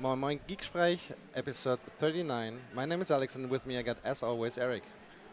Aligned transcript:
Moin 0.00 0.18
Moin 0.18 0.40
Geeksprech, 0.48 1.12
episode 1.34 1.78
39. 1.98 2.58
My 2.74 2.86
name 2.86 3.02
is 3.02 3.10
Alex, 3.10 3.36
and 3.36 3.50
with 3.50 3.66
me 3.66 3.76
I 3.76 3.82
got, 3.82 3.98
as 4.02 4.22
always, 4.22 4.56
Eric. 4.56 4.82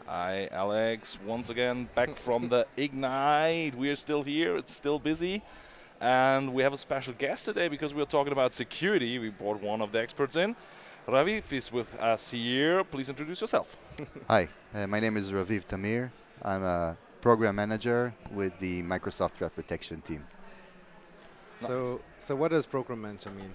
Hi, 0.05 0.49
Alex. 0.51 1.17
Once 1.25 1.49
again, 1.49 1.87
back 1.95 2.17
from 2.17 2.49
the 2.49 2.67
Ignite. 2.75 3.75
We 3.75 3.89
are 3.89 3.95
still 3.95 4.23
here. 4.23 4.57
It's 4.57 4.73
still 4.73 4.99
busy. 4.99 5.41
And 6.01 6.53
we 6.53 6.63
have 6.63 6.73
a 6.73 6.77
special 6.77 7.13
guest 7.13 7.45
today 7.45 7.69
because 7.69 7.93
we're 7.93 8.03
talking 8.03 8.33
about 8.33 8.53
security. 8.53 9.17
We 9.19 9.29
brought 9.29 9.61
one 9.61 9.79
of 9.81 9.93
the 9.93 10.01
experts 10.01 10.35
in. 10.35 10.53
Raviv 11.07 11.49
is 11.53 11.71
with 11.71 11.97
us 12.01 12.31
here. 12.31 12.83
Please 12.83 13.07
introduce 13.07 13.39
yourself. 13.39 13.77
Hi, 14.29 14.49
uh, 14.75 14.85
my 14.85 14.99
name 14.99 15.15
is 15.15 15.31
Raviv 15.31 15.65
Tamir. 15.65 16.11
I'm 16.41 16.63
a 16.63 16.97
program 17.21 17.55
manager 17.55 18.13
with 18.31 18.59
the 18.59 18.83
Microsoft 18.83 19.35
Threat 19.35 19.55
Protection 19.55 20.01
team. 20.01 20.27
So, 21.55 22.01
so 22.19 22.35
what 22.35 22.51
does 22.51 22.65
program 22.65 23.03
manager 23.03 23.29
mean? 23.29 23.53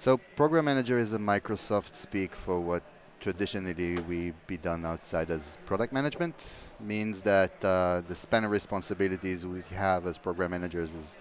So, 0.00 0.16
program 0.36 0.66
manager 0.66 0.96
is 0.96 1.12
a 1.12 1.18
Microsoft 1.18 1.96
speak 1.96 2.32
for 2.32 2.60
what 2.60 2.84
traditionally 3.18 3.98
we 3.98 4.32
be 4.46 4.56
done 4.56 4.86
outside 4.86 5.28
as 5.28 5.58
product 5.66 5.92
management. 5.92 6.36
Means 6.78 7.20
that 7.22 7.52
uh, 7.64 8.02
the 8.06 8.14
span 8.14 8.44
of 8.44 8.52
responsibilities 8.52 9.44
we 9.44 9.62
have 9.74 10.06
as 10.06 10.16
program 10.16 10.52
managers 10.52 10.94
is 10.94 11.18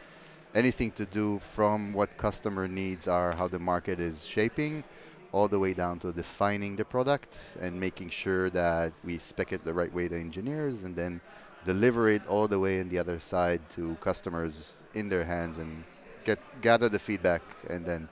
anything 0.53 0.91
to 0.91 1.07
do 1.07 1.39
from 1.39 1.91
what 1.91 2.17
customer 2.17 2.67
needs 2.67 3.07
are, 3.07 3.31
how 3.31 3.47
the 3.47 3.57
market 3.57 3.99
is 3.99 4.27
shaping, 4.27 4.83
all 5.31 5.47
the 5.47 5.57
way 5.57 5.73
down 5.73 5.97
to 6.01 6.13
defining 6.13 6.75
the 6.75 6.85
product 6.85 7.35
and 7.59 7.79
making 7.79 8.09
sure 8.09 8.51
that 8.51 8.93
we 9.03 9.17
spec 9.17 9.53
it 9.53 9.65
the 9.65 9.73
right 9.73 9.91
way 9.91 10.07
to 10.07 10.15
engineers 10.15 10.83
and 10.83 10.95
then 10.95 11.19
deliver 11.65 12.09
it 12.09 12.21
all 12.27 12.47
the 12.47 12.59
way 12.59 12.79
on 12.79 12.89
the 12.89 12.99
other 12.99 13.19
side 13.19 13.59
to 13.71 13.95
customers 14.01 14.83
in 14.93 15.09
their 15.09 15.23
hands 15.23 15.57
and 15.57 15.83
get 16.25 16.39
gather 16.61 16.89
the 16.89 16.99
feedback 16.99 17.41
and 17.69 17.83
then 17.83 18.07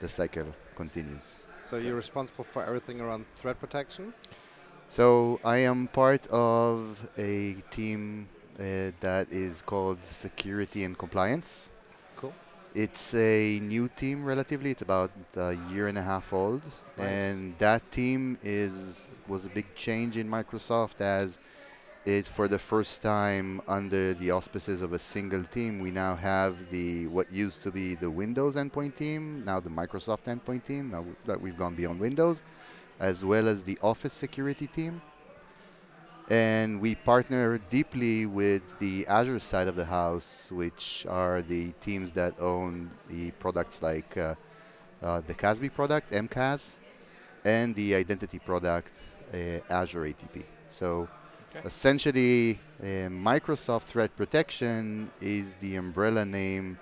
the 0.00 0.08
cycle 0.08 0.46
continues. 0.74 1.36
So 1.62 1.76
you're 1.76 1.96
responsible 1.96 2.44
for 2.44 2.64
everything 2.64 3.00
around 3.00 3.26
threat 3.34 3.60
protection? 3.60 4.14
So 4.88 5.38
I 5.44 5.58
am 5.58 5.88
part 5.88 6.26
of 6.28 7.10
a 7.18 7.54
team 7.70 8.28
uh, 8.58 8.92
that 9.00 9.26
is 9.30 9.60
called 9.62 9.98
Security 10.04 10.84
and 10.84 10.96
Compliance. 10.96 11.70
Cool. 12.16 12.32
It's 12.74 13.14
a 13.14 13.60
new 13.60 13.88
team 13.88 14.24
relatively. 14.24 14.70
It's 14.70 14.82
about 14.82 15.10
a 15.36 15.56
year 15.70 15.88
and 15.88 15.98
a 15.98 16.02
half 16.02 16.32
old, 16.32 16.62
Nice. 16.96 17.06
and 17.06 17.58
that 17.58 17.90
team 17.92 18.38
is 18.42 19.10
was 19.26 19.44
a 19.44 19.50
big 19.50 19.66
change 19.74 20.16
in 20.16 20.26
Microsoft 20.28 21.00
as 21.00 21.38
it 22.08 22.26
for 22.26 22.48
the 22.48 22.58
first 22.58 23.02
time 23.02 23.60
under 23.68 24.14
the 24.14 24.30
auspices 24.30 24.80
of 24.80 24.94
a 24.94 24.98
single 24.98 25.44
team. 25.44 25.78
We 25.78 25.90
now 25.90 26.16
have 26.16 26.70
the 26.70 27.06
what 27.08 27.30
used 27.30 27.62
to 27.64 27.70
be 27.70 27.96
the 27.96 28.10
windows 28.10 28.56
endpoint 28.56 28.94
team 28.96 29.44
now 29.44 29.60
the 29.60 29.68
microsoft 29.68 30.24
endpoint 30.24 30.64
team 30.64 30.90
now 30.90 31.04
that 31.26 31.38
we've 31.38 31.58
gone 31.58 31.74
beyond 31.74 32.00
windows 32.00 32.42
as 32.98 33.24
well 33.24 33.46
as 33.46 33.62
the 33.62 33.78
office 33.82 34.14
security 34.14 34.66
team. 34.66 35.02
And 36.30 36.80
we 36.80 36.94
partner 36.94 37.58
deeply 37.58 38.24
with 38.24 38.78
the 38.78 39.06
azure 39.06 39.38
side 39.38 39.68
of 39.68 39.76
the 39.76 39.84
house 39.84 40.50
which 40.50 41.06
are 41.08 41.42
the 41.42 41.72
teams 41.72 42.10
that 42.12 42.40
own 42.40 42.90
the 43.08 43.32
products 43.32 43.82
like 43.82 44.16
uh, 44.16 44.34
uh, 45.02 45.20
the 45.26 45.34
casb 45.34 45.64
product 45.74 46.10
mcas 46.10 46.76
and 47.44 47.74
the 47.74 47.94
identity 47.94 48.38
product 48.38 48.92
uh, 49.34 49.60
azure 49.70 50.04
atp 50.12 50.44
so 50.68 51.06
Okay. 51.58 51.66
essentially 51.66 52.58
uh, 52.80 52.84
microsoft 53.10 53.82
threat 53.82 54.14
protection 54.16 55.10
is 55.20 55.54
the 55.54 55.76
umbrella 55.76 56.24
name 56.24 56.78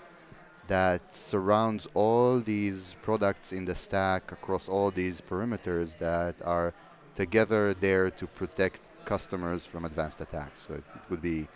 that 0.69 1.15
surrounds 1.15 1.87
all 1.95 2.41
these 2.41 2.97
products 3.03 3.53
in 3.53 3.65
the 3.65 3.75
stack 3.75 4.33
across 4.33 4.69
all 4.69 4.91
these 4.91 5.21
perimeters 5.21 5.97
that 5.99 6.35
are 6.45 6.75
together 7.15 7.73
there 7.75 8.11
to 8.11 8.27
protect 8.27 8.81
customers 9.05 9.65
from 9.65 9.85
advanced 9.85 10.21
attacks. 10.21 10.61
So 10.67 10.75
it 10.75 10.85
would 11.09 11.23
be 11.23 11.47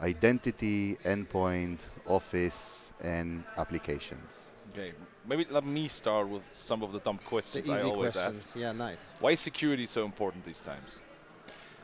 identity, 0.00 0.96
endpoint, 1.04 1.86
office, 2.06 2.92
and 3.02 3.44
applications. 3.58 4.42
Okay, 4.72 4.92
maybe 5.26 5.44
let 5.50 5.64
me 5.64 5.88
start 5.88 6.28
with 6.28 6.44
some 6.54 6.82
of 6.82 6.92
the 6.92 7.00
dumb 7.00 7.18
The 7.18 7.24
questions 7.28 7.68
I 7.68 7.74
easy 7.78 7.88
always 7.88 8.12
questions. 8.12 8.42
ask. 8.42 8.56
Yeah, 8.56 8.72
nice. 8.72 9.16
Why 9.20 9.32
is 9.32 9.40
security 9.40 9.86
so 9.86 10.04
important 10.04 10.44
these 10.44 10.60
times? 10.60 11.00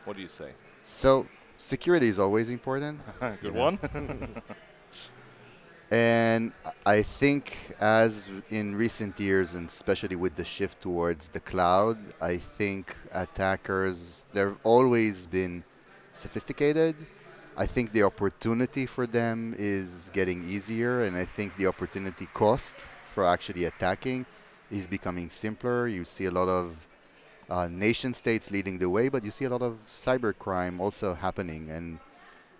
What 0.04 0.16
do 0.16 0.22
you 0.22 0.28
say? 0.28 0.53
So 0.83 1.27
security 1.56 2.09
is 2.09 2.19
always 2.19 2.49
important. 2.49 3.00
Good 3.43 3.55
one. 3.55 3.78
And 5.91 6.53
I 6.84 7.03
think, 7.03 7.56
as 7.81 8.28
in 8.50 8.77
recent 8.77 9.19
years, 9.19 9.55
and 9.55 9.69
especially 9.69 10.16
with 10.16 10.34
the 10.34 10.44
shift 10.44 10.83
towards 10.83 11.28
the 11.28 11.41
cloud, 11.41 11.97
I 12.21 12.37
think 12.37 12.94
attackers, 13.11 14.25
they've 14.34 14.55
always 14.65 15.27
been 15.27 15.65
sophisticated. 16.12 16.95
I 17.56 17.65
think 17.65 17.93
the 17.93 18.03
opportunity 18.03 18.84
for 18.84 19.06
them 19.06 19.55
is 19.59 20.10
getting 20.12 20.47
easier, 20.47 21.05
and 21.05 21.16
I 21.16 21.25
think 21.25 21.56
the 21.56 21.66
opportunity 21.66 22.28
cost 22.34 22.77
for 23.06 23.25
actually 23.25 23.65
attacking 23.65 24.27
is 24.71 24.87
becoming 24.87 25.31
simpler. 25.31 25.89
You 25.89 26.05
see 26.05 26.27
a 26.27 26.31
lot 26.31 26.49
of 26.49 26.87
uh, 27.48 27.69
nation 27.69 28.12
states 28.12 28.50
leading 28.50 28.78
the 28.78 28.91
way, 28.91 29.09
but 29.09 29.25
you 29.25 29.31
see 29.31 29.44
a 29.44 29.50
lot 29.50 29.62
of 29.62 29.78
cybercrime 29.86 30.81
also 30.81 31.14
happening. 31.14 31.70
And 31.70 31.98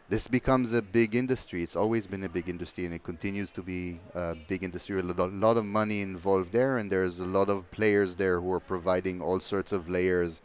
this 0.09 0.27
becomes 0.27 0.73
a 0.73 0.81
big 0.81 1.15
industry. 1.15 1.63
It's 1.63 1.77
always 1.77 2.07
been 2.07 2.25
a 2.25 2.29
big 2.29 2.49
industry, 2.49 2.87
and 2.87 2.95
it 2.95 3.03
continues 3.03 3.51
to 3.51 3.63
be 3.63 4.01
a 4.15 4.35
big 4.35 4.65
industry. 4.65 4.99
A 4.99 5.03
lot, 5.03 5.57
of 5.59 5.65
money 5.65 6.01
involved 6.01 6.53
there, 6.53 6.79
and 6.79 6.91
there's 6.91 7.21
a 7.21 7.27
lot 7.27 7.51
of 7.51 7.71
players 7.71 8.15
there 8.15 8.41
who 8.41 8.51
are 8.53 8.61
providing 8.61 9.21
all 9.21 9.41
sorts 9.41 9.73
of 9.73 9.89
layers. 9.89 10.41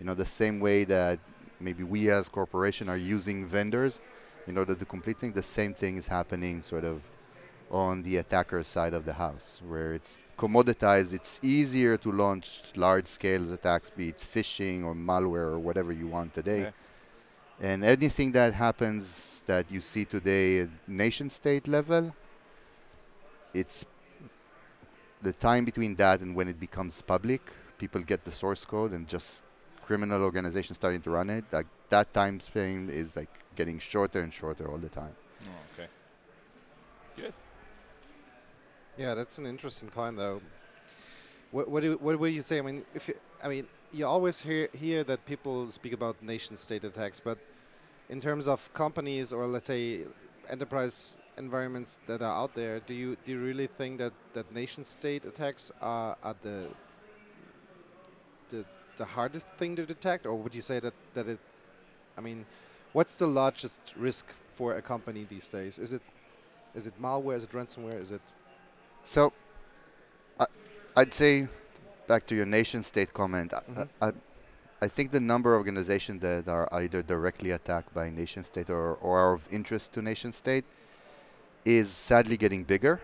You 0.00 0.06
know, 0.06 0.14
the 0.14 0.24
same 0.24 0.60
way 0.60 0.84
that 0.84 1.18
maybe 1.60 1.84
we 1.84 2.10
as 2.10 2.30
corporation 2.30 2.88
are 2.88 2.96
using 2.96 3.44
vendors 3.44 4.00
in 4.46 4.56
order 4.56 4.74
to 4.74 4.84
complete 4.86 5.18
things. 5.18 5.34
The 5.34 5.42
same 5.42 5.74
thing 5.74 5.98
is 5.98 6.08
happening 6.08 6.62
sort 6.62 6.84
of 6.84 7.02
on 7.70 8.02
the 8.02 8.16
attacker 8.16 8.62
side 8.62 8.94
of 8.94 9.04
the 9.04 9.12
house, 9.12 9.60
where 9.66 9.92
it's 9.94 10.16
commoditized. 10.42 11.10
It's 11.18 11.34
easier 11.42 11.96
to 12.04 12.08
launch 12.24 12.48
large-scale 12.74 13.44
attacks, 13.52 13.88
be 13.90 14.08
it 14.12 14.18
phishing 14.18 14.78
or 14.84 14.94
malware 14.94 15.50
or 15.54 15.60
whatever 15.68 15.92
you 16.00 16.08
want 16.16 16.34
today. 16.34 16.62
Okay. 16.62 16.72
And 17.60 17.84
anything 17.84 18.32
that 18.32 18.54
happens 18.54 19.42
that 19.46 19.64
you 19.70 19.80
see 19.80 20.04
today 20.04 20.48
at 20.64 20.70
nation 20.88 21.30
state 21.30 21.68
level, 21.68 22.12
it's 23.54 23.84
the 25.28 25.32
time 25.32 25.64
between 25.64 25.94
that 25.96 26.20
and 26.22 26.34
when 26.34 26.48
it 26.48 26.58
becomes 26.58 27.00
public, 27.14 27.42
people 27.78 28.00
get 28.12 28.24
the 28.24 28.34
source 28.42 28.64
code 28.64 28.92
and 28.96 29.06
just 29.06 29.44
criminal 29.86 30.22
organizations 30.22 30.76
starting 30.76 31.02
to 31.02 31.10
run 31.10 31.30
it. 31.30 31.44
Like 31.52 31.68
that 31.90 32.12
time 32.12 32.40
span 32.40 32.90
is 32.90 33.14
like 33.14 33.32
getting 33.54 33.78
shorter 33.78 34.20
and 34.24 34.32
shorter 34.32 34.64
all 34.70 34.78
the 34.78 34.88
time. 34.88 35.14
Oh, 35.44 35.60
okay. 35.72 35.88
Yeah, 38.96 39.14
that's 39.14 39.38
an 39.38 39.46
interesting 39.46 39.88
point, 39.88 40.16
though. 40.16 40.40
What 41.50 41.68
what 41.68 41.82
do 41.82 41.96
what 42.00 42.18
would 42.18 42.32
you 42.32 42.42
say? 42.42 42.58
I 42.58 42.62
mean, 42.62 42.84
if 42.94 43.08
you, 43.08 43.14
I 43.42 43.48
mean, 43.48 43.66
you 43.92 44.06
always 44.06 44.40
hear 44.40 44.68
hear 44.72 45.04
that 45.04 45.24
people 45.26 45.70
speak 45.70 45.92
about 45.92 46.22
nation-state 46.22 46.84
attacks, 46.84 47.20
but 47.20 47.38
in 48.08 48.20
terms 48.20 48.48
of 48.48 48.72
companies 48.74 49.32
or 49.32 49.46
let's 49.46 49.66
say 49.66 50.00
enterprise 50.48 51.16
environments 51.38 51.98
that 52.06 52.22
are 52.22 52.42
out 52.42 52.54
there, 52.54 52.80
do 52.80 52.94
you 52.94 53.16
do 53.24 53.32
you 53.32 53.40
really 53.40 53.66
think 53.66 53.98
that 53.98 54.12
that 54.34 54.54
nation-state 54.54 55.24
attacks 55.24 55.70
are 55.80 56.16
are 56.22 56.36
the 56.42 56.68
the 58.50 58.64
the 58.96 59.04
hardest 59.04 59.46
thing 59.58 59.76
to 59.76 59.86
detect, 59.86 60.26
or 60.26 60.34
would 60.34 60.54
you 60.54 60.62
say 60.62 60.80
that 60.80 60.94
that 61.14 61.28
it? 61.28 61.38
I 62.16 62.20
mean, 62.20 62.46
what's 62.92 63.16
the 63.16 63.26
largest 63.26 63.94
risk 63.96 64.26
for 64.54 64.76
a 64.76 64.82
company 64.82 65.26
these 65.28 65.48
days? 65.48 65.78
Is 65.78 65.92
it 65.92 66.02
is 66.74 66.86
it 66.86 67.00
malware? 67.00 67.36
Is 67.36 67.44
it 67.44 67.52
ransomware? 67.52 68.00
Is 68.00 68.10
it 68.12 68.22
So, 69.04 69.32
I, 70.38 70.46
I'd 70.96 71.14
say, 71.14 71.48
back 72.06 72.26
to 72.28 72.34
your 72.34 72.46
nation 72.46 72.82
state 72.82 73.12
comment, 73.12 73.52
I- 73.52 73.60
Mhm. 73.70 73.88
I, 74.00 74.06
I, 74.08 74.12
I 74.82 74.88
think 74.88 75.10
the 75.12 75.20
number 75.20 75.54
of 75.54 75.58
organizations 75.58 76.20
that 76.22 76.48
are 76.48 76.68
either 76.72 77.02
directly 77.02 77.50
attacked 77.52 77.94
by 77.94 78.10
nation 78.10 78.42
state 78.44 78.68
or, 78.70 78.94
or 78.96 79.18
are 79.18 79.32
of 79.34 79.46
interest 79.52 79.92
to 79.94 80.02
nation 80.02 80.32
state 80.32 80.64
is 81.64 81.90
sadly 81.90 82.36
getting 82.36 82.64
bigger. 82.64 83.00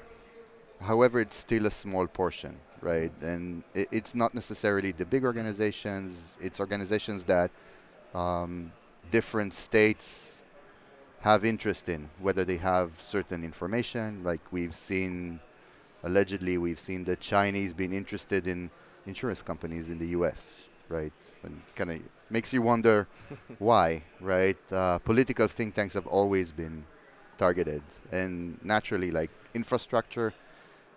However, 0.80 1.20
it's 1.20 1.36
still 1.36 1.66
a 1.66 1.70
small 1.70 2.06
portion, 2.06 2.56
right? 2.80 3.12
And 3.22 3.62
i 3.76 3.86
it's 3.92 4.14
not 4.14 4.34
necessarily 4.34 4.92
the 4.92 5.04
big 5.06 5.24
organizations, 5.24 6.36
it's 6.40 6.60
organizations 6.60 7.24
that 7.24 7.50
um, 8.14 8.72
different 9.10 9.54
states 9.54 10.42
have 11.20 11.44
interest 11.44 11.88
in, 11.88 12.10
whether 12.20 12.44
they 12.44 12.56
have 12.58 12.92
certain 13.00 13.44
information, 13.44 14.22
like 14.24 14.40
we've 14.52 14.74
seen 14.74 15.40
allegedly 16.02 16.58
we've 16.58 16.78
seen 16.78 17.04
the 17.04 17.16
Chinese 17.16 17.72
being 17.72 17.92
interested 17.92 18.46
in 18.46 18.70
insurance 19.06 19.42
companies 19.42 19.88
in 19.88 19.98
the 19.98 20.08
U.S. 20.08 20.62
Right, 20.88 21.12
and 21.42 21.60
kind 21.74 21.90
of 21.90 22.00
makes 22.30 22.52
you 22.52 22.62
wonder 22.62 23.08
why. 23.58 24.02
Right, 24.20 24.56
uh, 24.72 24.98
political 24.98 25.48
think 25.48 25.74
tanks 25.74 25.94
have 25.94 26.06
always 26.06 26.50
been 26.52 26.84
targeted, 27.36 27.82
and 28.10 28.58
naturally, 28.64 29.10
like 29.10 29.30
infrastructure 29.54 30.32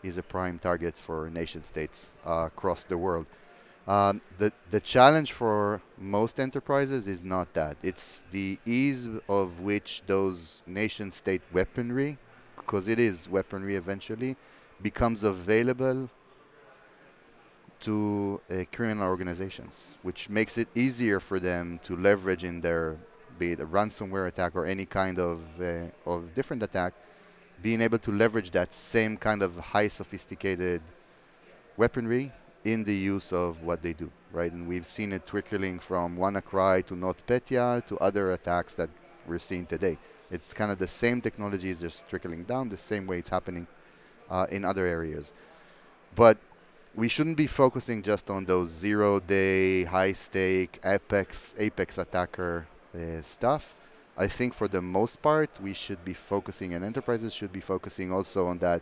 is 0.04 0.18
a 0.18 0.24
prime 0.24 0.58
target 0.60 0.98
for 0.98 1.30
nation 1.30 1.64
states 1.64 2.14
uh, 2.26 2.46
across 2.48 2.84
the 2.84 2.98
world. 2.98 3.26
Um, 3.88 4.22
the 4.38 4.54
the 4.70 4.80
challenge 4.80 5.32
for 5.34 5.82
most 5.98 6.40
enterprises 6.40 7.08
is 7.08 7.24
not 7.24 7.54
that. 7.54 7.78
It's 7.82 8.24
the 8.32 8.60
ease 8.66 9.10
of 9.28 9.60
which 9.60 10.04
those 10.08 10.62
nation 10.68 11.12
state 11.12 11.42
weaponry, 11.52 12.18
because 12.56 12.88
it 12.88 13.00
is 13.00 13.28
weaponry 13.28 13.76
eventually, 13.76 14.38
becomes 14.82 15.24
available 15.24 16.10
to 17.82 18.40
uh, 18.50 18.64
criminal 18.72 19.08
organizations, 19.08 19.98
which 20.04 20.30
makes 20.30 20.58
it 20.58 20.68
easier 20.76 21.20
for 21.20 21.40
them 21.40 21.80
to 21.84 21.96
leverage 21.96 22.44
in 22.44 22.62
their, 22.62 22.96
be 23.40 23.54
it 23.54 23.60
a 23.60 23.66
ransomware 23.66 24.28
attack 24.28 24.56
or 24.56 24.66
any 24.66 24.86
kind 24.86 25.20
of 25.20 25.42
uh, 25.60 25.88
of 26.06 26.34
different 26.36 26.62
attack, 26.62 26.94
being 27.62 27.82
able 27.82 27.98
to 27.98 28.12
leverage 28.12 28.52
that 28.52 28.74
same 28.74 29.18
kind 29.18 29.42
of 29.42 29.58
high 29.58 29.88
sophisticated 29.88 30.82
weaponry 31.78 32.32
in 32.64 32.84
the 32.84 32.94
use 32.94 33.34
of 33.34 33.64
what 33.64 33.82
they 33.82 33.94
do, 33.94 34.12
right? 34.32 34.52
And 34.52 34.68
we've 34.68 34.86
seen 34.86 35.12
it 35.14 35.26
trickling 35.26 35.80
from 35.80 36.18
WannaCry 36.18 36.86
to 36.86 36.94
NotPetya 36.94 37.88
to 37.88 37.98
other 37.98 38.34
attacks 38.34 38.76
that 38.76 38.90
we're 39.28 39.40
seeing 39.40 39.66
today. 39.66 39.98
It's 40.30 40.54
kind 40.54 40.72
of 40.72 40.78
the 40.78 40.88
same 40.88 41.20
technology 41.22 41.72
is 41.72 41.80
just 41.80 42.08
trickling 42.08 42.44
down 42.44 42.70
the 42.70 42.78
same 42.78 43.08
way 43.08 43.20
it's 43.20 43.30
happening 43.30 43.68
uh, 44.32 44.48
in 44.50 44.66
other 44.66 44.86
areas. 44.88 45.34
But 46.16 46.38
we 46.96 47.08
shouldn't 47.08 47.38
be 47.38 47.48
focusing 47.48 48.02
just 48.02 48.30
on 48.30 48.46
those 48.46 48.70
zero-day, 48.70 49.84
high-stake, 49.84 50.80
apex, 50.84 51.54
apex 51.60 51.98
attacker 51.98 52.66
uh, 52.96 53.22
stuff. 53.22 53.76
I 54.18 54.28
think 54.28 54.54
for 54.54 54.68
the 54.68 54.82
most 54.82 55.22
part, 55.22 55.50
we 55.62 55.74
should 55.74 56.04
be 56.04 56.14
focusing, 56.14 56.74
and 56.74 56.84
enterprises 56.84 57.34
should 57.34 57.54
be 57.54 57.62
focusing 57.62 58.12
also 58.12 58.48
on 58.48 58.58
that, 58.60 58.82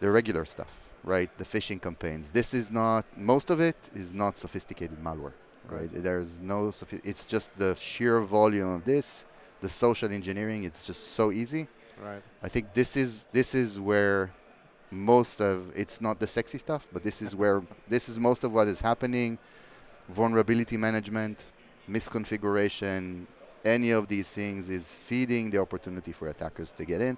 the 0.00 0.10
regular 0.10 0.44
stuff, 0.44 0.92
right? 1.04 1.30
The 1.38 1.44
phishing 1.44 1.80
campaigns. 1.80 2.30
This 2.30 2.54
is 2.54 2.70
not, 2.70 3.04
most 3.16 3.50
of 3.50 3.60
it 3.60 3.76
is 3.94 4.12
not 4.12 4.36
sophisticated 4.36 4.98
malware, 5.02 5.32
right? 5.68 5.92
right. 5.92 6.02
There's 6.02 6.40
no, 6.40 6.72
it's 7.04 7.24
just 7.24 7.56
the 7.56 7.76
sheer 7.76 8.20
volume 8.20 8.70
of 8.74 8.84
this, 8.84 9.24
the 9.60 9.68
social 9.68 10.10
engineering, 10.10 10.64
it's 10.64 10.84
just 10.84 11.14
so 11.14 11.30
easy. 11.30 11.68
Right. 12.02 12.22
I 12.42 12.48
think 12.48 12.74
this 12.74 12.96
is, 12.96 13.26
this 13.32 13.54
is 13.54 13.80
where 13.80 14.32
most 14.90 15.40
of 15.40 15.72
it's 15.76 16.00
not 16.00 16.20
the 16.20 16.26
sexy 16.26 16.58
stuff, 16.58 16.86
but 16.92 17.02
this 17.02 17.20
is 17.20 17.34
where 17.42 17.62
this 17.88 18.08
is 18.08 18.18
most 18.18 18.44
of 18.44 18.52
what 18.52 18.68
is 18.68 18.80
happening. 18.80 19.38
Vulnerability 20.08 20.76
management, 20.76 21.52
misconfiguration, 21.88 23.26
any 23.64 23.90
of 23.90 24.06
these 24.08 24.30
things 24.30 24.68
is 24.68 24.92
feeding 24.92 25.50
the 25.50 25.58
opportunity 25.58 26.12
for 26.12 26.28
attackers 26.28 26.70
to 26.72 26.84
get 26.84 27.00
in, 27.00 27.16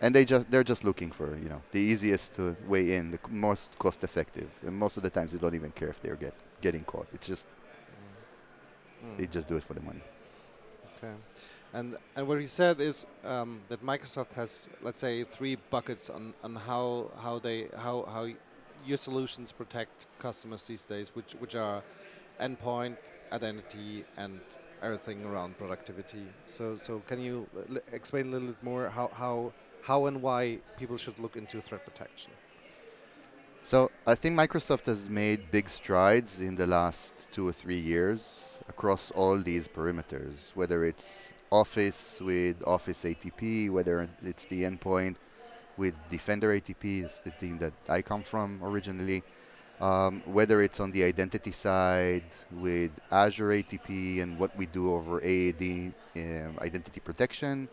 and 0.00 0.14
they 0.14 0.24
just 0.24 0.50
they're 0.50 0.64
just 0.64 0.84
looking 0.84 1.10
for 1.10 1.36
you 1.36 1.48
know 1.48 1.60
the 1.72 1.80
easiest 1.80 2.34
to 2.34 2.56
way 2.66 2.94
in, 2.94 3.10
the 3.10 3.18
most 3.28 3.78
cost 3.78 4.04
effective, 4.04 4.48
and 4.64 4.76
most 4.76 4.96
of 4.96 5.02
the 5.02 5.10
times 5.10 5.32
they 5.32 5.38
don't 5.38 5.54
even 5.54 5.72
care 5.72 5.88
if 5.88 6.00
they're 6.00 6.16
get 6.16 6.34
getting 6.60 6.84
caught. 6.84 7.08
It's 7.12 7.26
just 7.26 7.46
mm. 9.04 9.18
they 9.18 9.26
just 9.26 9.48
do 9.48 9.56
it 9.56 9.64
for 9.64 9.74
the 9.74 9.80
money. 9.82 10.02
Okay. 10.98 11.14
And 11.72 11.96
and 12.16 12.26
what 12.26 12.40
he 12.40 12.46
said 12.46 12.80
is 12.80 13.06
um, 13.24 13.60
that 13.68 13.84
Microsoft 13.84 14.32
has, 14.34 14.68
let's 14.82 14.98
say, 14.98 15.24
three 15.24 15.56
buckets 15.70 16.10
on, 16.10 16.34
on 16.42 16.56
how 16.56 17.10
how 17.22 17.38
they 17.38 17.68
how 17.76 18.06
how 18.12 18.26
your 18.84 18.96
solutions 18.96 19.52
protect 19.52 20.06
customers 20.18 20.62
these 20.64 20.82
days, 20.82 21.14
which 21.14 21.32
which 21.38 21.54
are 21.54 21.82
endpoint, 22.40 22.96
identity, 23.32 24.04
and 24.16 24.40
everything 24.82 25.24
around 25.24 25.58
productivity. 25.58 26.24
So 26.46 26.74
so 26.74 27.02
can 27.06 27.20
you 27.20 27.46
explain 27.92 28.26
a 28.26 28.30
little 28.30 28.48
bit 28.48 28.62
more 28.62 28.88
how 28.88 29.10
how 29.14 29.52
how 29.82 30.06
and 30.06 30.20
why 30.22 30.58
people 30.76 30.96
should 30.96 31.18
look 31.18 31.36
into 31.36 31.60
threat 31.60 31.84
protection? 31.84 32.32
So 33.62 33.90
I 34.06 34.14
think 34.14 34.36
Microsoft 34.36 34.86
has 34.86 35.08
made 35.08 35.50
big 35.50 35.68
strides 35.68 36.40
in 36.40 36.56
the 36.56 36.66
last 36.66 37.28
two 37.30 37.46
or 37.46 37.52
three 37.52 37.78
years 37.78 38.60
across 38.68 39.10
all 39.10 39.36
these 39.38 39.68
perimeters, 39.68 40.54
whether 40.54 40.84
it's 40.84 41.34
Office 41.50 42.20
with 42.20 42.56
Office 42.66 43.04
ATP, 43.04 43.70
whether 43.70 44.08
it's 44.22 44.46
the 44.46 44.62
endpoint 44.62 45.16
with 45.76 45.94
Defender 46.10 46.58
ATP, 46.58 47.04
it's 47.04 47.18
the 47.20 47.30
team 47.30 47.58
that 47.58 47.72
I 47.88 48.02
come 48.02 48.22
from 48.22 48.60
originally, 48.62 49.22
um, 49.80 50.22
whether 50.24 50.62
it's 50.62 50.80
on 50.80 50.90
the 50.90 51.04
identity 51.04 51.50
side 51.50 52.24
with 52.50 52.90
Azure 53.10 53.50
ATP 53.50 54.22
and 54.22 54.38
what 54.38 54.56
we 54.56 54.66
do 54.66 54.94
over 54.94 55.20
AAD 55.22 55.92
um, 56.16 56.58
identity 56.60 57.00
protection, 57.00 57.68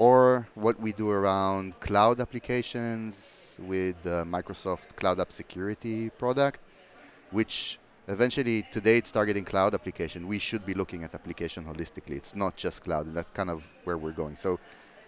or 0.00 0.48
what 0.54 0.80
we 0.80 0.92
do 0.92 1.10
around 1.10 1.78
cloud 1.78 2.20
applications 2.20 3.58
with 3.60 4.02
the 4.02 4.24
Microsoft 4.24 4.96
Cloud 4.96 5.20
App 5.20 5.30
Security 5.30 6.08
product, 6.08 6.58
which 7.30 7.78
eventually 8.08 8.66
today 8.72 8.96
it's 8.96 9.12
targeting 9.12 9.44
cloud 9.44 9.74
application. 9.74 10.26
We 10.26 10.38
should 10.38 10.64
be 10.64 10.72
looking 10.72 11.04
at 11.04 11.14
application 11.14 11.66
holistically. 11.66 12.16
It's 12.16 12.34
not 12.34 12.56
just 12.56 12.82
cloud, 12.82 13.04
and 13.08 13.14
that's 13.14 13.30
kind 13.32 13.50
of 13.50 13.68
where 13.84 13.98
we're 13.98 14.12
going. 14.12 14.36
So 14.36 14.58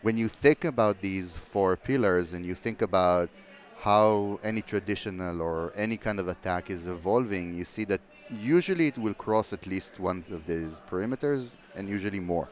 when 0.02 0.18
you 0.18 0.28
think 0.28 0.66
about 0.66 1.00
these 1.00 1.38
four 1.38 1.74
pillars 1.74 2.34
and 2.34 2.44
you 2.44 2.54
think 2.54 2.82
about 2.82 3.30
how 3.78 4.38
any 4.44 4.60
traditional 4.60 5.40
or 5.40 5.72
any 5.74 5.96
kind 5.96 6.20
of 6.20 6.28
attack 6.28 6.68
is 6.68 6.86
evolving, 6.86 7.54
you 7.54 7.64
see 7.64 7.86
that 7.86 8.02
usually 8.30 8.88
it 8.88 8.98
will 8.98 9.14
cross 9.14 9.54
at 9.54 9.66
least 9.66 9.98
one 9.98 10.22
of 10.30 10.44
these 10.44 10.82
perimeters 10.86 11.56
and 11.74 11.88
usually 11.88 12.20
more, 12.20 12.50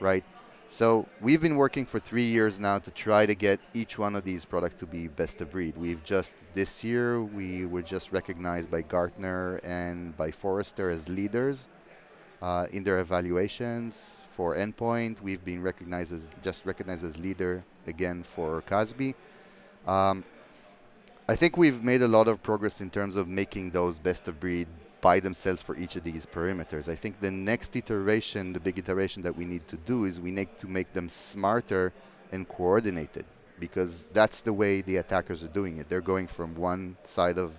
right? 0.00 0.24
So 0.72 1.06
we've 1.20 1.42
been 1.42 1.56
working 1.56 1.84
for 1.84 1.98
three 1.98 2.24
years 2.24 2.58
now 2.58 2.78
to 2.78 2.90
try 2.90 3.26
to 3.26 3.34
get 3.34 3.60
each 3.74 3.98
one 3.98 4.16
of 4.16 4.24
these 4.24 4.46
products 4.46 4.76
to 4.76 4.86
be 4.86 5.06
best 5.06 5.42
of 5.42 5.50
breed. 5.50 5.76
We've 5.76 6.02
just 6.02 6.32
this 6.54 6.82
year 6.82 7.22
we 7.22 7.66
were 7.66 7.82
just 7.82 8.10
recognized 8.10 8.70
by 8.70 8.80
Gartner 8.80 9.56
and 9.56 10.16
by 10.16 10.30
Forrester 10.30 10.88
as 10.88 11.10
leaders 11.10 11.68
uh, 12.40 12.68
in 12.72 12.84
their 12.84 13.00
evaluations 13.00 14.24
for 14.28 14.56
endpoint. 14.56 15.20
We've 15.20 15.44
been 15.44 15.60
recognized 15.60 16.14
as 16.14 16.22
just 16.42 16.64
recognized 16.64 17.04
as 17.04 17.18
leader 17.18 17.64
again 17.86 18.22
for 18.22 18.62
CASB. 18.62 19.14
Um, 19.86 20.24
I 21.28 21.36
think 21.36 21.58
we've 21.58 21.84
made 21.84 22.00
a 22.00 22.08
lot 22.08 22.28
of 22.28 22.42
progress 22.42 22.80
in 22.80 22.88
terms 22.88 23.16
of 23.16 23.28
making 23.28 23.72
those 23.72 23.98
best 23.98 24.26
of 24.26 24.40
breed 24.40 24.68
by 25.02 25.20
themselves 25.20 25.60
for 25.60 25.76
each 25.76 25.96
of 25.96 26.04
these 26.04 26.24
perimeters. 26.24 26.88
I 26.88 26.94
think 26.94 27.20
the 27.20 27.30
next 27.30 27.76
iteration, 27.76 28.54
the 28.54 28.60
big 28.60 28.78
iteration 28.78 29.22
that 29.24 29.36
we 29.36 29.44
need 29.44 29.68
to 29.68 29.76
do 29.76 30.04
is 30.04 30.20
we 30.20 30.30
need 30.30 30.56
to 30.60 30.68
make 30.68 30.94
them 30.94 31.08
smarter 31.10 31.92
and 32.30 32.48
coordinated 32.48 33.26
because 33.58 34.06
that's 34.12 34.40
the 34.40 34.52
way 34.52 34.80
the 34.80 34.96
attackers 34.96 35.44
are 35.44 35.48
doing 35.48 35.78
it. 35.78 35.88
They're 35.88 36.00
going 36.00 36.28
from 36.28 36.54
one 36.54 36.96
side 37.02 37.36
of 37.36 37.52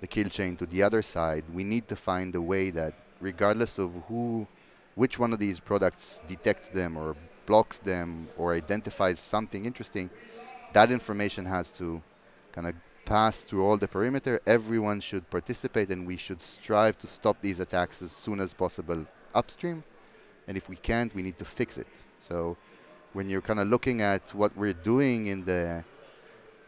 the 0.00 0.06
kill 0.06 0.28
chain 0.28 0.56
to 0.56 0.66
the 0.66 0.82
other 0.84 1.02
side. 1.02 1.44
We 1.52 1.64
need 1.64 1.88
to 1.88 1.96
find 1.96 2.34
a 2.36 2.40
way 2.40 2.70
that 2.70 2.94
regardless 3.20 3.78
of 3.78 3.90
who 4.06 4.46
which 4.94 5.18
one 5.18 5.32
of 5.32 5.38
these 5.38 5.60
products 5.60 6.20
detects 6.26 6.68
them 6.68 6.96
or 6.96 7.16
blocks 7.46 7.78
them 7.78 8.28
or 8.36 8.54
identifies 8.54 9.20
something 9.20 9.64
interesting, 9.64 10.10
that 10.72 10.90
information 10.90 11.44
has 11.44 11.70
to 11.72 12.02
kind 12.52 12.66
of 12.66 12.74
pass 13.08 13.40
through 13.40 13.64
all 13.66 13.78
the 13.78 13.88
perimeter. 13.88 14.38
Everyone 14.46 15.00
should 15.00 15.24
participate, 15.30 15.88
and 15.90 16.06
we 16.06 16.18
should 16.18 16.42
strive 16.42 16.98
to 16.98 17.06
stop 17.06 17.36
these 17.40 17.58
attacks 17.58 18.02
as 18.02 18.12
soon 18.12 18.38
as 18.38 18.52
possible 18.52 19.06
upstream. 19.34 19.82
And 20.46 20.56
if 20.56 20.68
we 20.68 20.76
can't, 20.76 21.14
we 21.14 21.22
need 21.22 21.38
to 21.38 21.46
fix 21.46 21.78
it. 21.78 21.88
So 22.18 22.56
when 23.14 23.28
you're 23.30 23.46
kind 23.50 23.60
of 23.60 23.66
looking 23.68 24.02
at 24.02 24.34
what 24.34 24.54
we're 24.56 24.80
doing 24.94 25.26
in 25.26 25.44
the 25.44 25.84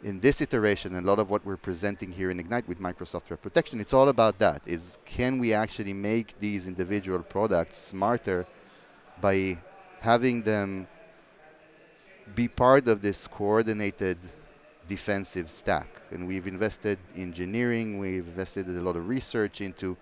in 0.03 0.19
this 0.21 0.41
iteration, 0.41 0.95
and 0.95 1.05
a 1.07 1.09
lot 1.11 1.19
of 1.19 1.29
what 1.29 1.45
we're 1.45 1.65
presenting 1.71 2.11
here 2.11 2.31
in 2.31 2.41
Ignite 2.41 2.67
with 2.67 2.81
Microsoft 2.81 3.25
Threat 3.25 3.43
Protection, 3.43 3.79
it's 3.85 3.93
all 3.93 4.09
about 4.09 4.39
that. 4.39 4.63
Is 4.65 4.97
can 5.05 5.39
we 5.39 5.53
actually 5.53 5.93
make 5.93 6.29
these 6.41 6.67
individual 6.67 7.23
products 7.37 7.77
smarter 7.77 8.47
by 9.21 9.59
having 10.01 10.41
them 10.43 10.89
be 12.35 12.49
part 12.49 12.89
of 12.89 13.03
this 13.03 13.27
coordinated 13.27 14.17
defensive 14.91 15.49
stack. 15.49 15.89
And 16.11 16.27
we've 16.27 16.49
invested 16.49 16.99
engineering, 17.17 17.99
we've 18.01 18.27
invested 18.27 18.69
a 18.69 18.83
lot 18.89 18.97
of 18.97 19.09
research 19.09 19.61
into 19.61 19.97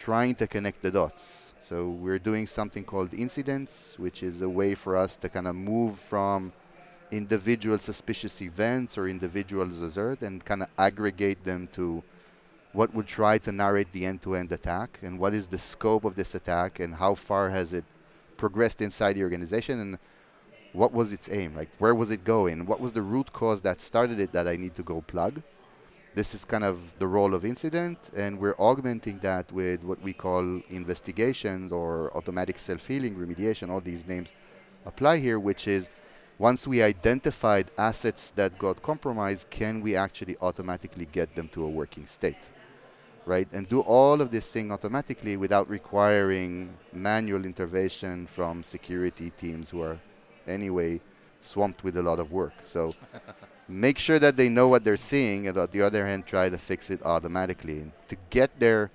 trying 0.00 0.34
to 0.34 0.46
connect 0.48 0.82
the 0.82 0.90
dots. 0.90 1.54
So 1.60 1.76
we're 1.88 2.18
doing 2.18 2.48
something 2.48 2.84
called 2.84 3.14
incidents, 3.14 3.94
which 4.04 4.18
is 4.24 4.42
a 4.42 4.48
way 4.48 4.74
for 4.74 4.96
us 4.96 5.14
to 5.22 5.28
kind 5.28 5.46
of 5.46 5.54
move 5.54 5.96
from 5.96 6.52
individual 7.12 7.78
suspicious 7.78 8.42
events 8.42 8.98
or 8.98 9.06
individual 9.06 9.68
alert 9.88 10.22
and 10.22 10.44
kind 10.44 10.62
of 10.64 10.68
aggregate 10.76 11.44
them 11.44 11.68
to 11.78 12.02
what 12.72 12.92
would 12.94 13.06
try 13.06 13.38
to 13.38 13.52
narrate 13.52 13.92
the 13.92 14.04
end-to-end 14.10 14.50
attack 14.50 14.98
and 15.02 15.20
what 15.20 15.32
is 15.34 15.46
the 15.46 15.58
scope 15.58 16.04
of 16.04 16.16
this 16.16 16.34
attack 16.34 16.80
and 16.80 16.94
how 16.94 17.14
far 17.14 17.50
has 17.50 17.72
it 17.72 17.84
progressed 18.36 18.80
inside 18.80 19.12
the 19.12 19.22
organization 19.22 19.78
and 19.78 19.98
what 20.72 20.92
was 20.92 21.12
its 21.12 21.28
aim? 21.30 21.54
Like, 21.54 21.68
where 21.78 21.94
was 21.94 22.10
it 22.10 22.24
going? 22.24 22.66
What 22.66 22.80
was 22.80 22.92
the 22.92 23.02
root 23.02 23.32
cause 23.32 23.60
that 23.62 23.80
started 23.80 24.18
it 24.18 24.32
that 24.32 24.48
I 24.48 24.56
need 24.56 24.74
to 24.76 24.82
go 24.82 25.02
plug? 25.02 25.42
This 26.14 26.34
is 26.34 26.44
kind 26.44 26.64
of 26.64 26.98
the 26.98 27.06
role 27.06 27.34
of 27.34 27.44
incident, 27.44 27.98
and 28.14 28.38
we're 28.38 28.56
augmenting 28.58 29.18
that 29.20 29.50
with 29.50 29.82
what 29.82 30.00
we 30.02 30.12
call 30.12 30.60
investigations 30.68 31.72
or 31.72 32.14
automatic 32.14 32.58
self 32.58 32.86
healing, 32.86 33.14
remediation, 33.16 33.70
all 33.70 33.80
these 33.80 34.06
names 34.06 34.32
apply 34.84 35.18
here, 35.18 35.38
which 35.38 35.66
is 35.66 35.88
once 36.38 36.66
we 36.66 36.82
identified 36.82 37.70
assets 37.78 38.30
that 38.30 38.58
got 38.58 38.82
compromised, 38.82 39.48
can 39.48 39.80
we 39.80 39.96
actually 39.96 40.36
automatically 40.42 41.06
get 41.12 41.34
them 41.34 41.48
to 41.48 41.64
a 41.64 41.68
working 41.68 42.06
state? 42.06 42.50
Right? 43.24 43.48
And 43.52 43.68
do 43.68 43.80
all 43.80 44.20
of 44.20 44.30
this 44.30 44.50
thing 44.50 44.72
automatically 44.72 45.36
without 45.36 45.68
requiring 45.70 46.74
manual 46.92 47.44
intervention 47.44 48.26
from 48.26 48.62
security 48.62 49.30
teams 49.30 49.70
who 49.70 49.82
are 49.82 49.98
anyway 50.46 51.00
swamped 51.40 51.82
with 51.84 51.96
a 51.96 52.02
lot 52.02 52.18
of 52.20 52.30
work. 52.32 52.52
So 52.62 52.92
make 53.68 53.98
sure 53.98 54.18
that 54.18 54.36
they 54.36 54.48
know 54.48 54.68
what 54.68 54.84
they're 54.84 54.96
seeing, 54.96 55.48
and 55.48 55.58
on 55.58 55.68
the 55.72 55.82
other 55.82 56.06
hand, 56.06 56.26
try 56.26 56.48
to 56.48 56.58
fix 56.58 56.90
it 56.90 57.02
automatically. 57.04 57.78
And 57.78 57.92
to 58.08 58.16
get 58.30 58.60
there, 58.60 58.90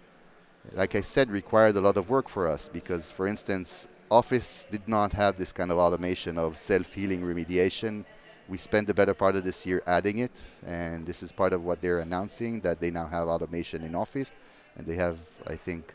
like 0.74 0.96
I 0.96 1.02
said, 1.02 1.30
required 1.30 1.76
a 1.76 1.82
lot 1.82 1.98
of 1.98 2.10
work 2.10 2.30
for 2.30 2.48
us 2.48 2.70
because, 2.72 3.12
for 3.12 3.28
instance, 3.28 3.88
Office 4.10 4.66
did 4.72 4.88
not 4.88 5.14
have 5.14 5.38
this 5.38 5.52
kind 5.52 5.72
of 5.72 5.78
automation 5.78 6.38
of 6.38 6.56
self-healing 6.56 7.22
remediation. 7.22 8.06
We 8.48 8.58
spent 8.58 8.88
the 8.88 8.94
better 8.94 9.14
part 9.14 9.36
of 9.36 9.44
this 9.44 9.66
year 9.66 9.84
adding 9.86 10.20
it, 10.20 10.32
and 10.66 11.06
this 11.06 11.22
is 11.22 11.34
part 11.34 11.52
of 11.52 11.66
what 11.66 11.82
they're 11.82 12.00
announcing 12.00 12.62
that 12.62 12.80
they 12.80 12.92
now 12.92 13.08
have 13.08 13.28
automation 13.28 13.84
in 13.84 13.94
Office, 13.96 14.32
and 14.78 14.88
they 14.88 14.96
have, 14.96 15.20
I 15.46 15.58
think, 15.58 15.94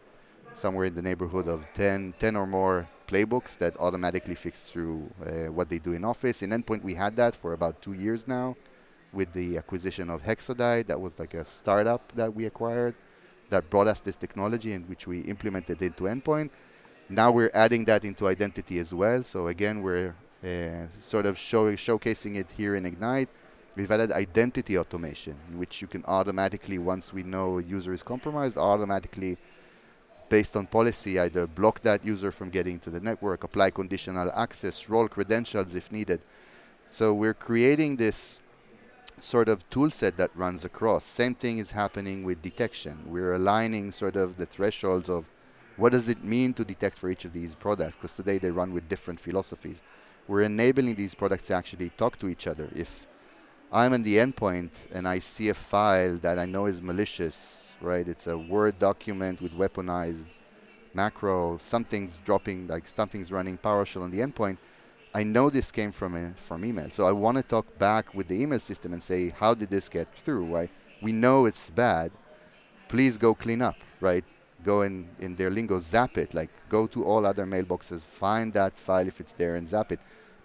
somewhere 0.53 0.85
in 0.85 0.95
the 0.95 1.01
neighborhood 1.01 1.49
of 1.49 1.65
10, 1.73 2.13
10 2.19 2.37
or 2.37 2.47
more 2.47 2.87
playbooks 3.13 3.59
that 3.59 3.77
automatically 3.79 4.35
fix 4.35 4.63
through 4.63 5.11
uh, 5.27 5.53
what 5.53 5.69
they 5.69 5.79
do 5.79 5.93
in 5.93 6.05
Office. 6.05 6.43
In 6.43 6.51
Endpoint, 6.51 6.83
we 6.83 6.95
had 6.95 7.15
that 7.17 7.35
for 7.35 7.53
about 7.53 7.83
two 7.83 7.93
years 7.93 8.27
now 8.27 8.57
with 9.13 9.33
the 9.35 9.59
acquisition 9.59 10.09
of 10.09 10.23
Hexadite. 10.23 10.87
That 10.87 11.01
was 11.01 11.19
like 11.19 11.35
a 11.35 11.45
startup 11.45 12.13
that 12.13 12.35
we 12.35 12.47
acquired 12.47 12.95
that 13.51 13.69
brought 13.69 13.87
us 13.87 14.01
this 14.01 14.17
technology 14.17 14.73
in 14.73 14.83
which 14.85 15.07
we 15.07 15.21
implemented 15.21 15.83
into 15.83 16.05
Endpoint. 16.05 16.49
Now 17.11 17.31
we're 17.31 17.51
adding 17.53 17.85
that 17.85 18.03
into 18.05 18.29
identity 18.29 18.79
as 18.79 18.95
well. 18.95 19.23
So 19.23 19.49
again, 19.49 19.83
we're 19.83 20.15
uh, 20.43 20.87
sort 21.01 21.27
of 21.27 21.37
show, 21.37 21.65
showcasing 21.75 22.37
it 22.37 22.49
here 22.57 22.75
in 22.77 22.87
Ignite. 22.87 23.29
We've 23.77 23.91
added 23.91 24.11
identity 24.13 24.79
automation, 24.79 25.37
in 25.51 25.59
which 25.59 25.83
you 25.83 25.89
can 25.89 26.03
automatically, 26.07 26.79
once 26.79 27.13
we 27.13 27.23
know 27.23 27.59
a 27.59 27.63
user 27.63 27.93
is 27.93 28.03
compromised, 28.03 28.57
automatically, 28.57 29.39
based 30.33 30.57
on 30.57 30.67
policy, 30.67 31.19
either 31.19 31.47
block 31.47 31.83
that 31.83 32.03
user 32.07 32.33
from 32.33 32.49
getting 32.49 32.79
to 32.79 32.89
the 32.89 32.99
network, 33.01 33.45
apply 33.45 33.69
conditional 33.69 34.33
access, 34.35 34.89
roll 34.89 35.07
credentials 35.07 35.75
if 35.75 35.93
needed. 35.93 36.23
So 36.89 37.13
we're 37.13 37.35
creating 37.35 37.97
this 37.97 38.41
sort 39.21 39.51
of 39.51 39.69
tool 39.69 39.91
set 39.91 40.17
that 40.17 40.31
runs 40.35 40.65
across. 40.65 41.05
Same 41.05 41.35
thing 41.35 41.59
is 41.59 41.73
happening 41.73 42.25
with 42.25 42.41
detection. 42.41 42.97
We're 43.15 43.35
aligning 43.35 43.93
sort 43.93 44.17
of 44.17 44.39
the 44.39 44.47
thresholds 44.47 45.11
of 45.11 45.27
what 45.77 45.93
does 45.93 46.09
it 46.09 46.25
mean 46.25 46.55
to 46.55 46.65
detect 46.65 46.97
for 46.99 47.11
each 47.11 47.27
of 47.27 47.35
these 47.35 47.55
products? 47.55 47.97
Because 47.97 48.17
today 48.17 48.39
they 48.39 48.51
run 48.51 48.73
with 48.73 48.89
different 48.89 49.21
philosophies. 49.21 49.83
We're 50.29 50.45
enabling 50.45 50.95
these 50.95 51.15
products 51.15 51.49
to 51.49 51.55
actually 51.61 51.91
talk 51.91 52.19
to 52.21 52.29
each 52.29 52.47
other. 52.47 52.71
If 52.75 53.07
I'm 53.73 53.95
in 53.95 54.03
the 54.03 54.17
endpoint 54.17 54.71
and 54.93 55.09
I 55.09 55.19
see 55.19 55.49
a 55.49 55.55
file 55.55 56.17
that 56.19 56.39
I 56.39 56.45
know 56.45 56.67
is 56.67 56.83
malicious, 56.83 57.77
right? 57.81 58.07
It's 58.07 58.27
a 58.27 58.37
Word 58.37 58.79
document 58.79 59.41
with 59.41 59.53
weaponized 59.53 60.27
macro, 60.93 61.57
something's 61.57 62.19
dropping, 62.19 62.69
like 62.69 62.87
something's 62.87 63.33
running 63.33 63.57
PowerShell 63.57 64.03
on 64.03 64.11
the 64.11 64.21
endpoint. 64.21 64.59
I 65.15 65.23
know 65.23 65.49
this 65.51 65.73
came 65.73 65.93
from 65.93 66.35
from 66.35 66.65
email, 66.65 66.91
so 66.91 67.07
I 67.07 67.13
want 67.13 67.37
to 67.39 67.43
talk 67.43 67.79
back 67.79 68.15
with 68.15 68.29
the 68.29 68.41
email 68.41 68.59
system 68.59 68.93
and 68.93 69.03
say, 69.03 69.31
how 69.31 69.55
did 69.55 69.71
this 69.71 69.89
get 69.89 70.09
through? 70.17 70.47
Right? 70.55 70.71
We 71.01 71.13
know 71.13 71.47
it's 71.47 71.71
bad. 71.71 72.13
Please 72.89 73.17
go 73.17 73.35
clean 73.35 73.63
up, 73.63 73.77
right? 74.01 74.25
go 74.63 74.83
in, 74.83 75.09
in 75.19 75.37
their 75.37 75.51
lingo, 75.51 75.79
zap 75.81 76.17
it. 76.19 76.35
Like 76.35 76.51
go 76.69 76.87
to 76.89 77.05
all 77.05 77.27
other 77.27 77.45
mailboxes, 77.45 78.05
find 78.05 78.53
that 78.55 78.79
file 78.79 79.07
if 79.07 79.21
it's 79.21 79.33
there 79.33 79.57
and 79.57 79.69
zap 79.69 79.93
it. 79.93 80.01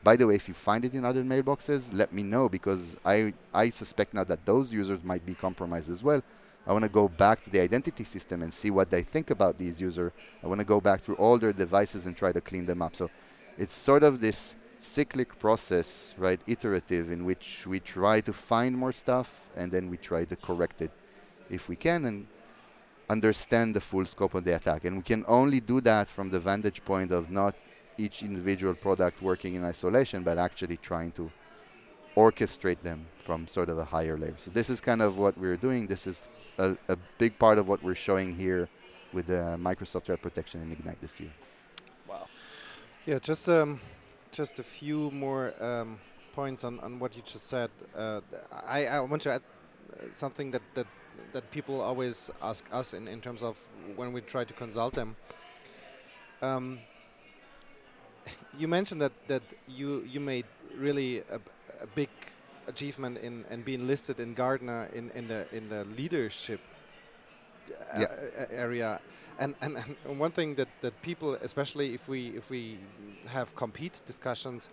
By 0.08 0.16
the 0.16 0.26
way, 0.26 0.36
if 0.36 0.48
you 0.48 0.54
find 0.54 0.86
it 0.86 0.94
in 0.94 1.04
other 1.04 1.22
mailboxes, 1.22 1.90
let 1.92 2.14
me 2.14 2.24
know 2.24 2.48
because 2.48 2.98
I, 3.04 3.34
I 3.54 3.70
suspect 3.72 4.14
now 4.14 4.24
that 4.24 4.46
those 4.46 4.72
users 4.72 5.04
might 5.04 5.26
be 5.26 5.34
compromised 5.34 5.90
as 5.90 6.02
well. 6.02 6.22
I 6.66 6.72
want 6.72 6.86
to 6.86 6.90
go 7.02 7.10
back 7.10 7.42
to 7.42 7.50
the 7.50 7.60
identity 7.60 8.06
system 8.06 8.42
and 8.42 8.54
see 8.54 8.72
what 8.72 8.90
they 8.90 9.04
think 9.04 9.32
about 9.32 9.58
these 9.58 9.82
users. 9.82 10.14
I 10.42 10.48
want 10.48 10.60
to 10.60 10.64
go 10.64 10.80
back 10.80 11.02
through 11.02 11.16
all 11.16 11.38
their 11.38 11.52
devices 11.52 12.06
and 12.06 12.16
try 12.16 12.32
to 12.32 12.40
clean 12.40 12.66
them 12.66 12.82
up. 12.82 12.96
So 12.96 13.10
it's 13.58 13.76
sort 13.76 14.04
of 14.04 14.22
this 14.22 14.56
cyclic 14.80 15.38
process, 15.40 16.14
right, 16.18 16.40
iterative, 16.48 17.12
in 17.12 17.26
which 17.26 17.68
we 17.68 17.82
try 17.82 18.22
to 18.22 18.32
find 18.32 18.78
more 18.78 18.94
stuff 18.94 19.50
and 19.58 19.74
then 19.74 19.90
we 19.90 19.98
try 19.98 20.24
to 20.24 20.38
correct 20.38 20.82
it 20.82 20.92
if 21.50 21.68
we 21.68 21.76
can. 21.76 22.06
And 22.06 22.28
understand 23.10 23.76
the 23.76 23.82
full 23.82 24.06
scope 24.06 24.34
of 24.36 24.44
the 24.44 24.56
attack. 24.56 24.86
And 24.86 24.98
we 24.98 25.04
can 25.04 25.26
only 25.28 25.60
do 25.60 25.82
that 25.82 26.08
from 26.08 26.30
the 26.30 26.40
vantage 26.40 26.84
point 26.84 27.12
of 27.12 27.30
not 27.32 27.56
each 27.98 28.24
individual 28.24 28.74
product 28.74 29.22
working 29.22 29.56
in 29.56 29.64
isolation, 29.64 30.24
but 30.24 30.38
actually 30.38 30.78
trying 30.78 31.12
to 31.14 31.32
orchestrate 32.16 32.82
them 32.82 33.06
from 33.20 33.48
sort 33.48 33.70
of 33.70 33.78
a 33.78 33.86
higher 33.86 34.18
layer. 34.18 34.36
So 34.38 34.52
this 34.52 34.70
is 34.70 34.82
kind 34.82 35.02
of 35.02 35.18
what 35.18 35.38
we're 35.38 35.58
doing. 35.58 35.88
This 35.88 36.08
is 36.08 36.28
a, 36.58 36.76
a 36.88 36.98
big 37.18 37.38
part 37.38 37.58
of 37.58 37.68
what 37.68 37.84
we're 37.84 37.96
showing 37.96 38.36
here 38.36 38.70
with 39.14 39.28
the 39.28 39.58
Microsoft 39.60 40.04
Threat 40.04 40.22
Protection 40.22 40.62
in 40.62 40.72
Ignite 40.72 41.00
this 41.02 41.20
year. 41.20 41.32
Wow. 42.08 42.28
Yeah, 43.06 43.20
just 43.20 43.48
um, 43.48 43.80
just 44.32 44.60
a 44.60 44.64
few 44.64 45.12
more 45.12 45.54
um, 45.64 46.00
points 46.34 46.64
on, 46.64 46.80
on 46.82 47.00
what 47.00 47.16
you 47.16 47.22
just 47.22 47.48
said. 47.48 47.70
Uh, 47.96 48.22
I, 48.66 48.88
I 48.88 49.00
want 49.00 49.22
to 49.24 49.34
add 49.34 49.42
uh, 49.94 50.06
something 50.12 50.52
that, 50.52 50.62
that 50.74 50.88
that 51.34 51.50
people 51.52 51.82
always 51.82 52.32
ask 52.42 52.66
us 52.72 52.94
in, 52.94 53.08
in 53.08 53.22
terms 53.22 53.44
of 53.44 53.58
when 53.96 54.14
we 54.14 54.22
try 54.22 54.44
to 54.44 54.54
consult 54.54 54.94
them. 54.94 55.16
Um, 56.42 56.80
you 58.58 58.68
mentioned 58.68 59.02
that, 59.02 59.14
that 59.28 59.44
you 59.68 60.04
you 60.14 60.20
made 60.20 60.46
really 60.78 61.20
a, 61.30 61.40
a 61.82 61.88
big 61.96 62.10
achievement 62.68 63.18
in 63.18 63.46
and 63.50 63.64
being 63.64 63.88
listed 63.88 64.20
in 64.20 64.34
Gartner 64.34 64.90
in, 64.94 65.12
in 65.12 65.28
the 65.28 65.46
in 65.56 65.70
the 65.70 65.86
leadership 65.98 66.60
uh, 67.94 68.00
yeah. 68.00 68.46
area. 68.52 69.00
And, 69.40 69.54
and, 69.62 69.78
and 70.04 70.20
one 70.20 70.32
thing 70.32 70.56
that, 70.56 70.68
that 70.82 71.00
people, 71.04 71.36
especially 71.36 71.94
if 71.94 72.10
we 72.10 72.30
if 72.30 72.50
we 72.50 72.80
have 73.28 73.56
compete 73.56 74.02
discussions, 74.06 74.70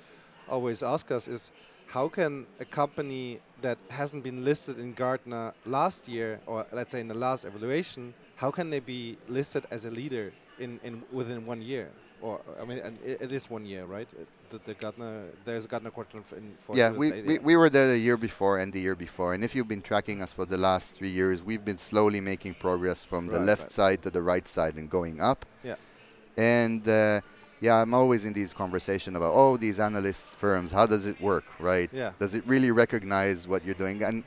always 0.49 0.83
ask 0.83 1.11
us 1.11 1.29
is 1.29 1.53
how 1.87 2.09
can 2.09 2.47
a 2.61 2.65
company 2.65 3.41
that 3.61 3.79
hasn't 3.91 4.25
been 4.25 4.45
listed 4.45 4.79
in 4.79 4.95
Gartner 4.95 5.53
last 5.67 6.09
year, 6.09 6.41
or 6.47 6.67
let's 6.73 6.93
say 6.93 7.01
in 7.01 7.09
the 7.09 7.15
last 7.15 7.45
evaluation, 7.45 8.15
how 8.37 8.51
can 8.51 8.71
they 8.71 8.81
be 8.81 9.19
listed 9.29 9.65
as 9.71 9.85
a 9.85 9.91
leader 9.91 10.33
in, 10.59 10.81
in 10.83 11.03
within 11.13 11.47
one 11.47 11.61
year? 11.63 11.91
Or 12.23 12.41
I 12.61 12.65
mean, 12.65 12.79
it, 13.05 13.21
it 13.21 13.33
is 13.33 13.51
one 13.51 13.67
year, 13.67 13.85
right? 13.85 14.09
The, 14.51 14.59
the 14.65 14.75
Gartner, 14.75 15.25
there's 15.45 15.67
a 15.67 15.69
Gartner 15.69 15.91
quarter 15.91 16.23
for. 16.23 16.77
Yeah, 16.77 16.91
we, 16.91 17.13
we, 17.23 17.39
we 17.39 17.57
were 17.57 17.69
there 17.69 17.89
the 17.89 17.99
year 17.99 18.17
before 18.17 18.59
and 18.59 18.73
the 18.73 18.81
year 18.81 18.95
before, 18.95 19.35
and 19.35 19.45
if 19.45 19.55
you've 19.55 19.69
been 19.69 19.83
tracking 19.83 20.23
us 20.23 20.33
for 20.33 20.47
the 20.47 20.57
last 20.57 20.93
three 20.93 21.11
years, 21.11 21.43
we've 21.43 21.65
been 21.65 21.79
slowly 21.79 22.21
making 22.21 22.55
progress 22.55 23.05
from 23.05 23.29
right, 23.29 23.39
the 23.39 23.45
left 23.45 23.63
right. 23.63 23.71
side 23.71 24.03
to 24.03 24.11
the 24.11 24.23
right 24.23 24.49
side 24.49 24.77
and 24.77 24.89
going 24.89 25.21
up. 25.21 25.45
Yeah. 25.63 25.77
And 26.37 26.89
uh, 26.89 27.21
yeah, 27.61 27.81
I'm 27.81 27.95
always 27.95 28.25
in 28.25 28.33
these 28.33 28.53
conversations 28.55 29.17
about, 29.17 29.33
oh, 29.35 29.57
these 29.57 29.81
analyst 29.81 30.27
firms, 30.37 30.73
how 30.73 30.87
does 30.87 31.07
it 31.07 31.21
work, 31.21 31.45
right? 31.59 31.91
Yeah. 31.93 32.13
Does 32.19 32.35
it 32.35 32.47
really 32.47 32.71
recognize 32.71 33.49
what 33.49 33.65
you're 33.65 33.75
doing? 33.75 34.03
And 34.03 34.25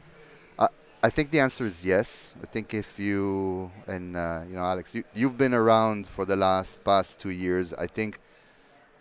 I, 1.07 1.09
think 1.09 1.31
the 1.31 1.39
answer 1.39 1.65
is 1.65 1.85
yes. 1.85 2.35
I 2.43 2.47
think 2.47 2.73
if 2.73 2.99
you, 2.99 3.71
and, 3.87 4.17
uh, 4.17 4.41
you 4.45 4.57
know, 4.57 4.61
Alex, 4.61 4.93
you, 4.93 5.05
you've 5.13 5.37
been 5.37 5.53
around 5.53 6.05
for 6.05 6.25
the 6.25 6.35
last 6.35 6.83
past 6.83 7.17
two 7.17 7.29
years. 7.29 7.73
I 7.73 7.87
think 7.87 8.19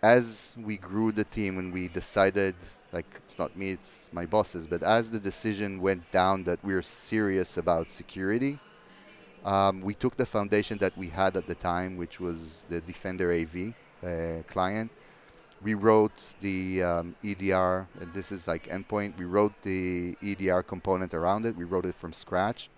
as 0.01 0.55
we 0.57 0.77
grew 0.77 1.11
the 1.11 1.25
team 1.25 1.59
and 1.59 1.73
we 1.73 1.89
decided, 1.89 2.55
like, 2.93 3.07
it's 3.25 3.37
not 3.37 3.57
me, 3.57 3.71
it's 3.71 4.07
my 4.13 4.25
bosses, 4.25 4.65
but 4.65 4.83
as 4.83 5.11
the 5.11 5.19
decision 5.19 5.81
went 5.81 6.09
down 6.13 6.45
that 6.45 6.63
we're 6.63 6.81
serious 6.81 7.57
about 7.57 7.89
security, 7.89 8.57
um, 9.43 9.81
we 9.81 9.93
took 9.93 10.15
the 10.15 10.25
foundation 10.25 10.77
that 10.77 10.97
we 10.97 11.09
had 11.09 11.35
at 11.35 11.45
the 11.45 11.55
time, 11.55 11.97
which 11.97 12.21
was 12.21 12.63
the 12.69 12.79
Defender 12.79 13.33
AV 13.33 13.73
uh, 14.01 14.43
client. 14.47 14.91
We 15.61 15.73
wrote 15.73 16.35
the 16.39 16.83
um, 16.83 17.15
EDR, 17.23 17.87
and 17.99 18.13
this 18.13 18.31
is 18.31 18.47
like 18.47 18.67
endpoint. 18.67 19.17
We 19.17 19.25
wrote 19.25 19.53
the 19.63 20.15
EDR 20.21 20.61
component 20.61 21.13
around 21.13 21.45
it. 21.45 21.55
We 21.55 21.63
wrote 21.63 21.85
it 21.85 21.95
from 21.95 22.13
scratch, 22.13 22.69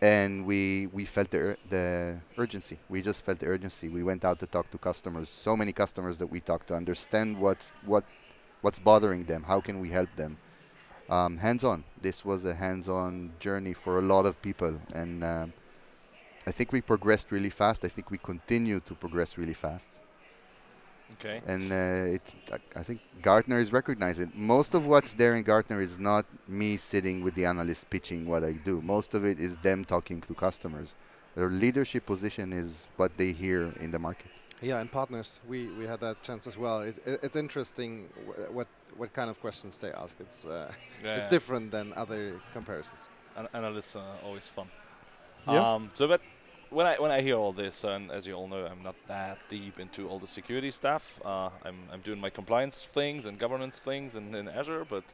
and 0.00 0.46
we 0.46 0.86
we 0.86 1.04
felt 1.04 1.30
the 1.30 1.38
ur- 1.38 1.58
the 1.68 2.20
urgency. 2.38 2.78
We 2.88 3.02
just 3.02 3.24
felt 3.24 3.40
the 3.40 3.46
urgency. 3.46 3.88
We 3.88 4.02
went 4.02 4.24
out 4.24 4.38
to 4.40 4.46
talk 4.46 4.70
to 4.70 4.78
customers. 4.78 5.28
So 5.28 5.56
many 5.56 5.72
customers 5.72 6.16
that 6.18 6.28
we 6.28 6.40
talked 6.40 6.68
to 6.68 6.74
understand 6.74 7.38
what's 7.38 7.72
what 7.84 8.04
what's 8.62 8.78
bothering 8.78 9.24
them. 9.24 9.42
How 9.44 9.60
can 9.60 9.80
we 9.80 9.90
help 9.90 10.08
them? 10.16 10.38
Um, 11.10 11.38
hands-on. 11.38 11.84
This 12.02 12.24
was 12.24 12.44
a 12.44 12.54
hands-on 12.54 13.32
journey 13.40 13.72
for 13.72 13.98
a 13.98 14.02
lot 14.02 14.26
of 14.26 14.40
people, 14.42 14.78
and 14.94 15.24
um, 15.24 15.52
I 16.46 16.52
think 16.52 16.72
we 16.72 16.80
progressed 16.80 17.30
really 17.30 17.50
fast. 17.50 17.84
I 17.84 17.88
think 17.88 18.10
we 18.10 18.18
continue 18.18 18.80
to 18.80 18.94
progress 18.94 19.38
really 19.38 19.54
fast. 19.54 19.88
Okay. 21.14 21.40
And 21.46 21.72
uh, 21.72 22.14
it's, 22.16 22.34
I 22.76 22.82
think 22.82 23.00
Gartner 23.22 23.58
is 23.58 23.72
recognizing 23.72 24.30
most 24.34 24.74
of 24.74 24.86
what's 24.86 25.14
there 25.14 25.34
in 25.36 25.42
Gartner 25.42 25.80
is 25.80 25.98
not 25.98 26.26
me 26.46 26.76
sitting 26.76 27.24
with 27.24 27.34
the 27.34 27.44
analyst 27.46 27.90
pitching 27.90 28.26
what 28.26 28.44
I 28.44 28.52
do. 28.52 28.80
Most 28.82 29.14
of 29.14 29.24
it 29.24 29.40
is 29.40 29.56
them 29.58 29.84
talking 29.84 30.20
to 30.22 30.34
customers. 30.34 30.94
Their 31.34 31.48
leadership 31.50 32.06
position 32.06 32.52
is 32.52 32.86
what 32.96 33.16
they 33.16 33.32
hear 33.32 33.72
in 33.80 33.90
the 33.90 33.98
market. 33.98 34.30
Yeah, 34.60 34.80
and 34.80 34.90
partners. 34.90 35.40
We 35.48 35.68
we 35.78 35.86
had 35.86 36.00
that 36.00 36.22
chance 36.24 36.46
as 36.48 36.58
well. 36.58 36.80
It, 36.82 36.96
it, 37.06 37.20
it's 37.22 37.36
interesting 37.36 38.08
what 38.50 38.66
what 38.96 39.12
kind 39.12 39.30
of 39.30 39.40
questions 39.40 39.78
they 39.78 39.92
ask. 39.92 40.16
It's 40.20 40.44
uh, 40.44 40.50
Yeah, 41.04 41.16
it's 41.16 41.26
yeah. 41.26 41.30
different 41.30 41.70
than 41.70 41.92
other 41.94 42.40
comparisons. 42.52 43.08
An- 43.36 43.48
analysts 43.54 43.94
are 43.94 44.16
always 44.24 44.48
fun. 44.48 44.66
Yeah. 45.46 45.74
Um, 45.74 45.90
so, 45.94 46.08
but 46.08 46.20
when 46.70 46.86
I 46.86 46.96
when 46.96 47.10
I 47.10 47.20
hear 47.20 47.36
all 47.36 47.52
this, 47.52 47.84
and 47.84 48.10
as 48.10 48.26
you 48.26 48.34
all 48.34 48.48
know, 48.48 48.66
I'm 48.66 48.82
not 48.82 48.94
that 49.06 49.38
deep 49.48 49.80
into 49.80 50.08
all 50.08 50.18
the 50.18 50.26
security 50.26 50.70
stuff. 50.70 51.20
Uh, 51.24 51.50
I'm 51.64 51.76
I'm 51.92 52.00
doing 52.00 52.20
my 52.20 52.30
compliance 52.30 52.82
things 52.82 53.26
and 53.26 53.38
governance 53.38 53.78
things 53.78 54.14
in, 54.14 54.34
in 54.34 54.48
Azure, 54.48 54.86
but 54.88 55.04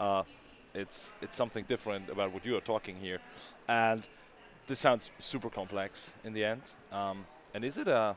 uh, 0.00 0.22
it's 0.74 1.12
it's 1.20 1.36
something 1.36 1.64
different 1.64 2.08
about 2.08 2.32
what 2.32 2.44
you 2.44 2.56
are 2.56 2.60
talking 2.60 2.96
here, 2.96 3.20
and 3.68 4.06
this 4.66 4.78
sounds 4.78 5.10
super 5.18 5.50
complex 5.50 6.10
in 6.24 6.32
the 6.32 6.44
end. 6.44 6.62
Um, 6.92 7.26
and 7.54 7.64
is 7.64 7.78
it 7.78 7.88
a 7.88 8.16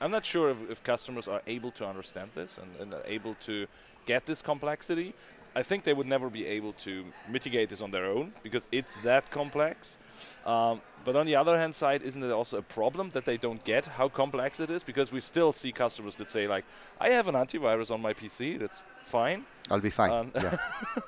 I'm 0.00 0.10
not 0.10 0.26
sure 0.26 0.50
if, 0.50 0.70
if 0.70 0.82
customers 0.82 1.28
are 1.28 1.42
able 1.46 1.70
to 1.72 1.86
understand 1.86 2.30
this 2.34 2.58
and, 2.58 2.70
and 2.80 2.94
are 2.94 3.06
able 3.06 3.34
to 3.42 3.66
get 4.06 4.26
this 4.26 4.42
complexity. 4.42 5.14
I 5.56 5.62
think 5.62 5.84
they 5.84 5.92
would 5.92 6.06
never 6.06 6.28
be 6.30 6.46
able 6.46 6.72
to 6.72 7.04
mitigate 7.28 7.68
this 7.68 7.80
on 7.80 7.90
their 7.90 8.06
own 8.06 8.32
because 8.42 8.68
it's 8.72 8.96
that 8.98 9.30
complex. 9.30 9.98
Um, 10.44 10.80
but 11.04 11.16
on 11.16 11.26
the 11.26 11.36
other 11.36 11.58
hand 11.58 11.74
side, 11.74 12.02
isn't 12.02 12.22
it 12.22 12.30
also 12.30 12.58
a 12.58 12.62
problem 12.62 13.10
that 13.10 13.24
they 13.24 13.36
don't 13.36 13.62
get 13.64 13.86
how 13.86 14.08
complex 14.08 14.58
it 14.58 14.70
is? 14.70 14.82
Because 14.82 15.12
we 15.12 15.20
still 15.20 15.52
see 15.52 15.70
customers 15.70 16.16
that 16.16 16.30
say 16.30 16.48
like, 16.48 16.64
"I 17.00 17.10
have 17.10 17.28
an 17.28 17.34
antivirus 17.34 17.90
on 17.90 18.00
my 18.00 18.14
PC, 18.14 18.58
that's 18.58 18.82
fine." 19.02 19.44
I'll 19.70 19.80
be 19.80 19.90
fine. 19.90 20.10
Um, 20.10 20.32
yeah. 20.34 20.56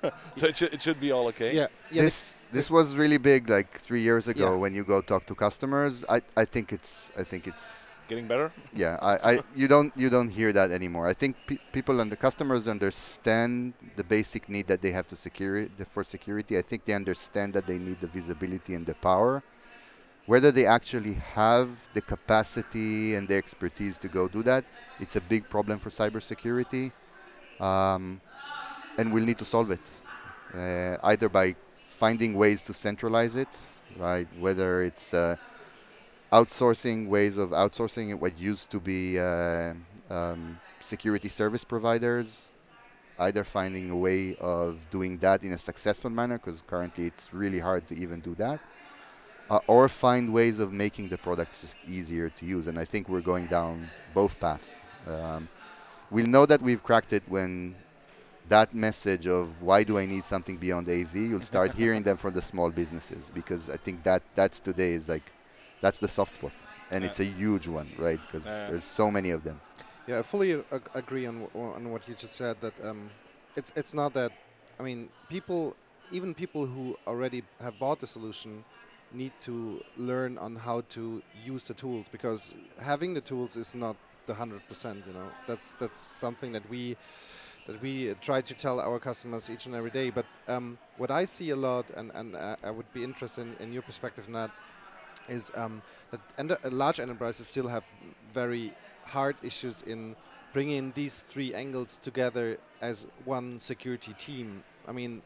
so 0.37 0.47
it, 0.47 0.57
should 0.57 0.75
it 0.75 0.83
should 0.83 1.01
be 1.01 1.13
all 1.13 1.27
okay. 1.29 1.55
Yeah, 1.55 1.67
yeah. 1.91 2.03
this 2.03 2.37
this 2.53 2.71
was 2.71 2.95
really 2.95 3.19
big 3.19 3.49
like 3.49 3.71
three 3.81 4.03
years 4.03 4.29
ago 4.29 4.53
Yeah. 4.53 4.61
when 4.61 4.75
you 4.75 4.85
go 4.85 5.01
talk 5.01 5.27
to 5.27 5.35
customers. 5.35 6.05
I, 6.09 6.23
I 6.37 6.45
think 6.45 6.73
it's 6.73 7.11
I 7.19 7.25
think 7.25 7.47
it's 7.47 7.86
Getting 8.09 8.29
better. 8.29 8.53
yeah 8.73 8.99
I, 9.03 9.33
I 9.33 9.41
you 9.57 9.67
don't 9.67 9.93
you 9.97 10.09
don't 10.09 10.29
hear 10.29 10.53
that 10.53 10.71
anymore. 10.71 11.07
I 11.07 11.13
think 11.13 11.37
pe- 11.47 11.59
people 11.73 12.01
and 12.01 12.11
the 12.11 12.17
customers 12.17 12.69
understand 12.69 13.75
the 13.97 14.05
basic 14.05 14.49
need 14.49 14.67
that 14.69 14.81
they 14.81 14.93
have 14.93 15.09
to 15.09 15.17
security 15.17 15.71
for 15.85 16.05
security. 16.05 16.57
I 16.59 16.63
think 16.63 16.85
they 16.85 16.93
understand 16.93 17.55
that 17.55 17.67
they 17.67 17.79
need 17.79 18.01
the 18.01 18.07
visibility 18.07 18.75
and 18.75 18.87
the 18.87 18.95
power. 18.95 19.43
Whether 20.27 20.51
they 20.51 20.67
actually 20.67 21.15
have 21.35 21.69
the 21.95 22.01
capacity 22.01 23.15
and 23.15 23.29
the 23.29 23.37
expertise 23.37 23.97
to 23.99 24.09
go 24.09 24.27
do 24.29 24.43
that, 24.43 24.65
it's 24.99 25.17
a 25.17 25.21
big 25.21 25.49
problem 25.49 25.79
for 25.79 25.91
cybersecurity, 25.91 26.91
um, 27.61 28.21
and 28.99 29.13
we'll 29.13 29.25
need 29.25 29.39
to 29.39 29.45
solve 29.45 29.71
it 29.71 29.87
uh, 30.55 30.97
either 31.05 31.29
by 31.29 31.55
finding 31.89 32.35
ways 32.35 32.63
to 32.63 32.73
centralize 32.73 33.37
it, 33.37 33.49
right? 33.99 34.27
Whether 34.39 34.83
it's 34.83 35.15
uh, 35.15 35.37
outsourcing 36.37 37.09
ways 37.09 37.39
of 37.39 37.49
outsourcing 37.51 38.07
what 38.21 38.39
used 38.39 38.69
to 38.71 38.79
be 38.79 39.19
uh, 39.19 39.73
um, 40.11 40.61
security 40.81 41.31
service 41.31 41.65
providers, 41.65 42.51
either 43.19 43.43
finding 43.43 43.89
a 43.91 43.97
way 43.97 44.37
of 44.37 44.87
doing 44.91 45.17
that 45.19 45.43
in 45.43 45.53
a 45.53 45.59
successful 45.59 46.11
manner, 46.11 46.37
because 46.39 46.63
currently 46.67 47.07
it's 47.07 47.33
really 47.33 47.61
hard 47.69 47.87
to 47.87 47.95
even 47.97 48.21
do 48.21 48.35
that, 48.35 48.61
uh, 49.49 49.61
or 49.67 49.89
find 49.89 50.31
ways 50.31 50.59
of 50.61 50.75
making 50.75 51.09
the 51.09 51.17
products 51.17 51.61
just 51.61 51.79
easier 51.89 52.29
to 52.29 52.45
use. 52.45 52.67
And 52.67 52.79
I 52.79 52.85
think 52.85 53.09
we're 53.09 53.29
going 53.33 53.47
down 53.47 53.89
both 54.13 54.39
paths. 54.39 54.83
Um, 55.07 55.49
we'll 56.11 56.27
know 56.27 56.45
that 56.45 56.61
we've 56.61 56.83
cracked 56.83 57.15
it 57.15 57.23
when 57.29 57.77
that 58.49 58.75
message 58.75 59.27
of 59.27 59.63
why 59.63 59.83
do 59.85 59.99
I 59.99 60.05
need 60.05 60.23
something 60.23 60.57
beyond 60.57 60.89
AV, 60.89 61.17
you'll 61.17 61.41
start 61.41 61.75
hearing 61.75 62.03
them 62.03 62.17
from 62.17 62.35
the 62.35 62.43
small 62.43 62.71
businesses 62.71 63.33
because 63.35 63.71
I 63.71 63.77
think 63.77 64.05
that 64.05 64.23
that's 64.37 64.61
today 64.61 64.93
is 64.93 65.09
like 65.09 65.33
that's 65.81 65.99
the 65.99 66.09
soft 66.09 66.35
spot, 66.35 66.53
and 66.91 67.03
Yeah. 67.03 67.11
it's 67.11 67.21
a 67.21 67.25
huge 67.25 67.67
one, 67.69 67.89
right? 67.99 68.21
Because 68.27 68.47
Yeah. 68.47 68.69
there's 68.69 68.85
so 68.85 69.11
many 69.11 69.31
of 69.31 69.43
them. 69.45 69.61
Yeah, 70.07 70.21
I 70.21 70.23
fully 70.23 70.53
ag- 70.53 70.91
agree 70.95 71.27
on 71.27 71.43
w- 71.43 71.73
on 71.75 71.91
what 71.91 72.09
you 72.09 72.15
just 72.15 72.35
said. 72.37 72.61
That 72.61 72.75
um, 72.85 73.11
it's 73.57 73.73
it's 73.77 73.93
not 73.95 74.13
that. 74.15 74.33
I 74.79 74.83
mean, 74.83 75.09
people, 75.29 75.75
even 76.13 76.35
people 76.35 76.67
who 76.67 76.97
already 77.07 77.43
have 77.61 77.79
bought 77.79 77.99
the 78.01 78.07
solution, 78.07 78.65
need 79.13 79.33
to 79.41 79.83
learn 79.97 80.39
on 80.39 80.57
how 80.57 80.83
to 80.91 81.23
use 81.45 81.65
the 81.65 81.75
tools 81.75 82.09
because 82.09 82.55
having 82.81 83.15
the 83.15 83.21
tools 83.21 83.57
is 83.57 83.75
not 83.75 83.97
the 84.27 84.35
hundred 84.35 84.67
percent. 84.69 85.05
You 85.07 85.13
know, 85.15 85.29
that's 85.47 85.75
that's 85.75 85.99
something 85.99 86.53
that 86.53 86.69
we 86.71 86.97
that 87.67 87.81
we 87.83 88.11
uh, 88.11 88.15
try 88.21 88.41
to 88.43 88.55
tell 88.55 88.79
our 88.81 88.99
customers 89.01 89.51
each 89.51 89.67
and 89.67 89.75
every 89.75 89.91
day. 89.91 90.11
But 90.11 90.27
um, 90.49 90.79
what 90.99 91.11
I 91.11 91.25
see 91.27 91.51
a 91.51 91.57
lot, 91.57 91.87
and 91.97 92.11
and 92.15 92.37
uh, 92.37 92.57
I 92.63 92.71
would 92.71 92.93
be 92.93 93.03
interested 93.03 93.43
in, 93.43 93.57
in 93.61 93.73
your 93.73 93.83
perspective 93.83 94.25
on 94.29 94.35
that, 94.35 94.51
is 95.29 95.51
um, 95.55 95.83
that 96.11 96.21
uh, 96.65 96.71
large 96.71 97.01
enterprises 97.01 97.47
still 97.49 97.69
have 97.69 97.85
very 98.33 98.73
hard 99.05 99.37
issues 99.43 99.83
in 99.83 100.17
bringing 100.53 100.93
these 100.95 101.21
three 101.21 101.55
angles 101.55 101.97
together 101.97 102.59
as 102.81 103.07
one 103.25 103.61
security 103.61 104.15
team. 104.19 104.63
I 104.89 104.93
mean, 104.93 105.23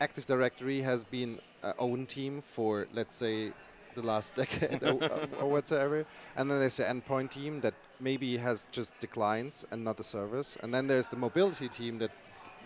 Active 0.00 0.26
Directory 0.26 0.80
has 0.82 1.04
been 1.04 1.40
a 1.62 1.74
own 1.78 2.06
team 2.06 2.40
for 2.40 2.86
let's 2.92 3.14
say 3.16 3.52
the 3.94 4.02
last 4.02 4.34
decade 4.42 4.82
or, 4.82 4.98
or 5.40 5.46
whatsoever, 5.50 6.06
and 6.36 6.50
then 6.50 6.60
there's 6.60 6.76
the 6.76 6.84
endpoint 6.84 7.30
team 7.32 7.60
that 7.60 7.74
maybe 7.98 8.36
has 8.38 8.66
just 8.72 8.92
the 9.00 9.06
clients 9.06 9.64
and 9.70 9.84
not 9.84 9.96
the 9.96 10.04
servers, 10.04 10.56
and 10.62 10.72
then 10.72 10.86
there's 10.86 11.08
the 11.08 11.16
mobility 11.16 11.68
team 11.68 11.98
that 11.98 12.12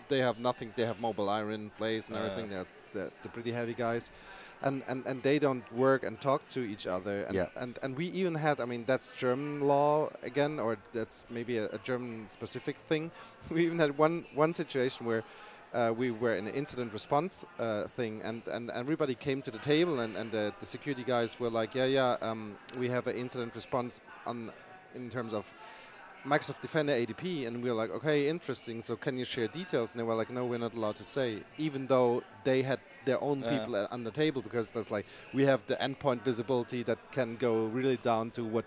they 0.07 0.19
have 0.19 0.39
nothing. 0.39 0.71
They 0.75 0.85
have 0.85 0.99
MobileIron 0.99 1.53
in 1.55 1.69
place 1.71 2.09
and 2.09 2.17
Uh. 2.17 2.21
everything. 2.21 2.49
They're 2.51 2.65
the, 2.93 3.11
the 3.23 3.29
pretty 3.29 3.51
heavy 3.51 3.73
guys, 3.73 4.11
and, 4.61 4.83
and 4.87 5.05
and 5.05 5.21
they 5.23 5.39
don't 5.39 5.63
work 5.73 6.03
and 6.03 6.19
talk 6.21 6.41
to 6.49 6.59
each 6.59 6.87
other. 6.87 7.23
And, 7.27 7.35
Yeah. 7.35 7.47
and 7.55 7.79
and 7.83 7.97
we 7.97 8.05
even 8.07 8.35
had. 8.35 8.59
I 8.59 8.65
mean, 8.65 8.85
that's 8.85 9.13
German 9.13 9.61
law 9.67 10.09
again, 10.23 10.59
or 10.59 10.77
that's 10.93 11.25
maybe 11.29 11.57
a, 11.57 11.65
a 11.65 11.77
German 11.83 12.27
specific 12.29 12.77
thing. 12.89 13.11
we 13.49 13.65
even 13.65 13.79
had 13.79 13.97
one 13.97 14.25
one 14.35 14.53
situation 14.53 15.05
where. 15.05 15.23
Uh, 15.73 15.91
we 15.91 16.09
were 16.09 16.37
in 16.37 16.47
an 16.47 16.53
incident 16.53 16.93
response 16.93 17.43
uh, 17.59 17.83
thing, 17.97 18.21
and, 18.23 18.41
and 18.47 18.71
everybody 18.71 19.13
came 19.13 19.41
to 19.41 19.51
the 19.51 19.57
table, 19.57 19.99
and, 19.99 20.15
and 20.15 20.31
the, 20.31 20.53
the 20.61 20.65
security 20.65 21.03
guys 21.03 21.37
were 21.37 21.49
like, 21.49 21.75
"Yeah, 21.75 21.83
yeah, 21.85 22.15
um, 22.21 22.55
we 22.79 22.87
have 22.89 23.07
an 23.07 23.17
incident 23.17 23.53
response 23.55 23.99
on 24.25 24.51
in 24.95 25.09
terms 25.09 25.33
of 25.33 25.53
Microsoft 26.25 26.61
Defender 26.61 26.93
ATP, 26.93 27.45
and 27.45 27.61
we 27.61 27.69
were 27.69 27.75
like, 27.75 27.91
okay, 27.91 28.29
interesting. 28.29 28.81
So 28.81 28.95
can 28.95 29.17
you 29.17 29.25
share 29.25 29.47
details? 29.49 29.93
And 29.93 29.99
they 29.99 30.03
were 30.05 30.15
like, 30.15 30.29
no, 30.29 30.45
we're 30.45 30.59
not 30.59 30.73
allowed 30.73 30.95
to 30.95 31.03
say, 31.03 31.43
even 31.57 31.87
though 31.87 32.23
they 32.45 32.61
had 32.63 32.79
their 33.05 33.21
own 33.21 33.41
Yeah. 33.41 33.59
people 33.59 33.75
uh, 33.75 33.87
on 33.95 34.03
the 34.03 34.11
table 34.11 34.41
because 34.41 34.71
that's 34.71 34.91
like 34.91 35.05
we 35.33 35.43
have 35.45 35.61
the 35.67 35.75
endpoint 35.75 36.21
visibility 36.23 36.83
that 36.83 36.97
can 37.11 37.35
go 37.37 37.65
really 37.77 37.97
down 37.97 38.31
to 38.31 38.43
what 38.43 38.65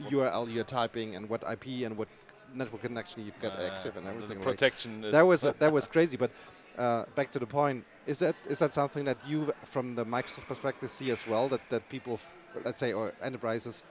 URL 0.00 0.46
you're 0.54 0.64
typing 0.80 1.16
and 1.16 1.28
what 1.28 1.42
IP 1.54 1.66
and 1.86 1.96
what 1.96 2.08
network 2.54 2.82
connection 2.82 3.24
you've 3.24 3.40
got 3.42 3.52
Uh, 3.58 3.70
active 3.72 3.96
and 3.96 4.06
the 4.06 4.10
everything. 4.10 4.38
like 4.38 4.46
protection. 4.46 5.04
is 5.04 5.12
that 5.12 5.26
was 5.26 5.40
that 5.62 5.72
was 5.72 5.88
crazy. 5.88 6.16
But 6.16 6.30
uh, 6.78 7.04
back 7.16 7.30
to 7.32 7.38
the 7.38 7.46
point: 7.46 7.84
is 8.06 8.18
that 8.18 8.34
is 8.48 8.58
that 8.58 8.72
something 8.72 9.04
that 9.06 9.18
you, 9.30 9.52
from 9.64 9.94
the 9.96 10.04
Microsoft 10.04 10.46
perspective, 10.48 10.88
see 10.90 11.10
as 11.10 11.26
well? 11.26 11.48
That 11.48 11.60
that 11.70 11.82
people, 11.88 12.14
f- 12.14 12.34
let's 12.64 12.78
say, 12.80 12.92
or 12.92 13.12
enterprises, 13.22 13.82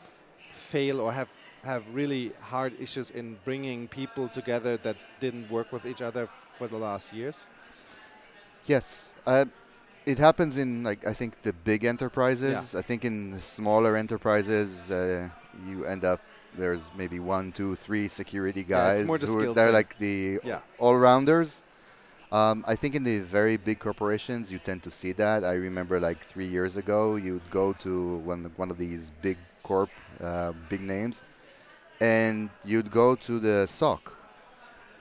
fail 0.54 1.00
or 1.02 1.12
have 1.12 1.28
have 1.64 1.84
really 1.94 2.32
hard 2.52 2.74
issues 2.80 3.10
in 3.12 3.38
bringing 3.46 3.88
people 3.90 4.28
together 4.30 4.78
that 4.78 4.96
didn't 5.20 5.50
work 5.52 5.72
with 5.74 5.86
each 5.86 6.02
other 6.02 6.28
for 6.58 6.68
the 6.68 6.78
last 6.78 7.14
years. 7.14 7.48
Yes, 8.66 9.14
uh, 9.26 9.46
it 10.08 10.18
happens 10.28 10.58
in 10.58 10.70
like 10.90 11.02
I 11.12 11.14
think 11.20 11.32
the 11.48 11.54
big 11.72 11.82
enterprises. 11.94 12.74
I 12.76 12.82
think 12.90 13.04
in 13.10 13.16
the 13.36 13.40
smaller 13.58 13.96
enterprises, 14.04 14.90
uh, 14.90 15.30
you 15.68 15.86
end 15.86 16.04
up 16.06 16.22
there's 16.62 16.90
maybe 17.02 17.20
one, 17.20 17.52
two, 17.52 17.76
three 17.76 18.08
security 18.08 18.62
Yeah, 18.62 18.76
guys 18.78 19.00
it's 19.02 19.08
more 19.08 19.18
the 19.20 19.28
who 19.28 19.40
are, 19.40 19.54
they're 19.54 19.68
thing. 19.68 19.74
like 19.82 19.92
the 20.00 20.40
Yeah. 20.44 20.62
all-rounders. 20.80 21.50
Um, 22.32 22.58
I 22.68 22.76
think 22.82 22.92
in 23.00 23.04
the 23.04 23.20
very 23.38 23.58
big 23.70 23.80
corporations, 23.88 24.52
you 24.54 24.60
tend 24.70 24.82
to 24.88 24.92
see 25.00 25.12
that. 25.24 25.40
I 25.46 25.54
remember 25.68 25.96
like 26.10 26.20
three 26.32 26.50
years 26.58 26.74
ago, 26.84 27.16
you'd 27.26 27.48
go 27.62 27.66
to 27.86 27.92
one 28.32 28.42
one 28.62 28.70
of 28.74 28.78
these 28.78 29.04
big 29.28 29.38
corp, 29.64 29.92
uh, 30.30 30.52
big 30.72 30.82
names, 30.96 31.16
and 32.02 32.50
you'd 32.72 32.92
go 32.92 33.08
to 33.28 33.34
the 33.48 33.58
SOC, 33.68 34.02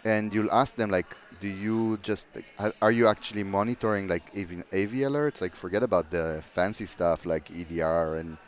and 0.05 0.23
you'll 0.35 0.53
ask 0.62 0.77
them 0.77 0.90
like, 0.99 1.11
do 1.40 1.49
you 1.49 1.99
just 2.03 2.27
like, 2.35 2.75
are 2.83 2.90
you 2.90 3.07
actually 3.07 3.44
monitoring 3.44 4.09
like 4.09 4.25
even 4.35 4.61
AV 4.72 4.92
alerts? 5.09 5.40
Like, 5.40 5.55
forget 5.55 5.83
about 5.83 6.11
the 6.11 6.42
fancy 6.55 6.87
stuff 6.87 7.27
like 7.27 7.51
EDR 7.51 8.16
and 8.16 8.38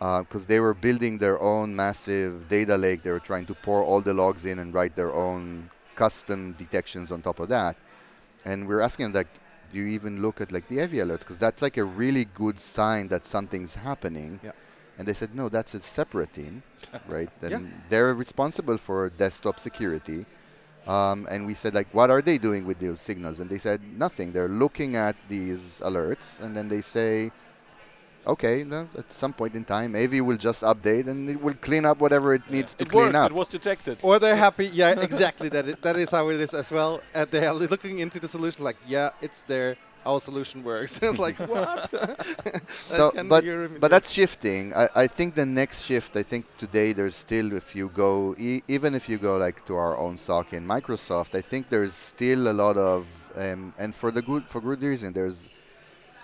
uh, 0.00 0.20
because 0.20 0.46
they 0.46 0.60
were 0.60 0.74
building 0.74 1.18
their 1.18 1.40
own 1.40 1.74
massive 1.74 2.48
data 2.48 2.76
lake. 2.76 3.02
They 3.02 3.10
were 3.10 3.20
trying 3.20 3.46
to 3.46 3.54
pour 3.54 3.82
all 3.82 4.00
the 4.00 4.12
logs 4.14 4.44
in 4.44 4.58
and 4.58 4.74
write 4.74 4.96
their 4.96 5.12
own 5.14 5.70
custom 5.94 6.52
detections 6.58 7.12
on 7.12 7.22
top 7.22 7.38
of 7.40 7.48
that. 7.48 7.76
And 8.44 8.66
we're 8.68 8.80
asking 8.80 9.12
like, 9.12 9.28
do 9.72 9.80
you 9.80 9.86
even 9.86 10.20
look 10.22 10.40
at 10.40 10.52
like 10.52 10.68
the 10.68 10.80
AV 10.80 10.92
alerts? 10.92 11.20
Because 11.20 11.38
that's 11.38 11.62
like 11.62 11.76
a 11.76 11.84
really 11.84 12.26
good 12.26 12.58
sign 12.58 13.08
that 13.08 13.24
something's 13.24 13.74
happening. 13.76 14.40
Yeah. 14.42 14.52
And 14.98 15.08
they 15.08 15.14
said, 15.14 15.34
no, 15.34 15.48
that's 15.48 15.74
a 15.74 15.80
separate 15.80 16.32
team, 16.34 16.62
right? 17.08 17.28
Then 17.40 17.50
Yeah. 17.52 17.70
they're 17.88 18.14
responsible 18.14 18.76
for 18.78 19.10
desktop 19.10 19.58
security. 19.58 20.26
Um, 20.86 21.26
and 21.30 21.46
we 21.46 21.54
said, 21.54 21.74
like, 21.74 21.88
what 21.92 22.10
are 22.10 22.20
they 22.20 22.36
doing 22.36 22.66
with 22.66 22.78
those 22.78 23.00
signals? 23.00 23.40
And 23.40 23.48
they 23.48 23.58
said, 23.58 23.80
nothing. 23.96 24.32
They're 24.32 24.48
looking 24.48 24.96
at 24.96 25.16
these 25.28 25.80
alerts, 25.82 26.40
and 26.40 26.54
then 26.54 26.68
they 26.68 26.82
say, 26.82 27.32
okay, 28.26 28.64
no, 28.64 28.88
at 28.96 29.10
some 29.12 29.32
point 29.32 29.54
in 29.54 29.64
time, 29.64 29.94
AV 29.94 30.20
will 30.20 30.36
just 30.36 30.62
update 30.62 31.06
and 31.08 31.28
it 31.28 31.40
will 31.40 31.54
clean 31.54 31.84
up 31.84 31.98
whatever 31.98 32.34
it 32.34 32.48
needs 32.50 32.74
to 32.74 32.84
it 32.84 32.90
clean 32.90 33.04
worked. 33.04 33.16
up. 33.16 33.30
It 33.30 33.34
was 33.34 33.48
detected. 33.48 33.98
Or 34.02 34.18
they're 34.18 34.36
happy. 34.36 34.66
Yeah, 34.68 34.98
exactly. 35.00 35.48
that 35.50 35.68
it, 35.68 35.82
that 35.82 35.96
is 35.96 36.10
how 36.10 36.28
it 36.30 36.40
is 36.40 36.54
as 36.54 36.70
well. 36.70 37.00
And 37.14 37.30
they 37.30 37.46
are 37.46 37.54
looking 37.54 37.98
into 37.98 38.18
the 38.20 38.28
solution 38.28 38.64
like, 38.64 38.76
yeah, 38.86 39.10
it's 39.20 39.42
there. 39.42 39.76
Our 40.06 40.20
solution 40.20 40.62
works. 40.62 40.98
it's 41.02 41.18
like 41.18 41.38
what? 41.54 41.90
so, 42.82 43.12
but 43.28 43.44
but 43.80 43.90
that's 43.90 44.10
shifting. 44.10 44.74
I, 44.74 44.88
I 44.94 45.06
think 45.06 45.34
the 45.34 45.46
next 45.46 45.84
shift. 45.84 46.16
I 46.16 46.22
think 46.22 46.44
today 46.58 46.92
there's 46.92 47.16
still, 47.16 47.52
if 47.52 47.74
you 47.74 47.88
go, 47.88 48.34
e- 48.38 48.62
even 48.68 48.94
if 48.94 49.08
you 49.08 49.18
go 49.18 49.36
like 49.36 49.64
to 49.66 49.76
our 49.76 49.96
own 49.96 50.16
SOC 50.16 50.52
in 50.52 50.66
Microsoft, 50.66 51.34
I 51.34 51.40
think 51.40 51.68
there's 51.68 51.94
still 51.94 52.48
a 52.48 52.52
lot 52.52 52.76
of, 52.76 53.06
um, 53.36 53.74
and 53.78 53.94
for 53.94 54.10
the 54.10 54.22
good 54.22 54.44
for 54.48 54.60
good 54.60 54.82
reason, 54.82 55.12
there's 55.12 55.48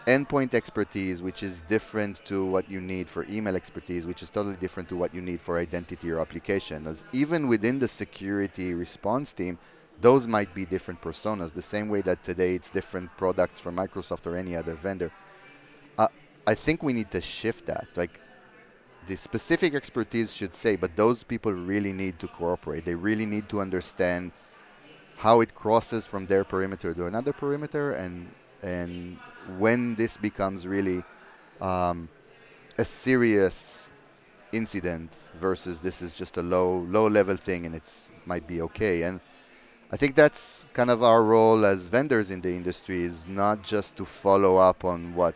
endpoint 0.07 0.55
expertise, 0.55 1.23
which 1.23 1.43
is 1.43 1.63
different 1.63 2.25
to 2.25 2.45
what 2.45 2.71
you 2.71 2.81
need 2.81 3.09
for 3.09 3.25
email 3.29 3.55
expertise, 3.55 4.07
which 4.07 4.23
is 4.23 4.31
totally 4.31 4.57
different 4.57 4.89
to 4.89 4.97
what 4.97 5.15
you 5.15 5.21
need 5.21 5.41
for 5.41 5.59
identity 5.59 6.11
or 6.11 6.21
application. 6.21 6.87
As 6.87 7.05
even 7.13 7.49
within 7.49 7.79
the 7.79 7.89
security 7.89 8.75
response 8.75 9.33
team, 9.33 9.59
those 10.01 10.27
might 10.27 10.55
be 10.55 10.65
different 10.65 11.01
personas, 11.01 11.53
the 11.53 11.63
same 11.63 11.89
way 11.89 12.01
that 12.03 12.25
today 12.25 12.55
it's 12.55 12.71
different 12.71 13.11
products 13.17 13.61
from 13.61 13.77
Microsoft 13.77 14.27
or 14.27 14.37
any 14.37 14.57
other 14.57 14.75
vendor. 14.75 15.11
Uh, 15.99 16.09
I 16.47 16.55
think 16.55 16.83
we 16.83 16.93
need 16.93 17.11
to 17.11 17.21
shift 17.21 17.67
that. 17.67 17.87
Like, 17.97 18.21
the 19.07 19.17
specific 19.17 19.75
expertise 19.75 20.35
should 20.35 20.55
say, 20.55 20.77
but 20.77 20.97
those 20.97 21.23
people 21.23 21.53
really 21.53 21.93
need 21.93 22.19
to 22.19 22.29
cooperate. 22.29 22.85
They 22.85 22.95
really 22.95 23.27
need 23.27 23.49
to 23.49 23.61
understand 23.61 24.33
how 25.17 25.41
it 25.41 25.55
crosses 25.55 26.07
from 26.07 26.27
their 26.27 26.45
perimeter 26.45 26.95
to 26.95 27.07
another 27.07 27.33
perimeter, 27.33 27.93
and 27.93 28.31
and 28.63 29.19
when 29.59 29.95
this 29.95 30.17
becomes 30.17 30.67
really 30.67 31.03
um, 31.61 32.09
a 32.79 32.85
serious 32.85 33.89
incident 34.53 35.17
versus 35.35 35.81
this 35.81 36.03
is 36.03 36.13
just 36.13 36.37
a 36.37 36.43
low 36.43 36.81
low 36.89 37.07
level 37.07 37.37
thing 37.37 37.67
and 37.67 37.75
it's 37.75 38.11
might 38.27 38.47
be 38.47 38.61
okay. 38.63 39.03
And 39.03 39.21
I 39.93 39.97
think 39.97 40.15
that's 40.15 40.69
kind 40.73 40.89
of 40.89 41.03
our 41.03 41.25
role 41.25 41.67
as 41.67 41.89
vendors 41.89 42.31
in 42.31 42.41
the 42.41 42.51
industry 42.51 43.03
is 43.03 43.27
not 43.27 43.65
just 43.65 43.97
to 43.97 44.05
follow 44.05 44.57
up 44.57 44.85
on 44.85 45.17
what 45.17 45.35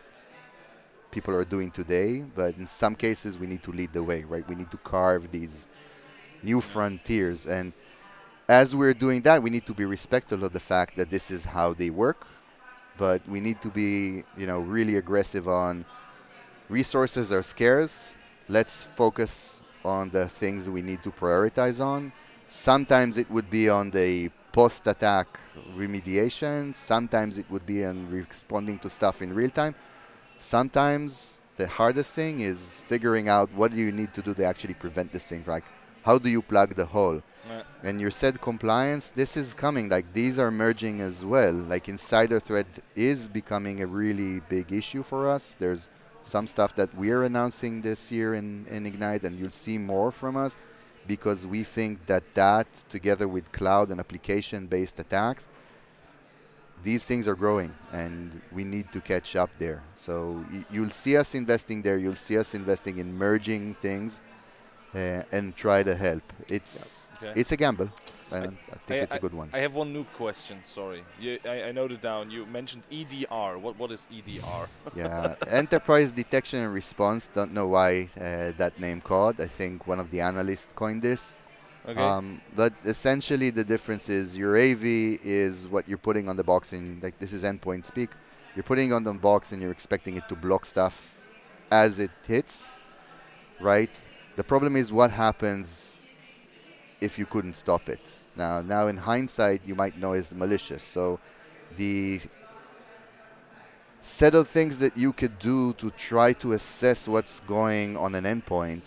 people 1.11 1.35
are 1.35 1.43
doing 1.43 1.69
today, 1.71 2.19
but 2.19 2.55
in 2.55 2.65
some 2.65 2.95
cases 2.95 3.37
we 3.37 3.47
need 3.47 3.63
to 3.63 3.71
lead 3.73 3.91
the 3.91 4.01
way, 4.01 4.23
right? 4.23 4.47
We 4.47 4.55
need 4.55 4.71
to 4.71 4.77
carve 4.77 5.29
these 5.29 5.67
new 6.41 6.61
frontiers. 6.61 7.45
And 7.45 7.73
as 8.47 8.73
we're 8.73 8.93
doing 8.93 9.21
that, 9.23 9.43
we 9.43 9.49
need 9.49 9.65
to 9.65 9.73
be 9.73 9.83
respectful 9.83 10.45
of 10.45 10.53
the 10.53 10.59
fact 10.61 10.95
that 10.95 11.09
this 11.09 11.31
is 11.31 11.43
how 11.43 11.73
they 11.73 11.89
work, 11.89 12.25
but 12.97 13.27
we 13.27 13.41
need 13.41 13.59
to 13.59 13.69
be, 13.69 14.23
you 14.37 14.47
know, 14.47 14.59
really 14.59 14.95
aggressive 14.95 15.49
on 15.49 15.83
resources 16.69 17.33
are 17.33 17.43
scarce. 17.43 18.15
Let's 18.47 18.83
focus 18.83 19.61
on 19.83 20.11
the 20.11 20.29
things 20.29 20.69
we 20.69 20.81
need 20.81 21.03
to 21.03 21.11
prioritize 21.11 21.83
on. 21.83 22.13
Sometimes 22.47 23.17
it 23.17 23.29
would 23.29 23.49
be 23.49 23.67
on 23.67 23.89
the 23.89 24.31
post 24.55 24.87
attack 24.87 25.27
remediation, 25.75 26.73
sometimes 26.73 27.37
it 27.37 27.45
would 27.51 27.65
be 27.65 27.83
on 27.83 28.09
responding 28.09 28.79
to 28.79 28.89
stuff 28.89 29.21
in 29.21 29.33
real 29.33 29.49
time. 29.49 29.75
Sometimes 30.37 31.39
the 31.57 31.67
hardest 31.67 32.15
thing 32.15 32.39
is 32.39 32.59
figuring 32.91 33.27
out 33.27 33.47
what 33.53 33.71
do 33.71 33.77
you 33.77 33.91
need 33.91 34.13
to 34.13 34.21
do 34.21 34.33
to 34.33 34.45
actually 34.45 34.75
prevent 34.75 35.11
this 35.11 35.27
thing. 35.27 35.43
Like, 35.45 35.65
how 36.03 36.17
do 36.17 36.29
you 36.29 36.41
plug 36.41 36.73
the 36.75 36.85
hole? 36.85 37.21
Yeah. 37.49 37.63
And 37.83 37.99
you 37.99 38.09
said 38.11 38.39
compliance, 38.39 39.09
this 39.09 39.35
is 39.35 39.53
coming. 39.53 39.89
Like, 39.89 40.13
these 40.13 40.39
are 40.39 40.51
merging 40.51 41.01
as 41.01 41.25
well. 41.25 41.55
Like, 41.73 41.89
insider 41.89 42.39
threat 42.39 42.79
is 42.95 43.27
becoming 43.27 43.81
a 43.81 43.87
really 43.87 44.39
big 44.47 44.71
issue 44.71 45.03
for 45.03 45.29
us. 45.29 45.55
There's 45.59 45.89
some 46.23 46.47
stuff 46.47 46.73
that 46.77 46.95
we're 46.95 47.23
announcing 47.23 47.81
this 47.81 48.09
year 48.09 48.35
in, 48.35 48.65
in 48.69 48.85
Ignite, 48.85 49.23
and 49.25 49.37
you'll 49.37 49.59
see 49.65 49.77
more 49.77 50.11
from 50.11 50.37
us 50.37 50.55
because 51.07 51.45
we 51.45 51.63
think 51.63 52.05
that 52.07 52.23
that, 52.33 52.67
together 52.89 53.27
with 53.27 53.51
cloud 53.51 53.89
and 53.89 53.99
application-based 53.99 54.99
attacks, 54.99 55.47
these 56.83 57.05
things 57.05 57.27
are 57.27 57.35
growing, 57.35 57.73
and 57.91 58.41
we 58.51 58.63
need 58.63 58.91
to 58.91 59.01
catch 59.01 59.35
up 59.35 59.49
there. 59.57 59.81
So 59.95 60.45
y- 60.51 60.65
you'll 60.71 60.91
see 60.91 61.17
us 61.17 61.33
investing 61.33 61.81
there. 61.81 61.97
You'll 61.97 62.15
see 62.15 62.37
us 62.37 62.53
investing 62.53 62.97
in 62.99 63.17
merging 63.17 63.73
things, 63.75 64.21
uh, 64.93 65.23
and 65.31 65.55
try 65.55 65.83
to 65.83 65.95
help. 65.95 66.23
It's 66.47 67.04
Okay. 67.17 67.39
it's 67.39 67.51
a 67.51 67.57
gamble, 67.57 67.89
I- 68.31 68.37
and 68.37 68.57
I 68.71 68.77
think 68.85 69.03
it's 69.03 69.15
a 69.15 69.19
good 69.19 69.33
one. 69.33 69.49
I 69.53 69.59
have 69.59 69.75
one 69.75 69.93
noob 69.93 70.07
question. 70.17 70.59
Sorry, 70.63 71.03
you, 71.19 71.39
I, 71.45 71.63
I 71.63 71.71
noted 71.71 72.01
down. 72.01 72.29
You 72.29 72.45
mentioned 72.45 72.83
EDR. 72.91 73.57
What 73.57 73.77
what 73.79 73.91
is 73.91 74.07
EDR? 74.11 74.67
yeah, 74.95 75.35
enterprise 75.47 76.11
detection 76.11 76.59
and 76.59 76.73
response. 76.73 77.29
Don't 77.33 77.53
know 77.53 77.67
why 77.67 78.09
uh, 78.19 78.51
that 78.57 78.79
name 78.79 79.01
caught. 79.01 79.39
I 79.39 79.47
think 79.47 79.87
one 79.87 79.99
of 79.99 80.11
the 80.11 80.21
analysts 80.21 80.69
coined 80.75 81.01
this. 81.01 81.35
Okay. 81.87 82.01
Um, 82.01 82.41
but 82.55 82.73
essentially, 82.83 83.51
the 83.51 83.63
difference 83.63 84.09
is 84.09 84.35
your 84.37 84.57
AV 84.57 84.83
is 85.23 85.67
what 85.67 85.87
you're 85.87 85.99
putting 86.09 86.27
on 86.27 86.35
the 86.35 86.43
box, 86.43 86.73
and 86.73 87.01
like 87.03 87.17
this 87.19 87.31
is 87.31 87.43
endpoint 87.43 87.85
speak. 87.85 88.09
You're 88.55 88.63
putting 88.63 88.91
on 88.91 89.03
the 89.03 89.13
box, 89.13 89.51
and 89.51 89.61
you're 89.61 89.71
expecting 89.71 90.17
it 90.17 90.27
to 90.29 90.35
block 90.35 90.65
stuff 90.65 91.15
as 91.71 91.99
it 91.99 92.11
hits, 92.27 92.69
right? 93.59 93.89
The 94.35 94.43
problem 94.43 94.75
is 94.75 94.91
what 94.91 95.11
happens 95.11 95.94
if 97.01 97.19
you 97.19 97.25
couldn't 97.25 97.55
stop 97.55 97.89
it. 97.89 98.01
Now, 98.35 98.61
now 98.61 98.87
in 98.87 98.97
hindsight, 98.97 99.61
you 99.65 99.75
might 99.75 99.97
know 99.97 100.13
it's 100.13 100.31
malicious. 100.31 100.83
So, 100.83 101.19
the 101.75 102.21
set 104.01 104.35
of 104.35 104.47
things 104.47 104.77
that 104.79 104.95
you 104.95 105.11
could 105.11 105.39
do 105.39 105.73
to 105.73 105.89
try 105.91 106.31
to 106.33 106.53
assess 106.53 107.07
what's 107.07 107.39
going 107.41 107.97
on 107.97 108.13
an 108.13 108.23
endpoint 108.23 108.83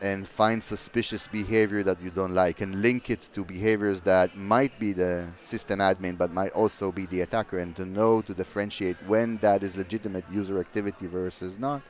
and 0.00 0.26
find 0.26 0.62
suspicious 0.62 1.28
behavior 1.28 1.82
that 1.82 2.00
you 2.02 2.10
don't 2.10 2.34
like 2.34 2.60
and 2.60 2.82
link 2.82 3.08
it 3.08 3.28
to 3.32 3.44
behaviors 3.44 4.00
that 4.02 4.36
might 4.36 4.76
be 4.78 4.92
the 4.92 5.26
system 5.40 5.78
admin 5.78 6.18
but 6.18 6.32
might 6.32 6.52
also 6.52 6.92
be 6.92 7.06
the 7.06 7.20
attacker 7.20 7.58
and 7.58 7.74
to 7.76 7.84
know 7.84 8.20
to 8.20 8.34
differentiate 8.34 8.96
when 9.06 9.36
that 9.38 9.62
is 9.62 9.76
legitimate 9.76 10.24
user 10.30 10.60
activity 10.60 11.06
versus 11.06 11.58
not 11.58 11.82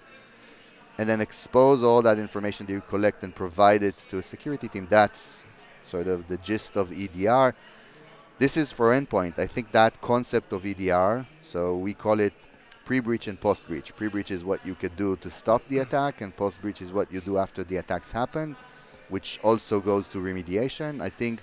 and 0.99 1.09
then 1.09 1.21
expose 1.21 1.83
all 1.83 2.03
that 2.03 2.19
information 2.19 2.67
that 2.67 2.73
you 2.73 2.83
collect 2.83 3.23
and 3.23 3.35
provide 3.35 3.83
it 3.83 3.97
to 3.97 4.19
a 4.19 4.23
security 4.23 4.69
team 4.69 4.87
that's 4.89 5.45
sort 5.85 6.07
of 6.07 6.29
the 6.29 6.37
gist 6.39 6.77
of 6.77 6.93
EDR 6.93 7.55
this 8.39 8.57
is 8.57 8.73
for 8.73 8.93
endpoint 8.93 9.39
I 9.39 9.47
think 9.47 9.73
that 9.73 10.01
concept 10.01 10.53
of 10.53 10.65
EDR 10.65 11.27
so 11.41 11.77
we 11.77 11.95
call 11.95 12.21
it 12.21 12.33
pre-breach 12.85 13.29
and 13.29 13.41
post-breach. 13.41 13.95
Pre-breach 13.97 14.31
is 14.31 14.45
what 14.45 14.65
you 14.67 14.75
could 14.75 14.95
do 14.97 15.17
to 15.17 15.31
stop 15.31 15.63
the 15.69 15.79
attack, 15.79 16.21
and 16.21 16.37
post-breach 16.37 16.83
is 16.83 16.93
what 16.93 17.13
you 17.13 17.21
do 17.21 17.39
after 17.39 17.65
the 17.65 17.77
attacks 17.77 18.13
happen, 18.13 18.57
which 19.09 19.41
also 19.43 19.81
goes 19.81 20.09
to 20.09 20.19
remediation. 20.19 21.01
I 21.01 21.09
think, 21.09 21.41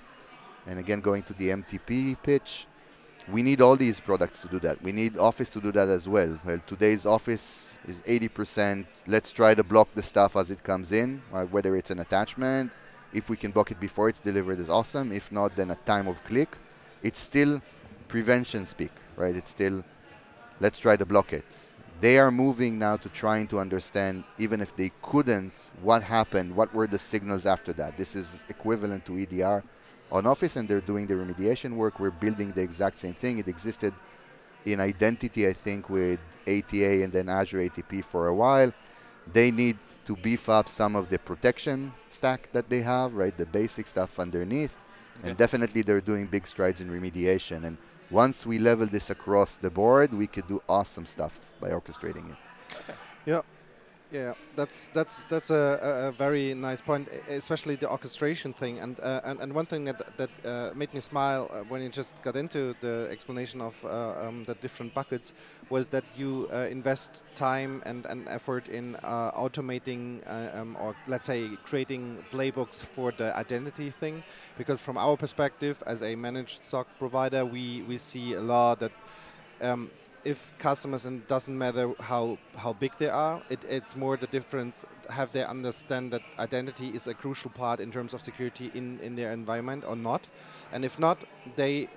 and 0.66 0.78
again 0.78 1.00
going 1.00 1.22
to 1.24 1.32
the 1.34 1.48
MTP 1.50 2.16
pitch, 2.22 2.66
we 3.28 3.42
need 3.42 3.60
all 3.60 3.76
these 3.76 4.00
products 4.00 4.40
to 4.42 4.48
do 4.48 4.58
that. 4.60 4.82
We 4.82 4.92
need 4.92 5.18
Office 5.18 5.50
to 5.50 5.60
do 5.60 5.70
that 5.72 5.88
as 5.88 6.08
well. 6.08 6.38
Well, 6.44 6.60
today's 6.66 7.06
Office 7.06 7.76
is 7.86 8.00
80%. 8.00 8.86
Let's 9.06 9.30
try 9.30 9.54
to 9.54 9.62
block 9.62 9.88
the 9.94 10.02
stuff 10.02 10.36
as 10.36 10.50
it 10.50 10.62
comes 10.62 10.90
in, 10.90 11.22
right? 11.30 11.50
whether 11.50 11.76
it's 11.76 11.90
an 11.90 12.00
attachment. 12.00 12.72
If 13.12 13.28
we 13.28 13.36
can 13.36 13.50
block 13.50 13.70
it 13.70 13.80
before 13.80 14.08
it's 14.08 14.20
delivered, 14.20 14.60
is 14.60 14.70
awesome. 14.70 15.12
If 15.12 15.32
not, 15.32 15.56
then 15.56 15.70
at 15.70 15.84
time 15.84 16.06
of 16.06 16.22
click, 16.24 16.56
it's 17.02 17.18
still 17.18 17.60
prevention 18.08 18.66
speak, 18.66 18.92
right? 19.16 19.34
It's 19.34 19.50
still 19.50 19.84
let's 20.60 20.78
try 20.78 20.96
to 20.96 21.06
block 21.06 21.32
it. 21.32 21.44
They 22.00 22.18
are 22.18 22.30
moving 22.30 22.78
now 22.78 22.96
to 22.96 23.08
trying 23.10 23.46
to 23.48 23.58
understand, 23.58 24.24
even 24.38 24.60
if 24.62 24.74
they 24.74 24.90
couldn't, 25.02 25.52
what 25.82 26.02
happened, 26.02 26.56
what 26.56 26.72
were 26.72 26.86
the 26.86 26.98
signals 26.98 27.44
after 27.44 27.74
that. 27.74 27.98
This 27.98 28.16
is 28.16 28.42
equivalent 28.48 29.04
to 29.06 29.18
EDR 29.18 29.62
on 30.10 30.26
Office, 30.26 30.56
and 30.56 30.66
they're 30.66 30.80
doing 30.80 31.06
the 31.06 31.14
remediation 31.14 31.74
work. 31.74 32.00
We're 32.00 32.10
building 32.10 32.52
the 32.52 32.62
exact 32.62 33.00
same 33.00 33.14
thing. 33.14 33.38
It 33.38 33.48
existed 33.48 33.92
in 34.64 34.80
identity, 34.80 35.46
I 35.46 35.52
think, 35.52 35.90
with 35.90 36.20
ATA 36.46 37.02
and 37.02 37.12
then 37.12 37.28
Azure 37.28 37.58
ATP 37.58 38.04
for 38.04 38.28
a 38.28 38.34
while. 38.34 38.72
They 39.30 39.50
need 39.50 39.78
to 40.10 40.16
beef 40.16 40.48
up 40.48 40.68
some 40.68 40.96
of 40.96 41.08
the 41.08 41.18
protection 41.20 41.92
stack 42.08 42.50
that 42.50 42.68
they 42.68 42.82
have, 42.82 43.14
right? 43.14 43.36
The 43.36 43.46
basic 43.46 43.86
stuff 43.86 44.18
underneath. 44.18 44.76
And 45.22 45.36
definitely 45.36 45.82
they're 45.82 46.00
doing 46.00 46.26
big 46.26 46.46
strides 46.48 46.80
in 46.80 46.90
remediation. 46.90 47.64
And 47.64 47.76
once 48.10 48.44
we 48.44 48.58
level 48.58 48.86
this 48.88 49.10
across 49.10 49.56
the 49.56 49.70
board, 49.70 50.12
we 50.12 50.26
could 50.26 50.48
do 50.48 50.60
awesome 50.68 51.06
stuff 51.06 51.52
by 51.60 51.68
orchestrating 51.70 52.26
it. 52.32 52.38
Yeah, 53.24 53.42
yeah, 54.12 54.34
that's 54.56 54.88
that's 54.92 55.22
that's 55.24 55.50
a, 55.50 56.08
a, 56.08 56.12
very 56.12 56.52
nice 56.54 56.80
point, 56.80 57.08
especially 57.28 57.76
the 57.76 57.88
orchestration 57.88 58.52
thing. 58.52 58.80
And 58.80 58.98
uh, 59.00 59.20
and, 59.24 59.40
and 59.40 59.52
one 59.52 59.66
thing 59.66 59.84
that 59.84 60.16
that 60.16 60.30
uh, 60.44 60.70
made 60.74 60.92
me 60.92 61.00
smile 61.00 61.48
uh, 61.52 61.60
when 61.68 61.80
you 61.82 61.88
just 61.88 62.12
got 62.22 62.34
into 62.34 62.74
the 62.80 63.06
explanation 63.10 63.60
of 63.60 63.84
uh, 63.84 64.26
um, 64.26 64.44
the 64.44 64.54
different 64.54 64.94
buckets 64.94 65.32
was 65.68 65.86
that 65.88 66.04
you 66.16 66.48
uh, 66.52 66.66
invest 66.70 67.22
time 67.36 67.82
and, 67.86 68.04
and 68.06 68.28
effort 68.28 68.66
in 68.68 68.96
uh, 68.96 69.30
automating 69.32 70.20
um, 70.56 70.76
or 70.80 70.96
let's 71.06 71.26
say 71.26 71.48
creating 71.64 72.18
playbooks 72.32 72.84
for 72.84 73.12
the 73.12 73.36
identity 73.36 73.90
thing. 73.90 74.24
Because 74.58 74.80
from 74.80 74.96
our 74.96 75.16
perspective 75.16 75.82
as 75.86 76.02
a 76.02 76.16
managed 76.16 76.64
SOC 76.64 76.88
provider, 76.98 77.44
we 77.44 77.82
we 77.82 77.96
see 77.96 78.34
a 78.34 78.40
lot 78.40 78.80
that 78.80 78.92
um, 79.60 79.90
if 80.24 80.52
customers 80.58 81.06
and 81.06 81.26
doesn't 81.28 81.56
matter 81.56 81.92
how 82.00 82.36
how 82.56 82.72
big 82.74 82.92
they 82.98 83.08
are 83.08 83.42
it, 83.48 83.64
it's 83.68 83.96
more 83.96 84.16
the 84.16 84.26
difference 84.26 84.84
have 85.08 85.32
they 85.32 85.44
understand 85.44 86.12
that 86.12 86.20
identity 86.38 86.88
is 86.88 87.06
a 87.06 87.14
crucial 87.14 87.50
part 87.50 87.80
in 87.80 87.90
terms 87.90 88.12
of 88.12 88.20
security 88.20 88.70
in 88.74 89.00
in 89.00 89.16
their 89.16 89.32
environment 89.32 89.82
or 89.86 89.96
not 89.96 90.28
and 90.72 90.84
if 90.84 90.98
not 90.98 91.24
they 91.56 91.88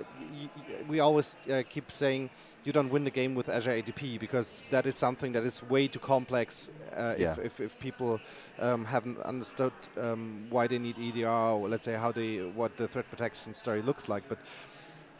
we 0.88 1.01
always 1.01 1.36
uh, 1.51 1.63
keep 1.69 1.91
saying 1.91 2.29
you 2.63 2.71
don't 2.71 2.89
win 2.89 3.03
the 3.03 3.12
game 3.12 3.36
with 3.36 3.49
Azure 3.49 3.81
ATP 3.81 4.17
because 4.19 4.63
that 4.69 4.86
is 4.86 4.95
something 4.95 5.33
that 5.33 5.43
is 5.43 5.62
way 5.63 5.88
too 5.88 5.99
complex 5.99 6.69
uh, 6.95 7.15
yeah. 7.17 7.31
if, 7.33 7.39
if, 7.39 7.59
if, 7.59 7.79
people 7.79 8.21
um, 8.59 8.86
haven't 8.86 9.19
understood 9.23 9.73
um, 9.99 10.47
why 10.49 10.65
they 10.65 10.79
need 10.79 10.95
EDR 10.97 11.27
or 11.27 11.67
let's 11.67 11.83
say 11.83 11.95
how 11.95 12.12
they 12.12 12.38
what 12.38 12.77
the 12.77 12.88
threat 12.88 13.09
protection 13.09 13.53
story 13.53 13.81
looks 13.81 14.07
like 14.07 14.23
but 14.29 14.38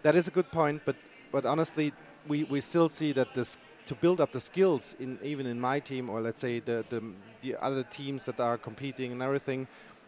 that 0.04 0.16
is 0.16 0.28
a 0.30 0.32
good 0.32 0.50
point 0.52 0.82
but 0.86 0.96
but 1.34 1.46
honestly 1.46 1.92
we, 2.28 2.44
we 2.46 2.62
still 2.62 2.90
see 2.90 3.12
that 3.14 3.34
this 3.34 3.58
to 3.86 3.96
build 3.96 4.22
up 4.22 4.32
the 4.32 4.40
skills 4.40 4.96
in 5.00 5.20
even 5.24 5.46
in 5.46 5.60
my 5.60 5.80
team 5.80 6.10
or 6.10 6.22
let's 6.22 6.40
say 6.40 6.60
the, 6.60 6.86
the 6.90 7.04
the 7.42 7.56
other 7.62 7.84
teams 7.84 8.24
that 8.26 8.40
are 8.40 8.58
competing 8.58 9.12
and 9.12 9.22
everything 9.22 9.68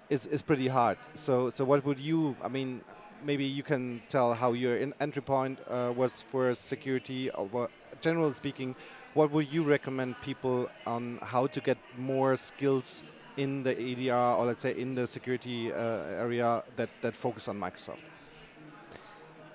is, 0.09 0.25
is 0.27 0.41
pretty 0.41 0.67
hard. 0.67 0.97
So 1.13 1.49
so 1.49 1.65
what 1.65 1.83
would 1.85 1.99
you 1.99 2.35
I 2.41 2.47
mean 2.47 2.81
maybe 3.23 3.45
you 3.45 3.63
can 3.63 4.01
tell 4.09 4.33
how 4.33 4.53
your 4.53 4.77
entry 4.99 5.21
point 5.21 5.59
uh, 5.69 5.91
was 5.95 6.21
for 6.21 6.53
security 6.55 7.29
or 7.31 7.69
generally 8.01 8.33
speaking 8.33 8.75
what 9.13 9.31
would 9.31 9.51
you 9.51 9.63
recommend 9.63 10.15
people 10.21 10.69
on 10.85 11.19
how 11.21 11.47
to 11.47 11.61
get 11.61 11.77
more 11.97 12.35
skills 12.35 13.03
in 13.37 13.63
the 13.63 13.71
EDR 13.71 14.13
or 14.37 14.45
let's 14.45 14.61
say 14.61 14.77
in 14.77 14.95
the 14.95 15.07
security 15.07 15.71
uh, 15.71 16.21
area 16.23 16.63
that 16.75 16.89
that 17.01 17.15
focus 17.15 17.47
on 17.47 17.59
Microsoft? 17.59 17.99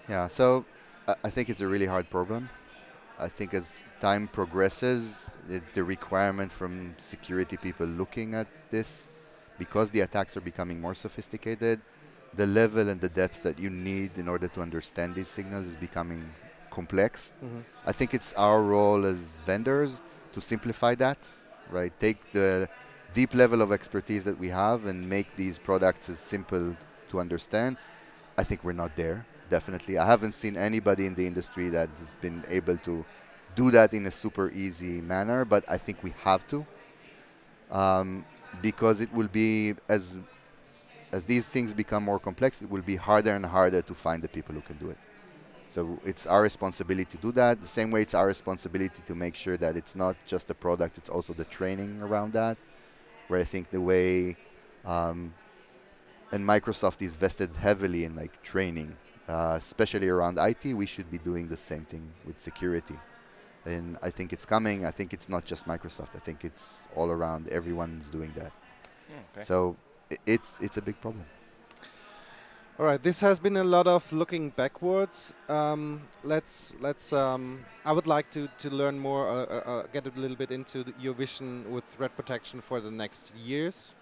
Yeah, 0.09 0.27
so 0.27 0.65
I 1.25 1.31
think 1.31 1.49
it's 1.49 1.61
a 1.61 1.69
really 1.69 1.87
hard 1.87 2.11
problem. 2.11 2.49
I 3.19 3.29
think 3.29 3.55
as 3.55 3.83
time 4.01 4.29
progresses, 4.29 5.31
it, 5.49 5.63
the 5.75 5.85
requirement 5.85 6.51
from 6.51 6.95
security 6.99 7.57
people 7.57 7.87
looking 7.87 8.35
at 8.35 8.47
this, 8.71 9.09
because 9.59 9.91
the 9.91 10.01
attacks 10.01 10.37
are 10.37 10.41
becoming 10.41 10.81
more 10.81 10.95
sophisticated, 10.95 11.81
the 12.35 12.47
level 12.47 12.89
and 12.89 13.01
the 13.01 13.09
depth 13.09 13.43
that 13.43 13.59
you 13.59 13.71
need 13.71 14.17
in 14.17 14.29
order 14.29 14.49
to 14.49 14.61
understand 14.61 15.15
these 15.15 15.29
signals 15.29 15.67
is 15.67 15.75
becoming 15.75 16.33
complex. 16.71 17.33
Mm-hmm. 17.45 17.61
I 17.87 17.93
think 17.93 18.15
it's 18.15 18.33
our 18.35 18.63
role 18.63 19.05
as 19.05 19.43
vendors 19.45 20.01
to 20.33 20.41
simplify 20.41 20.95
that, 20.97 21.19
right? 21.71 21.93
Take 22.01 22.33
the 22.33 22.69
deep 23.13 23.35
level 23.35 23.61
of 23.61 23.73
expertise 23.73 24.25
that 24.25 24.39
we 24.39 24.49
have 24.49 24.87
and 24.87 25.09
make 25.09 25.37
these 25.37 25.59
products 25.59 26.09
as 26.09 26.19
simple 26.19 26.77
to 27.09 27.21
understand. 27.21 27.77
I 28.39 28.45
think 28.45 28.65
we're 28.65 28.73
not 28.73 28.97
there 28.97 29.27
definitely. 29.51 29.99
I 29.99 30.07
haven't 30.07 30.33
seen 30.33 30.57
anybody 30.57 31.07
in 31.07 31.15
the 31.15 31.27
industry 31.27 31.69
that 31.71 31.91
has 31.99 32.15
been 32.21 32.45
able 32.49 32.79
to 32.79 33.05
do 33.55 33.71
that 33.73 33.93
in 33.93 34.07
a 34.07 34.11
super 34.11 34.51
easy 34.51 35.01
manner, 35.01 35.45
but 35.45 35.65
I 35.69 35.77
think 35.77 36.03
we 36.03 36.15
have 36.25 36.47
to. 36.49 36.67
Um, 37.71 38.25
because 38.63 39.01
it 39.01 39.13
will 39.13 39.29
be 39.29 39.75
as 39.89 40.17
as 41.13 41.25
these 41.25 41.49
things 41.49 41.75
become 41.75 42.05
more 42.05 42.21
complex, 42.21 42.63
it 42.63 42.71
will 42.71 42.83
be 42.83 42.97
harder 42.97 43.35
and 43.35 43.45
harder 43.45 43.83
to 43.83 43.95
find 43.95 44.23
the 44.23 44.29
people 44.29 44.55
who 44.55 44.61
can 44.61 44.77
do 44.77 44.91
it. 44.91 44.99
So 45.69 46.01
it's 46.05 46.25
our 46.27 46.43
responsibility 46.43 47.05
to 47.05 47.17
do 47.17 47.33
that. 47.33 47.61
The 47.61 47.67
same 47.67 47.91
way 47.91 48.03
it's 48.03 48.15
our 48.15 48.27
responsibility 48.27 49.03
to 49.07 49.15
make 49.15 49.35
sure 49.37 49.57
that 49.57 49.77
it's 49.77 49.95
not 49.95 50.17
just 50.27 50.47
the 50.49 50.55
product, 50.55 50.99
it's 50.99 51.11
also 51.11 51.33
the 51.33 51.45
training 51.45 52.01
around 52.01 52.33
that. 52.33 52.57
Where 53.29 53.41
I 53.41 53.45
think 53.45 53.71
the 53.71 53.81
way 53.81 54.37
um, 54.85 55.35
and 56.33 56.45
Microsoft 56.45 57.03
is 57.03 57.17
vested 57.17 57.57
heavily 57.57 58.05
in 58.05 58.15
like 58.15 58.43
training 58.43 58.97
uh, 59.31 59.55
especially 59.57 60.09
around 60.09 60.39
IT, 60.39 60.75
we 60.75 60.87
should 60.87 61.11
be 61.11 61.19
doing 61.19 61.49
the 61.49 61.57
same 61.57 61.85
thing 61.85 62.05
with 62.27 62.39
security. 62.39 62.99
And 63.65 63.97
I 64.03 64.11
think 64.11 64.33
it's 64.33 64.45
coming. 64.45 64.85
I 64.85 64.91
think 64.91 65.13
it's 65.13 65.29
not 65.29 65.45
just 65.45 65.67
Microsoft. 65.67 66.13
I 66.15 66.19
think 66.19 66.45
it's 66.45 66.89
all 66.97 67.11
around. 67.11 67.49
Everyone's 67.49 68.11
doing 68.11 68.33
that. 68.37 68.53
Okay. 69.33 69.45
So 69.45 69.77
it's 70.27 70.59
it's 70.61 70.77
a 70.77 70.83
big 70.83 71.01
problem. 71.01 71.27
All 72.79 72.87
right, 72.87 73.03
this 73.03 73.21
has 73.21 73.39
been 73.39 73.59
a 73.59 73.65
lot 73.65 73.87
of 73.87 74.11
looking 74.11 74.49
backwards. 74.51 75.35
Um, 75.49 76.01
let's 76.25 76.75
let's. 76.81 77.13
Um, 77.13 77.67
I 77.85 77.93
would 77.93 78.07
like 78.07 78.31
to 78.31 78.49
to 78.59 78.71
learn 78.71 78.99
more, 78.99 79.29
uh, 79.29 79.45
uh, 79.45 79.71
uh 79.71 79.83
get 79.93 80.07
a 80.07 80.13
little 80.19 80.37
bit 80.37 80.51
into 80.51 80.85
your 80.99 81.13
vision 81.13 81.71
with 81.71 81.85
threat 81.85 82.17
protection 82.17 82.63
for 82.63 82.81
the 82.81 82.91
next 82.91 83.35
years, 83.37 83.95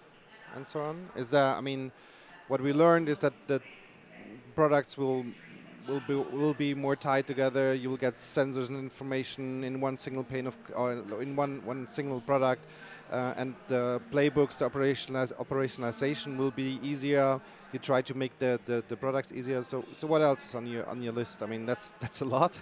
and 0.55 0.65
so 0.65 0.79
on. 0.81 1.09
Is 1.17 1.29
that 1.31 1.57
I 1.57 1.61
mean, 1.61 1.91
what 2.47 2.61
we 2.61 2.71
learned 2.71 3.09
is 3.09 3.19
that 3.19 3.33
the 3.47 3.61
products 4.55 4.97
will 4.97 5.25
will 5.87 6.01
be 6.07 6.15
will 6.15 6.53
be 6.53 6.73
more 6.73 6.95
tied 6.95 7.25
together. 7.27 7.73
You 7.73 7.89
will 7.89 7.97
get 7.97 8.15
sensors 8.15 8.69
and 8.69 8.77
information 8.77 9.63
in 9.63 9.81
one 9.81 9.97
single 9.97 10.23
pane 10.23 10.47
of 10.47 10.57
or 10.75 10.93
in 11.21 11.35
one 11.35 11.61
one 11.65 11.87
single 11.87 12.21
product, 12.21 12.65
uh, 13.11 13.33
and 13.37 13.55
the 13.67 14.01
playbooks, 14.11 14.57
the 14.57 14.69
operationalization 14.69 16.37
will 16.37 16.51
be 16.51 16.79
easier. 16.83 17.39
You 17.71 17.77
try 17.77 18.01
to 18.01 18.17
make 18.17 18.37
the, 18.39 18.59
the, 18.65 18.83
the 18.87 18.97
products 18.97 19.31
easier. 19.31 19.61
So 19.61 19.85
so 19.93 20.07
what 20.07 20.21
else 20.21 20.45
is 20.47 20.55
on 20.55 20.65
your 20.67 20.87
on 20.89 21.01
your 21.01 21.13
list? 21.13 21.43
I 21.43 21.45
mean 21.45 21.65
that's 21.65 21.93
that's 21.99 22.21
a 22.21 22.25
lot. 22.25 22.57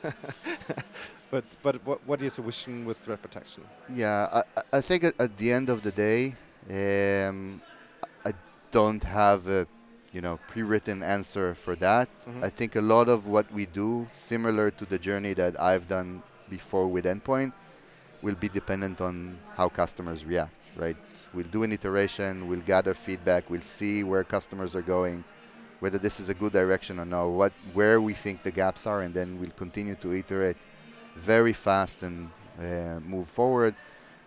but 1.31 1.45
but 1.63 1.85
what 1.85 1.99
what 2.05 2.21
is 2.21 2.37
your 2.37 2.45
vision 2.45 2.85
with 2.85 2.97
threat 2.99 3.21
protection? 3.21 3.63
Yeah, 3.93 4.43
I, 4.57 4.77
I 4.77 4.81
think 4.81 5.03
at, 5.03 5.13
at 5.19 5.37
the 5.37 5.51
end 5.51 5.69
of 5.69 5.81
the 5.81 5.91
day, 5.91 6.35
um, 6.69 7.61
I 8.25 8.33
don't 8.71 9.03
have 9.03 9.47
a 9.47 9.67
you 10.13 10.21
know 10.21 10.39
pre-written 10.47 11.03
answer 11.03 11.55
for 11.55 11.75
that. 11.75 12.07
Mm-hmm. 12.25 12.43
I 12.43 12.49
think 12.49 12.75
a 12.75 12.81
lot 12.81 13.09
of 13.09 13.27
what 13.27 13.51
we 13.51 13.65
do, 13.65 14.07
similar 14.11 14.71
to 14.71 14.85
the 14.85 14.97
journey 14.97 15.33
that 15.33 15.59
I've 15.59 15.87
done 15.87 16.23
before 16.49 16.87
with 16.87 17.05
Endpoint, 17.05 17.53
will 18.21 18.35
be 18.35 18.49
dependent 18.49 19.01
on 19.01 19.37
how 19.55 19.69
customers 19.69 20.25
react. 20.25 20.53
Right? 20.75 20.97
We'll 21.33 21.47
do 21.47 21.63
an 21.63 21.73
iteration, 21.73 22.47
we'll 22.47 22.61
gather 22.61 22.93
feedback, 22.93 23.49
we'll 23.49 23.61
see 23.61 24.03
where 24.03 24.23
customers 24.23 24.75
are 24.75 24.81
going, 24.81 25.23
whether 25.79 25.97
this 25.97 26.19
is 26.19 26.29
a 26.29 26.33
good 26.33 26.53
direction 26.53 26.99
or 26.99 27.05
no, 27.05 27.29
what 27.29 27.53
where 27.73 27.99
we 27.99 28.13
think 28.13 28.43
the 28.43 28.51
gaps 28.51 28.87
are, 28.87 29.01
and 29.01 29.13
then 29.13 29.39
we'll 29.39 29.51
continue 29.51 29.95
to 29.95 30.13
iterate 30.13 30.57
very 31.15 31.53
fast 31.53 32.03
and 32.03 32.29
uh, 32.59 32.99
move 33.01 33.27
forward. 33.27 33.75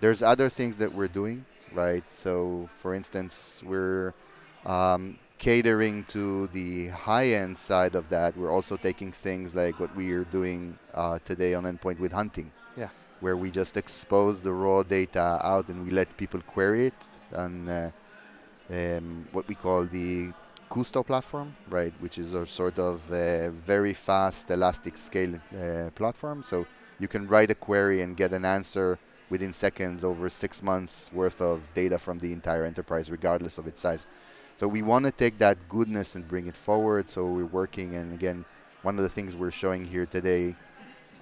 There's 0.00 0.22
other 0.22 0.48
things 0.48 0.76
that 0.76 0.92
we're 0.92 1.08
doing, 1.08 1.44
right? 1.72 2.04
So, 2.12 2.68
for 2.78 2.94
instance, 2.94 3.62
we're 3.64 4.14
um, 4.66 5.18
catering 5.40 6.05
to 6.05 6.46
the 6.48 6.88
high-end 6.88 7.57
side 7.57 7.94
of 7.94 8.09
that, 8.11 8.37
we're 8.37 8.53
also 8.53 8.76
taking 8.76 9.11
things 9.11 9.55
like 9.55 9.81
what 9.81 9.92
we 9.96 10.12
are 10.12 10.24
doing 10.24 10.79
uh, 10.92 11.18
today 11.24 11.55
on 11.55 11.64
Endpoint 11.64 11.98
with 11.98 12.12
hunting, 12.12 12.53
yeah. 12.76 12.90
where 13.20 13.38
we 13.38 13.50
just 13.50 13.79
expose 13.79 14.42
the 14.42 14.53
raw 14.53 14.83
data 14.83 15.40
out 15.42 15.68
and 15.68 15.83
we 15.83 15.90
let 15.90 16.14
people 16.18 16.40
query 16.42 16.88
it 16.88 17.00
on 17.35 17.68
uh, 17.68 17.90
um, 18.70 19.26
what 19.33 19.48
we 19.48 19.55
call 19.55 19.87
the 19.87 20.31
Kusto 20.68 21.05
platform, 21.05 21.55
right, 21.70 21.94
which 22.00 22.18
is 22.18 22.35
a 22.35 22.44
sort 22.44 22.79
of 22.79 23.00
very 23.64 23.94
fast, 23.94 24.50
elastic 24.50 24.96
scale 24.98 25.35
uh, 25.37 25.88
platform. 25.94 26.42
So 26.42 26.66
you 26.98 27.09
can 27.09 27.26
write 27.26 27.50
a 27.50 27.55
query 27.55 28.03
and 28.03 28.14
get 28.14 28.35
an 28.35 28.44
answer 28.44 28.98
within 29.31 29.55
seconds 29.55 30.05
over 30.05 30.29
six 30.29 30.62
months 30.62 31.11
worth 31.14 31.40
of 31.40 31.66
data 31.74 31.98
from 31.98 32.18
the 32.18 32.31
entire 32.31 32.64
enterprise, 32.66 33.11
regardless 33.11 33.57
of 33.57 33.66
its 33.66 33.81
size. 33.81 34.07
So 34.61 34.68
we 34.68 34.83
want 34.83 35.07
to 35.07 35.11
take 35.11 35.38
that 35.38 35.57
goodness 35.70 36.16
and 36.16 36.29
bring 36.29 36.46
it 36.46 36.55
forward. 36.55 37.09
So 37.09 37.25
we're 37.25 37.46
working, 37.46 37.94
and 37.94 38.12
again, 38.12 38.44
one 38.83 38.99
of 38.99 39.03
the 39.03 39.09
things 39.09 39.35
we're 39.35 39.51
showing 39.51 39.87
here 39.87 40.05
today 40.05 40.55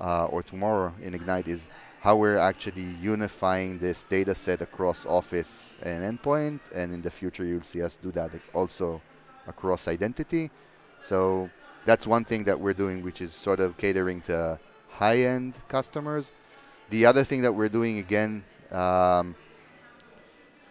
uh, 0.01 0.25
or 0.25 0.43
tomorrow 0.43 0.93
in 1.01 1.15
Ignite 1.15 1.47
is 1.47 1.69
how 2.01 2.17
we're 2.17 2.37
actually 2.37 2.97
unifying 3.01 3.79
this 3.79 4.03
data 4.03 4.35
set 4.35 4.61
across 4.61 5.07
Office 5.07 5.77
and 5.85 6.03
Endpoint, 6.03 6.59
and 6.75 6.93
in 6.93 7.01
the 7.01 7.13
future 7.13 7.45
you'll 7.45 7.63
see 7.63 7.81
us 7.81 7.95
do 7.95 8.11
that 8.11 8.33
also 8.55 9.01
across 9.47 9.87
identity. 9.87 10.51
So 11.05 11.49
that's 11.85 12.09
one 12.09 12.25
thing 12.25 12.43
that 12.43 12.59
we're 12.59 12.75
doing, 12.75 13.05
which 13.05 13.21
is 13.21 13.33
sort 13.33 13.61
of 13.61 13.77
catering 13.77 14.21
to 14.23 14.59
high-end 14.91 15.55
customers. 15.69 16.33
The 16.91 17.07
other 17.07 17.23
thing 17.23 17.43
that 17.43 17.53
we're 17.53 17.69
doing 17.69 17.99
again. 17.99 18.43
Um, 18.73 19.37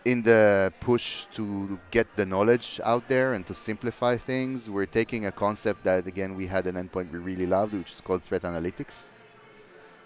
in 0.05 0.21
the 0.21 0.71
push 0.79 1.25
to 1.33 1.79
get 1.91 2.15
the 2.15 2.25
knowledge 2.25 2.79
out 2.83 3.07
there 3.07 3.33
and 3.33 3.45
to 3.47 3.53
simplify 3.53 4.15
things, 4.15 4.69
we're 4.69 4.85
taking 4.85 5.25
a 5.25 5.31
concept 5.31 5.83
that, 5.83 6.07
again, 6.07 6.35
we 6.35 6.47
had 6.47 6.65
an 6.65 6.75
endpoint 6.75 7.11
we 7.11 7.19
really 7.19 7.45
loved, 7.45 7.73
which 7.73 7.91
is 7.91 8.01
called 8.01 8.23
threat 8.23 8.43
analytics. 8.43 9.07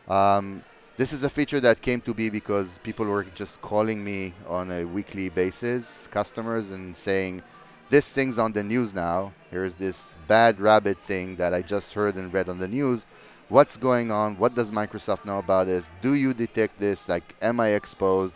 Um, 0.08 0.64
this 0.98 1.14
is 1.14 1.24
a 1.24 1.30
feature 1.30 1.60
that 1.62 1.82
came 1.82 2.02
to 2.02 2.14
be 2.14 2.30
because 2.30 2.78
people 2.80 3.06
were 3.06 3.24
just 3.24 3.62
calling 3.62 4.04
me 4.04 4.34
on 4.48 4.72
a 4.72 4.86
weekly 4.86 5.30
basis, 5.30 6.08
customers, 6.08 6.72
and 6.72 6.96
saying, 6.96 7.42
This 7.90 8.12
thing's 8.12 8.38
on 8.38 8.52
the 8.52 8.64
news 8.64 8.94
now. 8.94 9.34
Here's 9.50 9.74
this 9.74 10.16
bad 10.28 10.60
rabbit 10.60 10.98
thing 11.00 11.38
that 11.38 11.54
I 11.54 11.62
just 11.62 11.94
heard 11.94 12.16
and 12.16 12.34
read 12.34 12.50
on 12.50 12.60
the 12.60 12.68
news. 12.68 13.06
What's 13.50 13.78
going 13.78 14.12
on? 14.12 14.38
What 14.38 14.54
does 14.54 14.72
Microsoft 14.72 15.26
know 15.26 15.40
about 15.40 15.68
this? 15.68 15.90
Do 16.02 16.14
you 16.14 16.34
detect 16.34 16.80
this? 16.80 17.10
Like, 17.10 17.36
am 17.42 17.60
I 17.60 17.70
exposed? 17.70 18.34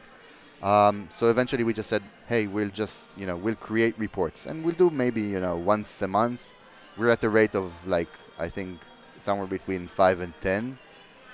Um, 0.61 1.07
so 1.11 1.29
eventually 1.29 1.63
we 1.63 1.73
just 1.73 1.89
said, 1.89 2.03
hey, 2.27 2.47
we'll 2.47 2.69
just, 2.69 3.09
you 3.17 3.25
know, 3.25 3.35
we'll 3.35 3.55
create 3.55 3.97
reports 3.99 4.45
and 4.45 4.63
we'll 4.63 4.75
do 4.75 4.89
maybe, 4.89 5.21
you 5.21 5.39
know, 5.39 5.55
once 5.55 6.01
a 6.01 6.07
month. 6.07 6.53
We're 6.97 7.09
at 7.09 7.23
a 7.23 7.29
rate 7.29 7.55
of 7.55 7.73
like, 7.87 8.09
I 8.39 8.49
think 8.49 8.79
somewhere 9.21 9.47
between 9.47 9.87
five 9.87 10.21
and 10.21 10.33
10 10.41 10.77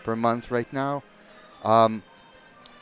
per 0.04 0.16
month 0.16 0.52
right 0.52 0.72
now. 0.74 1.04
Um, 1.64 2.04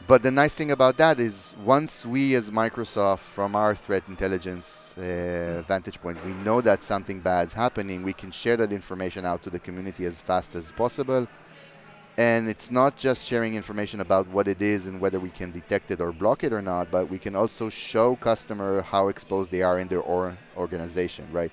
but 0.08 0.24
the 0.24 0.32
nice 0.32 0.56
thing 0.56 0.72
about 0.72 0.98
that 0.98 1.20
is 1.20 1.54
once 1.64 2.06
we 2.06 2.34
as 2.34 2.50
Microsoft, 2.50 3.20
from 3.20 3.56
our 3.56 3.76
threat 3.76 4.04
intelligence 4.08 4.98
uh, 4.98 5.62
vantage 5.68 6.02
point, 6.02 6.24
we 6.26 6.34
know 6.34 6.62
that 6.62 6.82
something 6.82 7.20
bad's 7.20 7.54
happening, 7.54 8.02
we 8.04 8.14
can 8.14 8.32
share 8.32 8.58
that 8.58 8.72
information 8.72 9.26
out 9.26 9.44
to 9.44 9.50
the 9.50 9.60
community 9.60 10.06
as 10.06 10.22
fast 10.22 10.56
as 10.56 10.72
possible. 10.72 11.28
And 12.20 12.50
it's 12.50 12.70
not 12.70 12.98
just 12.98 13.26
sharing 13.26 13.56
information 13.56 14.02
about 14.02 14.28
what 14.28 14.50
it 14.50 14.62
is 14.62 14.88
and 14.88 15.00
whether 15.00 15.22
we 15.22 15.30
can 15.30 15.54
detect 15.54 15.90
it 15.90 16.02
or 16.02 16.12
block 16.12 16.44
it 16.44 16.52
or 16.52 16.62
not, 16.62 16.92
but 16.92 17.10
we 17.10 17.18
can 17.18 17.34
also 17.34 17.70
show 17.70 18.18
customer 18.18 18.82
how 18.82 19.08
exposed 19.08 19.52
they 19.52 19.62
are 19.62 19.80
in 19.80 19.88
their 19.88 20.02
or 20.02 20.38
organization, 20.58 21.26
right? 21.32 21.50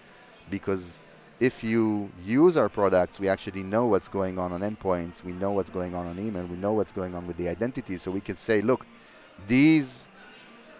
Because 0.51 0.99
if 1.39 1.63
you 1.63 2.11
use 2.25 2.57
our 2.57 2.69
products, 2.69 3.21
we 3.21 3.29
actually 3.29 3.63
know 3.63 3.87
what's 3.87 4.09
going 4.09 4.41
on 4.41 4.51
on 4.51 4.63
endpoints, 4.63 5.23
we 5.23 5.33
know 5.33 5.53
what's 5.53 5.71
going 5.71 5.95
on 5.95 6.05
on 6.05 6.19
email, 6.19 6.45
we 6.47 6.57
know 6.57 6.73
what's 6.73 6.91
going 6.91 7.15
on 7.15 7.29
with 7.29 7.37
the 7.37 7.49
identity. 7.49 7.97
So 7.97 8.11
we 8.11 8.21
can 8.21 8.35
say, 8.35 8.61
look, 8.61 8.85
these 9.47 10.09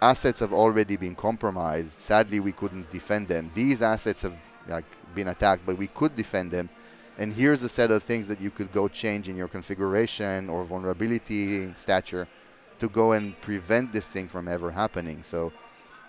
assets 0.01 0.41
have 0.41 0.51
already 0.51 0.97
been 0.97 1.15
compromised. 1.15 1.97
Sadly, 1.97 2.41
we 2.41 2.51
couldn't 2.51 2.91
defend 2.91 3.29
them. 3.29 3.51
These 3.55 3.81
assets 3.81 4.23
have 4.23 4.35
like 4.67 4.83
been 5.15 5.29
attacked, 5.29 5.65
but 5.65 5.77
we 5.77 5.87
could 5.87 6.13
defend 6.13 6.51
them. 6.51 6.69
And 7.17 7.33
here's 7.33 7.63
a 7.63 7.69
set 7.69 7.89
of 7.89 8.03
things 8.03 8.27
that 8.27 8.39
you 8.39 8.51
could 8.51 8.71
go 8.71 8.87
change 8.87 9.27
in 9.27 9.35
your 9.35 9.47
configuration 9.47 10.49
or 10.49 10.63
vulnerability 10.63 11.73
stature 11.73 12.27
to 12.79 12.87
go 12.87 13.13
and 13.13 13.39
prevent 13.41 13.91
this 13.91 14.07
thing 14.07 14.27
from 14.27 14.47
ever 14.47 14.69
happening. 14.69 15.23
So 15.23 15.51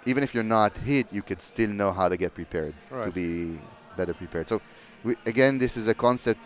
even 0.04 0.22
if 0.22 0.34
you're 0.34 0.42
not 0.42 0.76
hit, 0.76 1.12
you 1.12 1.22
could 1.22 1.40
still 1.40 1.70
know 1.70 1.92
how 1.92 2.08
to 2.08 2.16
get 2.16 2.34
prepared 2.34 2.74
right. 2.90 3.04
to 3.04 3.10
be 3.10 3.58
better 3.96 4.12
prepared. 4.12 4.48
So 4.48 4.60
we, 5.02 5.16
again, 5.24 5.58
this 5.58 5.76
is 5.76 5.88
a 5.88 5.94
concept 5.94 6.40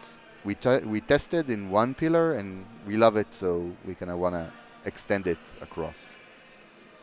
we 0.45 0.55
t- 0.55 0.79
we 0.79 1.01
tested 1.01 1.51
in 1.51 1.71
one 1.71 1.95
pillar 1.95 2.35
and 2.35 2.65
we 2.87 2.97
love 2.97 3.17
it, 3.17 3.33
so 3.33 3.71
we 3.85 3.95
kind 3.95 4.11
of 4.11 4.19
want 4.19 4.35
to 4.35 4.53
extend 4.85 5.27
it 5.27 5.39
across. 5.61 6.11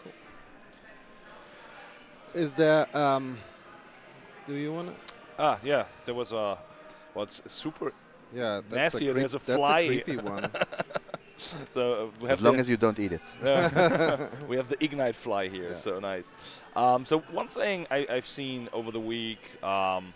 Cool. 0.03 0.11
Is 2.33 2.53
there? 2.53 2.85
Um, 2.95 3.37
do 4.47 4.53
you 4.55 4.73
want 4.73 4.89
to? 4.89 5.13
Ah, 5.37 5.57
yeah. 5.63 5.85
There 6.05 6.15
was 6.15 6.31
a. 6.33 6.57
Well, 7.13 7.23
it's 7.23 7.41
super. 7.51 7.93
Yeah, 8.33 8.61
that's 8.69 8.93
nasty. 8.93 9.09
A 9.09 9.13
there's 9.13 9.33
a 9.33 9.39
fly. 9.39 9.87
That's 9.87 10.01
a 10.01 10.03
creepy 10.03 10.21
one. 10.21 10.51
so 11.73 12.11
uh, 12.21 12.27
as 12.27 12.41
long 12.41 12.57
as 12.57 12.69
you 12.69 12.77
don't 12.77 12.99
eat 12.99 13.13
it. 13.13 13.21
we 14.47 14.57
have 14.57 14.67
the 14.67 14.77
ignite 14.83 15.15
fly 15.15 15.47
here, 15.47 15.71
yeah. 15.71 15.77
so 15.77 15.99
nice. 15.99 16.31
Um, 16.75 17.05
so 17.05 17.19
one 17.31 17.47
thing 17.47 17.87
I, 17.89 18.05
have 18.09 18.27
seen 18.27 18.69
over 18.73 18.91
the 18.91 18.99
week. 18.99 19.41
Um, 19.63 20.13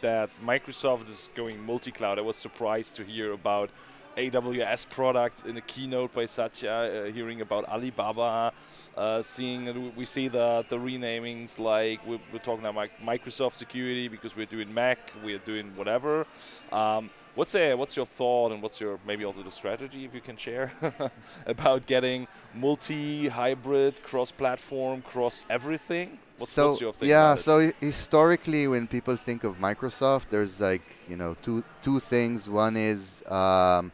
that 0.00 0.30
Microsoft 0.42 1.08
is 1.08 1.30
going 1.34 1.62
multi-cloud. 1.62 2.18
I 2.18 2.22
was 2.22 2.36
surprised 2.36 2.96
to 2.96 3.04
hear 3.04 3.32
about 3.32 3.70
AWS 4.16 4.88
products 4.88 5.44
in 5.44 5.56
a 5.56 5.60
keynote 5.60 6.12
by 6.12 6.26
Satya, 6.26 6.70
uh, 6.70 7.12
hearing 7.12 7.40
about 7.40 7.64
Alibaba, 7.68 8.52
uh, 8.96 9.22
seeing 9.22 9.94
we 9.94 10.04
see 10.04 10.28
the 10.28 10.64
the 10.68 10.76
renamings 10.76 11.58
like 11.58 12.04
we're, 12.06 12.18
we're, 12.32 12.38
talking 12.38 12.66
about 12.66 12.90
Microsoft 13.02 13.52
security 13.52 14.08
because 14.08 14.36
we're 14.36 14.46
doing 14.46 14.72
Mac, 14.72 14.98
we're 15.24 15.38
doing 15.38 15.72
whatever. 15.76 16.26
Um, 16.72 17.10
what's 17.34 17.54
a, 17.54 17.74
what's 17.74 17.96
your 17.96 18.06
thought 18.06 18.52
and 18.52 18.62
what's 18.62 18.80
your 18.80 18.98
maybe 19.06 19.24
also 19.24 19.42
the 19.42 19.50
strategy 19.50 20.04
if 20.04 20.14
you 20.14 20.20
can 20.20 20.36
share 20.36 20.72
about 21.46 21.86
getting 21.86 22.26
multi-hybrid, 22.54 24.02
cross-platform, 24.02 25.02
cross 25.02 25.46
everything? 25.48 26.18
What's, 26.36 26.52
so 26.52 26.68
what's 26.68 27.02
yeah, 27.02 27.34
so 27.34 27.70
historically, 27.80 28.66
when 28.66 28.86
people 28.86 29.16
think 29.16 29.44
of 29.44 29.58
Microsoft, 29.58 30.30
there's 30.30 30.60
like 30.60 30.82
you 31.08 31.16
know 31.16 31.36
two 31.42 31.62
two 31.82 32.00
things. 32.00 32.48
One 32.48 32.76
is 32.76 33.22
um, 33.26 33.92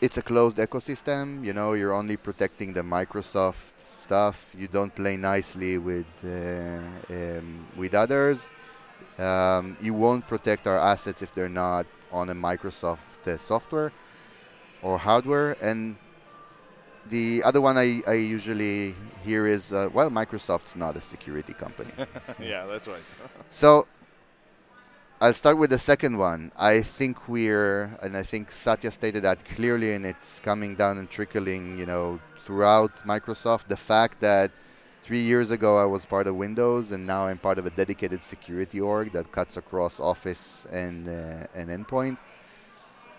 it's 0.00 0.16
a 0.16 0.22
closed 0.22 0.56
ecosystem. 0.58 1.44
You 1.44 1.52
know, 1.52 1.72
you're 1.72 1.94
only 1.94 2.16
protecting 2.16 2.72
the 2.72 2.82
Microsoft 2.82 3.72
stuff. 3.78 4.54
You 4.56 4.68
don't 4.68 4.94
play 4.94 5.16
nicely 5.16 5.78
with 5.78 6.06
uh, 6.24 6.80
um, 7.10 7.66
with 7.76 7.94
others. 7.94 8.48
Um, 9.18 9.76
you 9.80 9.94
won't 9.94 10.26
protect 10.26 10.66
our 10.66 10.78
assets 10.78 11.22
if 11.22 11.34
they're 11.34 11.48
not 11.48 11.86
on 12.12 12.30
a 12.30 12.34
Microsoft 12.34 13.26
uh, 13.26 13.36
software 13.36 13.92
or 14.80 14.96
hardware. 14.98 15.56
And 15.60 15.96
the 17.10 17.42
other 17.42 17.60
one 17.60 17.76
I, 17.76 18.00
I 18.06 18.14
usually 18.14 18.94
hear 19.24 19.46
is, 19.46 19.72
uh, 19.72 19.88
well, 19.92 20.08
Microsoft's 20.10 20.76
not 20.76 20.96
a 20.96 21.00
security 21.00 21.52
company. 21.52 21.90
yeah, 22.38 22.66
that's 22.66 22.86
right. 22.86 23.02
so 23.50 23.86
I'll 25.20 25.34
start 25.34 25.58
with 25.58 25.70
the 25.70 25.78
second 25.78 26.16
one. 26.16 26.52
I 26.56 26.80
think 26.80 27.28
we're, 27.28 27.96
and 28.02 28.16
I 28.16 28.22
think 28.22 28.52
Satya 28.52 28.92
stated 28.92 29.24
that 29.24 29.44
clearly, 29.44 29.94
and 29.94 30.06
it's 30.06 30.38
coming 30.38 30.76
down 30.76 30.96
and 30.98 31.10
trickling, 31.10 31.76
you 31.76 31.86
know, 31.86 32.20
throughout 32.44 32.94
Microsoft. 33.04 33.66
The 33.66 33.76
fact 33.76 34.20
that 34.20 34.52
three 35.02 35.22
years 35.22 35.50
ago 35.50 35.76
I 35.76 35.86
was 35.86 36.06
part 36.06 36.28
of 36.28 36.36
Windows, 36.36 36.92
and 36.92 37.04
now 37.04 37.26
I'm 37.26 37.38
part 37.38 37.58
of 37.58 37.66
a 37.66 37.70
dedicated 37.70 38.22
security 38.22 38.80
org 38.80 39.10
that 39.12 39.32
cuts 39.32 39.56
across 39.56 39.98
Office 39.98 40.66
and 40.70 41.08
uh, 41.08 41.46
and 41.52 41.68
endpoint. 41.68 42.16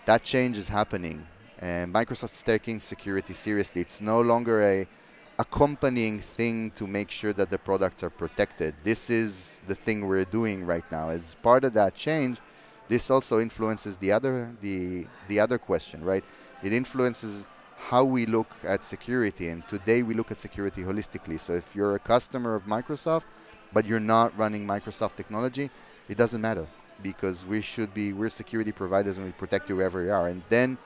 That 0.06 0.24
change 0.24 0.56
is 0.56 0.70
happening 0.70 1.26
and 1.60 1.92
Microsoft's 1.92 2.42
taking 2.42 2.80
security 2.80 3.34
seriously. 3.34 3.82
It's 3.82 4.00
no 4.00 4.20
longer 4.20 4.62
a 4.62 4.88
accompanying 5.40 6.20
thing 6.20 6.70
to 6.72 6.86
make 6.86 7.10
sure 7.10 7.32
that 7.32 7.48
the 7.48 7.58
products 7.58 8.02
are 8.02 8.10
protected. 8.10 8.74
This 8.84 9.08
is 9.08 9.60
the 9.66 9.74
thing 9.74 10.06
we're 10.06 10.26
doing 10.26 10.66
right 10.66 10.84
now. 10.92 11.08
As 11.08 11.34
part 11.34 11.64
of 11.64 11.72
that 11.80 11.94
change, 11.94 12.36
this 12.88 13.10
also 13.10 13.40
influences 13.40 13.96
the 13.96 14.12
other 14.12 14.54
the 14.60 15.06
the 15.28 15.40
other 15.40 15.58
question, 15.58 16.04
right? 16.04 16.24
It 16.62 16.72
influences 16.74 17.46
how 17.88 18.04
we 18.04 18.26
look 18.26 18.50
at 18.64 18.84
security 18.84 19.48
and 19.48 19.66
today 19.66 20.02
we 20.02 20.12
look 20.12 20.30
at 20.30 20.38
security 20.40 20.82
holistically. 20.82 21.40
So 21.40 21.54
if 21.54 21.74
you're 21.74 21.94
a 21.94 22.04
customer 22.14 22.54
of 22.54 22.66
Microsoft 22.66 23.24
but 23.72 23.86
you're 23.86 24.06
not 24.16 24.36
running 24.36 24.66
Microsoft 24.66 25.14
technology, 25.16 25.70
it 26.08 26.18
doesn't 26.18 26.42
matter 26.42 26.66
because 27.02 27.46
we 27.46 27.62
should 27.62 27.94
be 27.94 28.12
we're 28.12 28.28
security 28.42 28.72
providers 28.72 29.16
and 29.16 29.24
we 29.24 29.32
protect 29.32 29.70
you 29.70 29.76
wherever 29.76 30.02
you 30.02 30.12
are. 30.12 30.28
And 30.28 30.42
then 30.50 30.76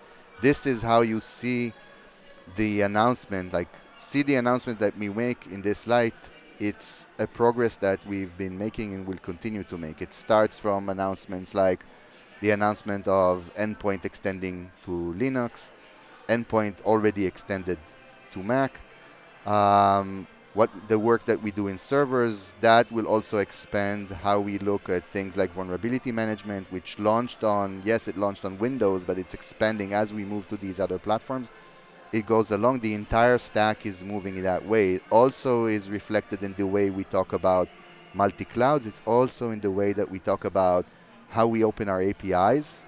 this 0.41 0.65
is 0.65 0.83
how 0.83 1.01
you 1.01 1.21
see 1.21 1.73
the 2.55 2.83
announcement, 2.83 3.53
like 3.53 3.73
see 4.05 4.23
the 4.23 4.37
announcement 4.37 4.79
that 4.79 4.97
we 4.97 5.09
make 5.09 5.47
in 5.47 5.63
this 5.63 5.87
light. 5.87 6.15
It's 6.61 7.09
a 7.19 7.27
progress 7.27 7.77
that 7.77 7.99
we've 8.07 8.37
been 8.39 8.57
making 8.57 8.95
and 8.95 9.07
will 9.07 9.19
continue 9.19 9.65
to 9.65 9.77
make. 9.79 10.01
It 10.01 10.15
starts 10.15 10.59
from 10.59 10.89
announcements 10.89 11.55
like 11.55 11.85
the 12.41 12.51
announcement 12.51 13.09
of 13.09 13.51
endpoint 13.57 14.05
extending 14.05 14.71
to 14.85 15.15
Linux, 15.19 15.71
endpoint 16.29 16.83
already 16.83 17.27
extended 17.27 17.79
to 18.33 18.43
Mac. 18.43 18.81
Um, 19.47 20.27
what 20.55 20.71
the 20.87 20.99
work 20.99 21.25
that 21.27 21.43
we 21.43 21.51
do 21.51 21.67
in 21.67 21.79
servers 21.79 22.55
that 22.61 22.91
will 22.93 23.07
also 23.07 23.39
expand 23.39 24.09
how 24.11 24.39
we 24.39 24.59
look 24.59 24.89
at 24.89 25.05
things 25.05 25.37
like 25.37 25.51
vulnerability 25.51 26.13
management 26.13 26.71
which 26.71 26.97
launched 27.01 27.43
on 27.43 27.83
yes 27.85 28.07
it 28.07 28.17
launched 28.17 28.45
on 28.45 28.57
windows 28.59 29.05
but 29.05 29.19
it's 29.19 29.35
expanding 29.35 29.93
as 29.93 30.15
we 30.15 30.25
move 30.25 30.47
to 30.47 30.57
these 30.57 30.79
other 30.79 30.97
platforms 30.97 31.51
it 32.15 32.27
goes 32.27 32.51
along 32.51 32.81
the 32.81 32.95
entire 32.95 33.39
stack 33.39 33.85
is 33.85 34.05
moving 34.05 34.37
in 34.37 34.45
that 34.45 34.65
way 34.65 34.95
it 34.95 35.03
also 35.11 35.67
is 35.67 35.91
reflected 35.91 36.43
in 36.43 36.53
the 36.55 36.67
way 36.67 36.91
we 36.91 37.05
talk 37.05 37.33
about 37.33 37.69
multi-clouds 38.15 38.87
it's 38.87 39.03
also 39.05 39.51
in 39.51 39.61
the 39.61 39.71
way 39.71 39.93
that 39.93 40.09
we 40.11 40.19
talk 40.19 40.45
about 40.45 40.85
how 41.31 41.47
we 41.47 41.65
open 41.65 41.89
our 41.89 42.03
apis 42.03 42.83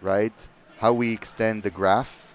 right 0.00 0.38
how 0.78 0.92
we 0.92 1.12
extend 1.12 1.62
the 1.62 1.70
graph 1.70 2.32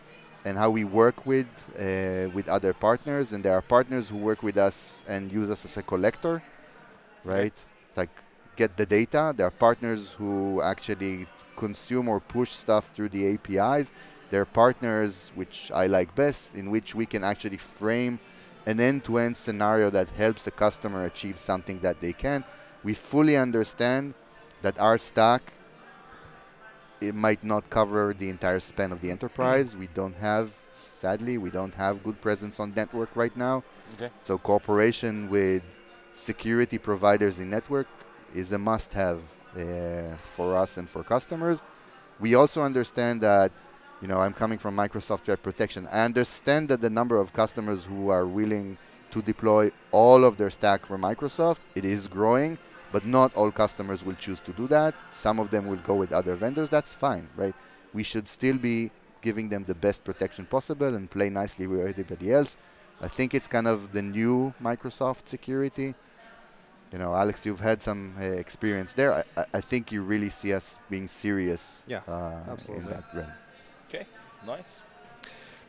and 0.47 0.58
how 0.58 0.69
we 0.69 0.86
work 0.86 1.26
with 1.26 1.52
uh, 1.78 2.30
with 2.34 2.47
other 2.47 2.73
partners. 2.73 3.34
And 3.34 3.43
there 3.43 3.54
are 3.54 3.62
partners 3.62 4.10
who 4.10 4.17
work 4.17 4.41
with 4.41 4.58
us 4.58 5.04
and 5.06 5.30
use 5.30 5.52
us 5.52 5.65
as 5.65 5.76
a 5.76 5.84
collector, 5.84 6.41
right? 7.26 7.58
Like 7.97 8.10
get 8.56 8.78
the 8.78 8.86
data. 8.86 9.34
There 9.36 9.45
are 9.45 9.58
partners 9.67 10.13
who 10.13 10.62
actually 10.62 11.28
consume 11.58 12.08
or 12.08 12.21
push 12.21 12.52
stuff 12.52 12.91
through 12.93 13.10
the 13.10 13.23
APIs. 13.34 13.91
There 14.30 14.42
are 14.42 14.46
partners, 14.46 15.32
which 15.36 15.72
I 15.74 15.88
like 15.88 16.13
best, 16.16 16.54
in 16.56 16.70
which 16.70 16.94
we 16.96 17.06
can 17.06 17.24
actually 17.24 17.58
frame 17.58 18.20
an 18.66 18.80
end-to-end 18.80 19.38
scenario 19.38 19.90
that 19.92 20.10
helps 20.10 20.46
a 20.48 20.52
customer 20.52 21.06
achieve 21.06 21.38
something 21.38 21.80
that 21.80 22.02
they 22.02 22.13
can. 22.13 22.44
We 22.84 22.94
fully 22.94 23.38
understand 23.38 24.13
that 24.62 24.78
our 24.80 24.98
stack 24.98 25.54
it 27.00 27.15
might 27.15 27.44
not 27.44 27.69
cover 27.69 28.13
the 28.17 28.30
entire 28.30 28.60
span 28.60 28.92
of 28.92 29.02
the 29.02 29.12
enterprise. 29.12 29.78
We 29.78 29.88
don't 29.88 30.15
have, 30.15 30.54
sadly, 30.92 31.38
we 31.38 31.50
don't 31.50 31.73
have 31.75 32.04
good 32.04 32.19
presence 32.21 32.60
on 32.60 32.73
network 32.75 33.10
right 33.15 33.36
now. 33.38 33.63
Okay. 33.94 34.10
So 34.23 34.38
cooperation 34.38 35.30
with 35.30 35.63
security 36.12 36.78
providers 36.78 37.40
in 37.40 37.50
network 37.50 37.88
is 38.34 38.52
a 38.52 38.58
must-have 38.58 39.21
uh, 39.56 40.15
for 40.17 40.58
us 40.58 40.78
and 40.78 40.90
for 40.90 41.04
customers. 41.04 41.62
We 42.19 42.34
also 42.36 42.63
understand 42.63 43.21
that, 43.21 43.52
you 44.02 44.08
know, 44.08 44.19
I'm 44.19 44.33
coming 44.33 44.60
from 44.60 44.75
Microsoft 44.75 45.21
Threat 45.21 45.41
Protection. 45.41 45.87
I 45.91 46.06
understand 46.06 46.69
that 46.69 46.81
the 46.81 46.89
number 46.89 47.17
of 47.17 47.33
customers 47.33 47.85
who 47.85 48.10
are 48.10 48.25
willing 48.25 48.77
to 49.12 49.21
deploy 49.21 49.71
all 49.91 50.23
of 50.23 50.37
their 50.37 50.50
stack 50.50 50.85
for 50.85 50.98
Microsoft, 50.98 51.60
it 51.75 51.85
is 51.85 52.08
growing 52.08 52.58
but 52.91 53.06
not 53.06 53.33
all 53.35 53.52
customers 53.52 54.06
will 54.06 54.15
choose 54.15 54.39
to 54.41 54.52
do 54.54 54.67
that. 54.67 54.95
Some 55.12 55.39
of 55.39 55.50
them 55.50 55.67
will 55.67 55.77
go 55.77 55.95
with 55.95 56.12
other 56.12 56.35
vendors. 56.35 56.69
That's 56.69 56.93
fine, 56.93 57.29
right? 57.35 57.54
We 57.93 58.04
should 58.04 58.27
still 58.27 58.58
be 58.58 58.91
giving 59.21 59.50
them 59.50 59.63
the 59.65 59.75
best 59.75 60.04
protection 60.04 60.45
possible 60.45 60.95
and 60.95 61.10
play 61.10 61.29
nicely 61.29 61.67
with 61.67 61.81
everybody 61.81 62.31
else. 62.31 62.58
I 63.02 63.08
think 63.08 63.33
it's 63.33 63.48
kind 63.48 63.67
of 63.67 63.91
the 63.91 64.02
new 64.02 64.54
Microsoft 64.62 65.27
security. 65.27 65.95
You 66.91 67.00
know, 67.00 67.13
Alex, 67.13 67.45
you've 67.45 67.60
had 67.60 67.81
some 67.81 68.15
uh, 68.19 68.23
experience 68.23 68.93
there. 68.93 69.13
I, 69.13 69.45
I, 69.54 69.62
think 69.62 69.91
you 69.91 70.04
really 70.04 70.29
see 70.29 70.54
us 70.54 70.79
being 70.89 71.10
serious 71.10 71.83
Yeah, 71.85 72.00
uh, 72.08 72.56
in 72.69 72.85
that 72.85 73.04
realm. 73.13 73.31
Nice. 74.48 74.81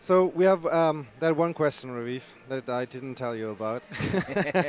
So 0.00 0.26
we 0.26 0.44
have 0.44 0.64
um, 0.66 1.08
that 1.18 1.36
one 1.36 1.52
question, 1.52 1.90
Raviv, 1.90 2.22
that 2.48 2.68
I 2.68 2.84
didn't 2.84 3.16
tell 3.16 3.34
you 3.34 3.50
about. 3.50 3.82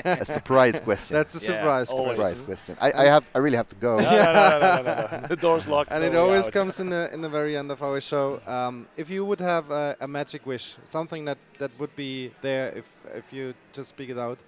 a 0.03 0.26
surprise 0.26 0.80
question. 0.80 1.14
That's 1.14 1.36
a 1.36 1.39
Yeah, 1.39 1.60
surprise 1.60 1.89
always. 1.91 2.18
surprise 2.18 2.41
question. 2.41 2.76
question. 2.76 2.97
I, 2.99 3.03
I 3.03 3.05
have. 3.05 3.30
I 3.36 3.38
really 3.38 3.57
have 3.57 3.70
to 3.70 3.76
go. 3.76 3.97
no, 3.97 4.03
no, 4.03 4.10
no, 4.10 4.60
no, 4.60 4.60
no, 4.60 4.82
no, 4.82 5.18
no. 5.22 5.28
The 5.28 5.36
door's 5.36 5.68
locked. 5.68 5.91
And 5.91 6.03
it 6.03 6.16
always 6.16 6.47
out. 6.47 6.53
comes 6.53 6.80
in 6.80 6.89
the 6.89 7.14
in 7.14 7.22
the 7.22 7.30
very 7.30 7.55
end 7.55 7.70
of 7.70 7.84
our 7.84 8.01
show. 8.01 8.41
Um, 8.47 8.88
if 8.97 9.12
you 9.12 9.24
would 9.24 9.39
have 9.39 9.70
a, 9.70 9.95
a 10.01 10.07
magic 10.07 10.47
wish, 10.47 10.76
something 10.84 11.26
that, 11.26 11.38
that 11.60 11.70
would 11.80 11.95
be 11.95 12.32
there 12.41 12.70
if 12.76 12.88
if 13.14 13.32
you 13.32 13.53
just 13.72 13.89
speak 13.89 14.10
it 14.10 14.18
out, 14.18 14.39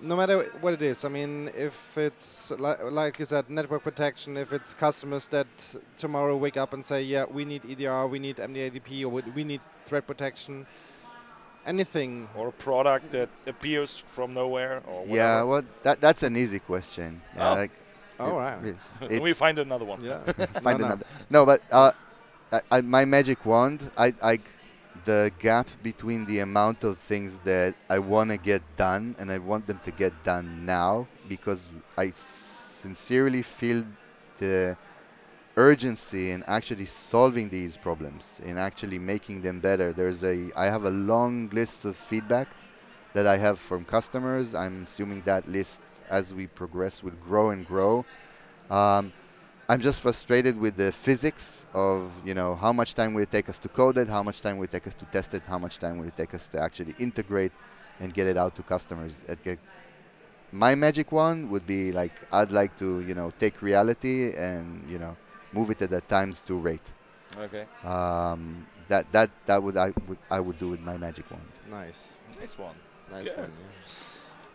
no 0.00 0.16
matter 0.16 0.50
what 0.60 0.74
it 0.74 0.82
is. 0.82 1.04
I 1.04 1.08
mean, 1.08 1.50
if 1.56 1.96
it's 1.98 2.50
li- 2.50 2.74
like 2.90 3.18
you 3.18 3.24
said, 3.24 3.48
network 3.48 3.82
protection. 3.82 4.36
If 4.36 4.52
it's 4.52 4.74
customers 4.74 5.26
that 5.28 5.46
tomorrow 5.96 6.36
wake 6.36 6.56
up 6.56 6.72
and 6.72 6.84
say, 6.84 7.02
yeah, 7.02 7.24
we 7.30 7.44
need 7.44 7.62
EDR, 7.64 8.06
we 8.06 8.18
need 8.18 8.36
MDATP, 8.36 9.04
or 9.04 9.08
we- 9.08 9.22
we 9.34 9.44
need 9.44 9.60
threat 9.86 10.06
protection. 10.06 10.66
Anything. 11.66 12.28
Or 12.36 12.48
a 12.48 12.52
product 12.52 13.10
that 13.10 13.28
appears 13.46 13.98
from 14.06 14.32
nowhere 14.32 14.82
or 14.86 15.00
whatever. 15.00 15.16
Yeah, 15.16 15.42
well, 15.42 15.62
that 15.82 16.00
that's 16.00 16.22
an 16.22 16.36
easy 16.36 16.60
question. 16.60 17.20
Yeah, 17.34 17.50
Oh. 17.50 17.54
like, 17.54 17.70
All 18.20 18.30
it- 18.30 18.34
right. 18.40 18.58
really, 18.62 18.76
Then 19.08 19.22
we 19.22 19.32
find 19.32 19.58
another 19.58 19.84
one. 19.84 20.00
Yeah. 20.04 20.20
find 20.62 20.78
no, 20.80 20.88
no. 20.88 20.98
No, 21.30 21.44
but 21.46 21.62
uh, 21.72 21.90
I, 22.52 22.60
I, 22.70 22.80
my 22.82 23.04
magic 23.04 23.44
wand, 23.44 23.90
I, 23.98 24.14
I, 24.22 24.38
the 25.06 25.32
gap 25.38 25.68
between 25.82 26.26
the 26.26 26.40
amount 26.40 26.84
of 26.84 26.98
things 26.98 27.38
that 27.44 27.74
I 27.88 27.98
want 28.00 28.30
to 28.30 28.36
get 28.36 28.62
done 28.76 29.16
and 29.18 29.32
I 29.32 29.38
want 29.38 29.66
them 29.66 29.80
to 29.84 29.90
get 29.90 30.12
done 30.24 30.66
now 30.66 31.06
because 31.28 31.64
I 31.96 32.10
sincerely 32.10 33.42
feel 33.42 33.84
the 34.38 34.76
urgency 35.56 36.32
in 36.32 36.44
actually 36.46 36.84
solving 36.84 37.48
these 37.48 37.76
problems, 37.76 38.40
in 38.44 38.58
actually 38.58 38.98
making 38.98 39.40
them 39.42 39.60
better. 39.60 39.92
There's 39.92 40.22
a, 40.22 40.50
I 40.54 40.66
have 40.66 40.84
a 40.84 40.90
long 40.90 41.48
list 41.50 41.84
of 41.84 41.96
feedback 41.96 42.48
that 43.14 43.26
I 43.26 43.38
have 43.38 43.58
from 43.58 43.84
customers. 43.84 44.54
I'm 44.54 44.82
assuming 44.82 45.22
that 45.22 45.48
list, 45.48 45.80
as 46.10 46.34
we 46.34 46.48
progress, 46.48 47.02
will 47.02 47.18
grow 47.28 47.50
and 47.50 47.66
grow. 47.66 48.04
Um, 48.70 49.12
I'm 49.68 49.80
just 49.80 50.00
frustrated 50.00 50.58
with 50.58 50.76
the 50.76 50.92
physics 50.92 51.66
of 51.74 52.12
you 52.24 52.34
know 52.34 52.54
how 52.54 52.72
much 52.72 52.94
time 52.94 53.14
will 53.14 53.22
it 53.22 53.32
take 53.32 53.48
us 53.48 53.58
to 53.58 53.68
code 53.68 53.98
it, 53.98 54.08
how 54.08 54.22
much 54.22 54.40
time 54.40 54.58
will 54.58 54.64
it 54.64 54.70
take 54.70 54.86
us 54.86 54.94
to 54.94 55.04
test 55.06 55.34
it, 55.34 55.42
how 55.44 55.58
much 55.58 55.78
time 55.78 55.98
will 55.98 56.06
it 56.06 56.16
take 56.16 56.34
us 56.34 56.46
to 56.48 56.60
actually 56.60 56.94
integrate 57.00 57.52
and 57.98 58.14
get 58.14 58.28
it 58.28 58.36
out 58.36 58.54
to 58.54 58.62
customers. 58.62 59.16
My 60.52 60.76
magic 60.76 61.10
one 61.10 61.50
would 61.50 61.66
be 61.66 61.90
like 61.90 62.12
I'd 62.32 62.52
like 62.52 62.76
to 62.76 63.00
you 63.00 63.14
know 63.14 63.32
take 63.38 63.60
reality 63.60 64.34
and 64.36 64.88
you 64.88 64.98
know 64.98 65.16
move 65.52 65.70
it 65.70 65.82
at 65.82 65.92
a 65.92 66.00
times 66.00 66.42
two 66.42 66.58
rate. 66.58 66.92
Okay. 67.36 67.64
Um, 67.82 68.66
that 68.86 69.10
that 69.10 69.30
that 69.46 69.60
would 69.60 69.76
I 69.76 69.92
would 70.06 70.18
I 70.30 70.38
would 70.38 70.58
do 70.60 70.68
with 70.68 70.80
my 70.80 70.96
magic 70.96 71.28
wand. 71.28 71.42
Nice. 71.68 72.20
Nice 72.38 72.56
one. 72.56 72.76
Nice 73.10 73.24
Good. 73.24 73.38
one. 73.38 73.52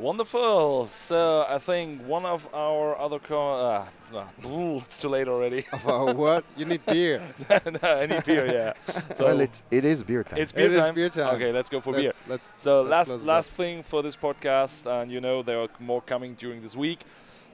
Wonderful. 0.02 0.88
So 0.88 1.46
I 1.48 1.60
think 1.60 2.02
one 2.08 2.26
of 2.26 2.50
our 2.56 2.98
other 2.98 3.20
co- 3.20 3.60
uh, 3.70 3.86
no, 4.12 4.26
ooh, 4.50 4.78
it's 4.78 5.00
too 5.00 5.10
late 5.10 5.28
already. 5.28 5.64
Of 5.74 5.88
our 5.88 6.12
what? 6.12 6.44
You 6.58 6.66
need 6.66 6.84
beer. 6.88 7.22
no, 7.50 7.90
I 8.02 8.08
need 8.08 8.26
beer. 8.26 8.48
Yeah. 8.48 8.74
So 9.14 9.26
well, 9.26 9.40
it's 9.42 9.62
it 9.70 9.86
is 9.86 10.04
beer 10.04 10.24
time. 10.24 10.40
it's 10.40 10.52
beer 10.52 10.66
It 10.66 10.72
is 10.74 10.86
time. 10.86 10.96
beer 10.96 11.10
time. 11.10 11.36
Okay, 11.36 11.52
let's 11.52 11.70
go 11.70 11.80
for 11.82 11.94
beer. 11.94 12.06
let's, 12.06 12.22
let's, 12.28 12.58
So 12.58 12.82
let's 12.82 13.10
last 13.10 13.26
last 13.28 13.50
up. 13.50 13.56
thing 13.58 13.84
for 13.84 14.02
this 14.02 14.16
podcast, 14.18 14.88
and 14.88 15.12
you 15.12 15.22
know 15.22 15.44
there 15.44 15.60
are 15.62 15.70
more 15.80 16.02
coming 16.02 16.34
during 16.34 16.64
this 16.64 16.76
week. 16.76 17.02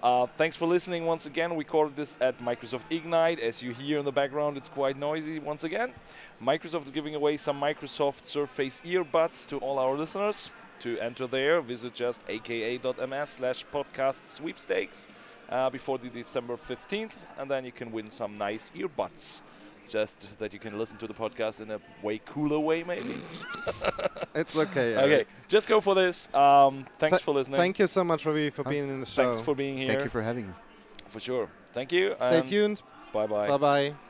Uh, 0.01 0.25
thanks 0.37 0.55
for 0.55 0.67
listening 0.67 1.05
once 1.05 1.25
again. 1.25 1.49
We 1.51 1.65
recorded 1.65 1.97
this 1.97 2.15
at 2.21 2.39
Microsoft 2.39 2.83
Ignite. 2.89 3.41
As 3.41 3.61
you 3.61 3.71
hear 3.73 3.99
in 3.99 4.05
the 4.05 4.11
background, 4.21 4.55
it's 4.55 4.69
quite 4.69 4.95
noisy 4.95 5.39
once 5.39 5.65
again. 5.65 5.91
Microsoft 6.41 6.85
is 6.85 6.91
giving 6.91 7.13
away 7.15 7.35
some 7.35 7.59
Microsoft 7.59 8.25
Surface 8.25 8.79
earbuds 8.85 9.45
to 9.47 9.57
all 9.57 9.77
our 9.79 9.95
listeners. 9.97 10.49
To 10.81 10.99
enter 10.99 11.27
there, 11.27 11.59
visit 11.61 11.93
just 11.95 12.21
aka.ms 12.29 13.29
slash 13.29 13.65
podcast 13.73 14.29
sweepstakes 14.29 15.07
uh, 15.49 15.69
before 15.69 15.97
the 15.97 16.09
December 16.09 16.55
15th, 16.55 17.13
and 17.39 17.49
then 17.49 17.65
you 17.65 17.71
can 17.71 17.91
win 17.91 18.11
some 18.11 18.35
nice 18.35 18.71
earbuds. 18.75 19.41
Just 19.89 20.37
that 20.39 20.51
you 20.53 20.59
can 20.59 20.77
listen 20.77 20.97
to 20.97 21.07
the 21.07 21.13
podcast 21.13 21.61
in 21.61 21.71
a 21.71 21.79
way 22.03 22.19
cooler 22.25 22.59
way, 22.59 22.83
maybe. 22.83 23.15
It's 24.35 24.55
okay. 24.55 24.95
Okay, 24.97 25.25
just 25.47 25.67
go 25.67 25.81
for 25.81 25.95
this. 25.95 26.31
Um, 26.33 26.85
thanks 26.99 27.17
Th- 27.17 27.23
for 27.25 27.33
listening. 27.33 27.57
Thank 27.57 27.79
you 27.79 27.87
so 27.87 28.03
much, 28.03 28.23
Ravi, 28.25 28.51
for 28.51 28.63
Huh? 28.63 28.69
being 28.69 28.87
in 28.87 28.99
the 28.99 29.05
show. 29.05 29.23
Thanks 29.23 29.39
for 29.43 29.55
being 29.55 29.77
here. 29.77 29.87
Thank 29.87 30.03
you 30.03 30.09
for 30.11 30.21
having 30.21 30.47
me. 30.47 30.53
for 31.07 31.19
sure. 31.19 31.49
Thank 31.73 31.91
you. 31.91 32.15
Stay 32.21 32.41
tuned. 32.41 32.83
Bye 33.13 33.25
bye. 33.25 33.47
Bye 33.47 33.57
bye. 33.57 34.06